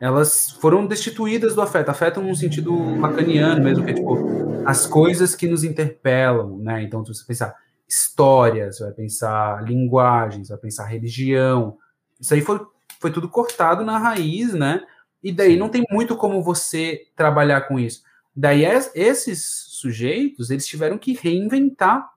[0.00, 1.88] elas foram destituídas do afeto.
[1.88, 4.16] Afeto num sentido lacaniano mesmo, que é tipo
[4.64, 6.82] as coisas que nos interpelam, né?
[6.82, 7.54] Então, se você pensar
[7.88, 11.78] história, você vai pensar linguagem, você vai pensar religião.
[12.20, 12.60] Isso aí foi,
[13.00, 14.82] foi tudo cortado na raiz, né?
[15.22, 18.02] E daí não tem muito como você trabalhar com isso.
[18.36, 22.08] Daí esses sujeitos, eles tiveram que reinventar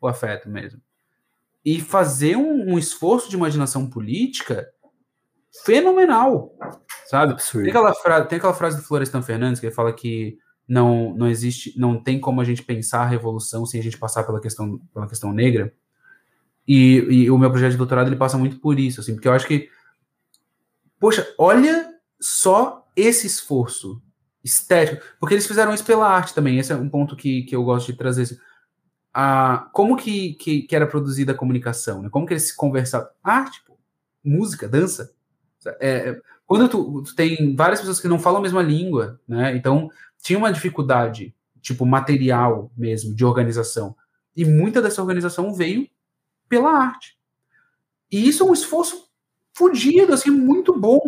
[0.00, 0.80] o afeto mesmo.
[1.64, 4.68] E fazer um, um esforço de imaginação política
[5.64, 6.54] fenomenal,
[7.06, 7.36] sabe?
[7.52, 10.38] Tem aquela, frase, tem aquela frase do Florestan Fernandes que ele fala que
[10.68, 14.24] não, não existe, não tem como a gente pensar a revolução sem a gente passar
[14.24, 15.72] pela questão, pela questão negra.
[16.66, 19.32] E, e o meu projeto de doutorado ele passa muito por isso, assim, porque eu
[19.32, 19.70] acho que,
[21.00, 24.02] poxa, olha só esse esforço
[24.44, 27.64] estético, porque eles fizeram isso pela arte também, esse é um ponto que, que eu
[27.64, 28.22] gosto de trazer.
[28.22, 28.38] Assim.
[29.14, 32.10] Ah, como que, que, que, era produzida a comunicação, né?
[32.10, 33.08] Como que eles se conversavam?
[33.24, 33.78] Arte, pô,
[34.22, 35.14] música, dança.
[35.66, 39.56] É, é, quando tu, tu, tem várias pessoas que não falam a mesma língua, né?
[39.56, 39.90] Então,
[40.22, 43.94] tinha uma dificuldade, tipo, material mesmo, de organização.
[44.36, 45.88] E muita dessa organização veio
[46.48, 47.18] pela arte.
[48.10, 49.08] E isso é um esforço
[49.52, 51.00] fudido, assim, muito bom.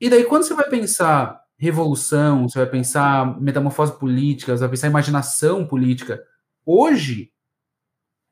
[0.00, 4.86] E daí, quando você vai pensar revolução, você vai pensar metamorfose política, você vai pensar
[4.86, 6.22] imaginação política.
[6.64, 7.32] Hoje,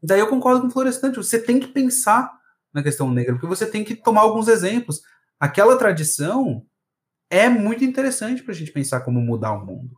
[0.02, 2.32] daí eu concordo com o Florestante, você tem que pensar
[2.72, 5.02] na questão negra, porque você tem que tomar alguns exemplos.
[5.38, 6.64] Aquela tradição
[7.28, 9.96] é muito interessante para a gente pensar como mudar o mundo,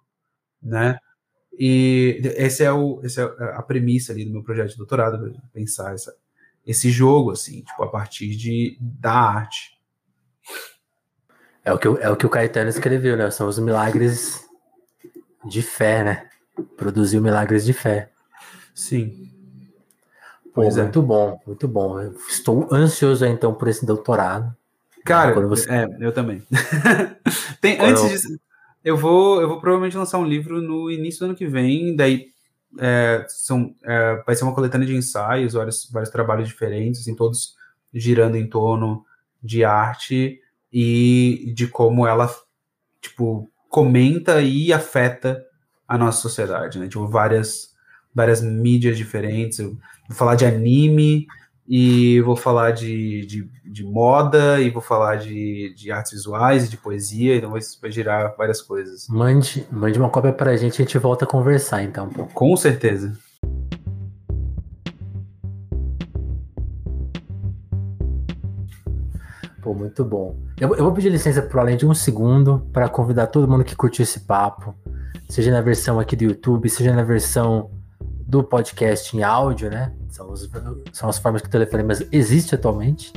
[0.62, 0.98] né?
[1.58, 5.92] E esse é, o, esse é a premissa ali do meu projeto de doutorado, pensar
[5.92, 6.14] essa,
[6.64, 9.76] esse jogo, assim, tipo, a partir de, da arte.
[11.64, 13.30] É o, que, é o que o Caetano escreveu, né?
[13.30, 14.46] São os milagres
[15.44, 16.30] de fé, né?
[16.76, 18.10] Produziu milagres de fé.
[18.74, 19.32] Sim.
[20.44, 20.82] Pô, pois é.
[20.82, 21.02] muito é.
[21.02, 22.00] bom, muito bom.
[22.28, 24.56] Estou ansioso então por esse doutorado.
[25.08, 25.70] Cara, você...
[25.70, 26.42] é, eu também.
[27.60, 28.08] Tem, antes eu...
[28.08, 28.40] disso,
[28.84, 32.26] eu vou, eu vou provavelmente lançar um livro no início do ano que vem, daí
[32.78, 37.56] é, são, é, vai ser uma coletânea de ensaios, vários, vários trabalhos diferentes, assim, todos
[37.92, 39.04] girando em torno
[39.42, 40.40] de arte
[40.72, 42.30] e de como ela,
[43.00, 45.44] tipo, comenta e afeta
[45.86, 46.86] a nossa sociedade, né?
[46.86, 47.74] Tipo, várias,
[48.14, 49.58] várias mídias diferentes.
[49.58, 49.76] Eu
[50.08, 51.26] vou falar de anime,
[51.68, 56.68] e vou falar de, de, de, moda, e vou falar de, de artes visuais e
[56.70, 59.06] de poesia, então vai, vai girar várias coisas.
[59.06, 62.08] Mande, mande uma cópia pra gente e a gente volta a conversar, então.
[62.08, 63.12] Com certeza.
[69.60, 70.38] Pô, muito bom.
[70.58, 73.76] Eu, eu vou pedir licença por além de um segundo para convidar todo mundo que
[73.76, 74.74] curtiu esse papo,
[75.28, 77.70] seja na versão aqui do YouTube, seja na versão
[78.28, 79.90] do podcast em áudio, né?
[80.10, 80.50] São, os,
[80.92, 83.10] são as formas que o Telefonemas existe atualmente.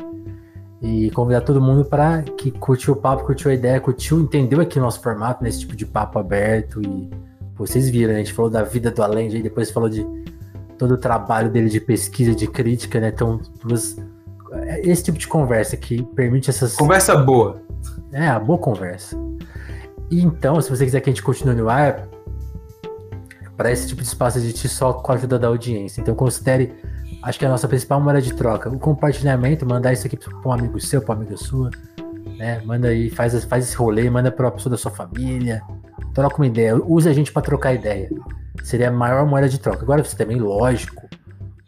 [0.81, 4.79] E convidar todo mundo para que curtiu o papo, curtiu a ideia, curtiu, entendeu aqui
[4.79, 5.61] o nosso formato, nesse né?
[5.63, 6.81] tipo de papo aberto.
[6.81, 7.09] E
[7.55, 8.21] pô, vocês viram, né?
[8.21, 10.07] A gente falou da vida do Além, aí depois falou de
[10.77, 13.09] todo o trabalho dele de pesquisa, de crítica, né?
[13.09, 13.97] Então, duas.
[14.53, 16.77] É esse tipo de conversa que permite essas.
[16.77, 17.61] Conversa boa.
[18.13, 19.17] É, a boa conversa.
[20.09, 22.07] E então, se você quiser que a gente continue no ar,
[23.61, 26.01] para esse tipo de espaço existir só com a ajuda da audiência.
[26.01, 26.73] Então considere,
[27.21, 30.51] acho que a nossa principal moeda de troca, o compartilhamento, mandar isso aqui para um
[30.51, 31.69] amigo seu, para uma amiga sua,
[32.39, 32.59] né?
[32.65, 35.61] Manda aí, faz, faz esse rolê, manda para uma pessoa da sua família,
[36.11, 38.09] troca uma ideia, usa a gente para trocar ideia.
[38.63, 39.83] Seria a maior moeda de troca.
[39.83, 41.07] Agora você também, lógico,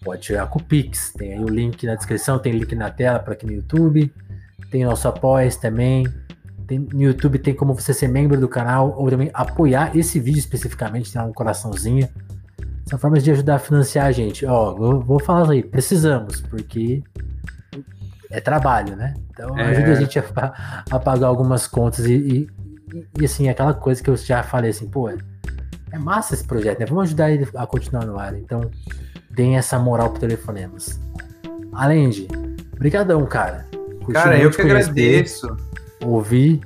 [0.04, 3.20] pode tirar com o Pix, tem aí o link na descrição, tem link na tela
[3.20, 4.12] para aqui no YouTube,
[4.72, 6.08] tem nosso apoia também,
[6.80, 11.12] no YouTube tem como você ser membro do canal ou também apoiar esse vídeo especificamente,
[11.12, 12.08] tem um coraçãozinho.
[12.86, 14.46] São formas de ajudar a financiar a gente.
[14.46, 17.02] Ó, vou, vou falar aí, precisamos, porque
[18.30, 19.14] é trabalho, né?
[19.30, 19.70] Então é.
[19.70, 22.50] ajuda a gente a, a, pagar algumas contas e, e,
[23.20, 26.86] e, assim, aquela coisa que eu já falei assim, pô, é massa esse projeto, né?
[26.86, 28.36] Vamos ajudar ele a continuar no ar.
[28.36, 28.70] Então,
[29.32, 31.00] deem essa moral pro Telefonemas.
[31.72, 32.28] Além de,
[32.78, 33.66] brigadão, cara.
[34.00, 35.56] Curti cara, eu que agradeço
[36.04, 36.62] ouvi.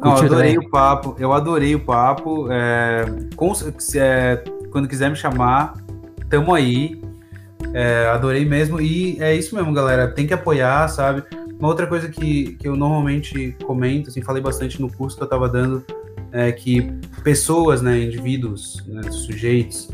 [0.00, 2.50] Não, eu adorei o papo, eu adorei o papo.
[2.50, 3.04] É,
[3.36, 3.52] com,
[3.94, 5.74] é, quando quiser me chamar,
[6.28, 7.00] tamo aí.
[7.72, 8.80] É, adorei mesmo.
[8.80, 10.08] E é isso mesmo, galera.
[10.08, 11.22] Tem que apoiar, sabe?
[11.58, 15.28] Uma outra coisa que, que eu normalmente comento, assim, falei bastante no curso que eu
[15.28, 15.84] tava dando,
[16.32, 16.90] é que
[17.22, 19.88] pessoas, né, indivíduos, né, sujeitos,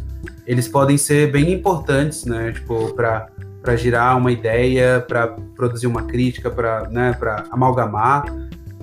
[0.47, 3.29] eles podem ser bem importantes, né, tipo, para
[3.69, 7.15] para girar uma ideia, para produzir uma crítica, para né,
[7.51, 8.25] amalgamar,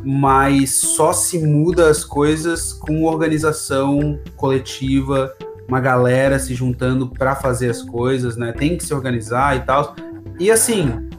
[0.04, 5.34] mas só se muda as coisas com organização coletiva,
[5.68, 8.52] uma galera se juntando para fazer as coisas, né?
[8.52, 9.96] Tem que se organizar e tal.
[10.40, 11.10] E assim,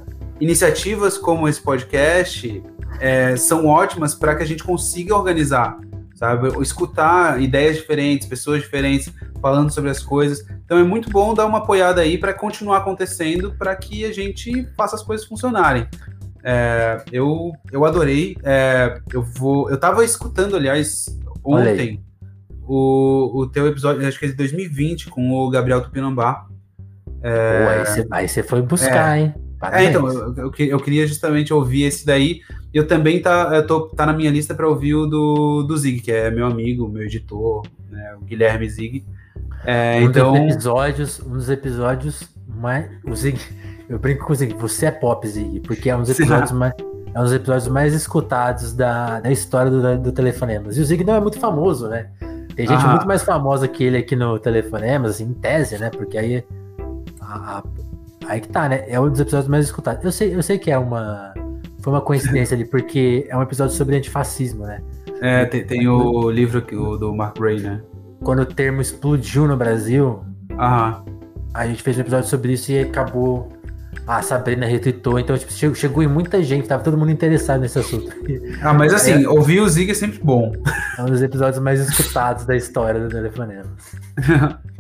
[0.41, 2.63] iniciativas como esse podcast
[3.01, 5.77] é, são ótimas para que a gente consiga organizar,
[6.17, 6.49] sabe?
[6.61, 10.45] Escutar ideias diferentes, pessoas diferentes falando sobre as coisas.
[10.65, 14.67] Então é muito bom dar uma apoiada aí para continuar acontecendo, para que a gente
[14.77, 15.87] faça as coisas funcionarem.
[16.43, 18.37] É, eu, eu adorei.
[18.43, 19.71] É, eu vou.
[19.71, 21.07] Eu tava escutando, aliás,
[21.45, 22.03] ontem
[22.67, 26.47] o, o teu episódio, acho que é de 2020, com o Gabriel Tupinambá.
[27.23, 29.71] É, Pô, aí você foi buscar, é, hein?
[29.73, 32.41] É, então, eu, eu, eu, queria justamente ouvir esse daí.
[32.73, 36.01] Eu também tá, eu tô, tá na minha lista para ouvir o do, do Zig,
[36.01, 39.05] que é meu amigo, meu editor, né, o Guilherme Zig.
[39.65, 40.33] É, um então...
[40.33, 42.91] dos episódios, um dos episódios mais.
[43.05, 43.41] O Zig,
[43.89, 46.75] eu brinco com o Zig, você é pop, Zig, porque é um dos episódios mais.
[47.15, 50.77] É um dos episódios mais escutados da, da história do, do Telefonemas.
[50.77, 52.11] E o Zig não é muito famoso, né?
[52.55, 52.89] Tem gente ah.
[52.89, 55.91] muito mais famosa que ele aqui no Telefonemas, assim, em tese, né?
[55.91, 56.45] Porque aí.
[57.21, 57.63] A, a,
[58.29, 58.85] aí que tá, né?
[58.89, 60.05] É um dos episódios mais escutados.
[60.05, 61.35] Eu sei, eu sei que é uma.
[61.81, 64.81] Foi uma coincidência ali, porque é um episódio sobre antifascismo, né?
[65.21, 67.81] É, tem, tem o livro o, do Mark Gray, né?
[68.23, 71.05] quando o termo explodiu no Brasil, Aham.
[71.55, 73.53] a gente fez um episódio sobre isso e acabou.
[74.07, 77.79] A Sabrina retweetou, então tipo, chegou, chegou em muita gente, tava todo mundo interessado nesse
[77.79, 78.13] assunto.
[78.61, 80.53] Ah, mas assim, é, ouvir o Zig é sempre bom.
[80.99, 83.65] É um dos episódios mais escutados da história do Telefonema.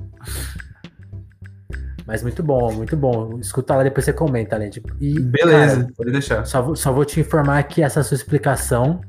[2.06, 3.38] Mas muito bom, muito bom.
[3.40, 4.70] Escuta lá, depois você comenta, além.
[4.70, 6.46] Tipo, e, Beleza, cara, pode deixar.
[6.46, 9.00] Só, só vou te informar que essa sua explicação,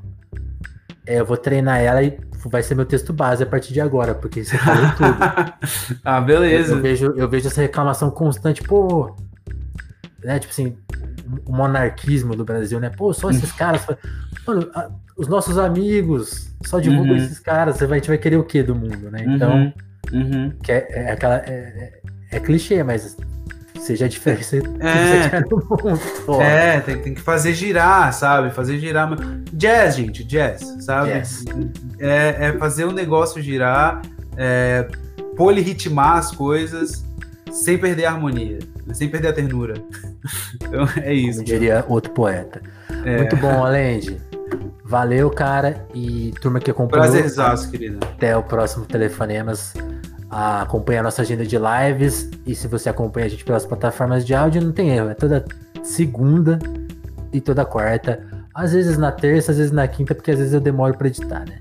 [1.05, 4.15] é, eu vou treinar ela e vai ser meu texto base a partir de agora,
[4.15, 5.99] porque você falou tudo.
[6.03, 6.71] ah, beleza.
[6.71, 9.15] Eu, eu, vejo, eu vejo essa reclamação constante, pô.
[10.23, 10.75] Né, tipo assim,
[11.45, 12.89] o monarquismo do Brasil, né?
[12.89, 13.85] Pô, só esses caras.
[14.45, 14.67] Mano,
[15.15, 17.17] os nossos amigos, só divulgam uhum.
[17.17, 19.23] esses caras, você vai, a gente vai querer o quê do mundo, né?
[19.27, 19.73] Então, uhum.
[20.13, 20.51] Uhum.
[20.63, 21.37] Que é, é aquela.
[21.37, 22.01] É, é,
[22.31, 23.15] é clichê, mas
[23.79, 26.41] seja a diferença que é, no mundo.
[26.41, 28.51] É, tem, tem, que fazer girar, sabe?
[28.51, 29.09] Fazer girar.
[29.53, 31.11] Jazz, gente, jazz, sabe?
[31.11, 31.45] Jazz.
[31.99, 34.01] É, é fazer o negócio girar.
[34.35, 34.87] É,
[35.35, 37.05] polirritmar as coisas
[37.51, 38.59] sem perder a harmonia,
[38.93, 39.75] sem perder a ternura.
[40.55, 41.39] Então é isso.
[41.39, 42.61] Como diria outro poeta.
[43.05, 43.17] É.
[43.17, 44.19] Muito bom, Alende.
[44.83, 45.87] Valeu, cara.
[45.93, 47.05] E turma que acompanhou.
[47.05, 47.99] Prazerzaço, querida.
[48.01, 49.73] Até o próximo Telefonemas.
[50.29, 52.29] Acompanhe a nossa agenda de lives.
[52.45, 55.09] E se você acompanha a gente pelas plataformas de áudio, não tem erro.
[55.09, 55.45] É toda
[55.83, 56.59] segunda
[57.31, 58.25] e toda quarta.
[58.53, 61.45] Às vezes na terça, às vezes na quinta, porque às vezes eu demoro para editar,
[61.47, 61.59] né?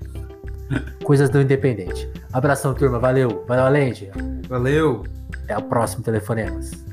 [1.03, 2.09] Coisas do Independente.
[2.33, 2.99] Abração, turma.
[2.99, 3.45] Valeu.
[3.47, 4.09] Valeu, Alende.
[4.49, 5.03] Valeu.
[5.43, 6.86] Até o próximo Telefonemas.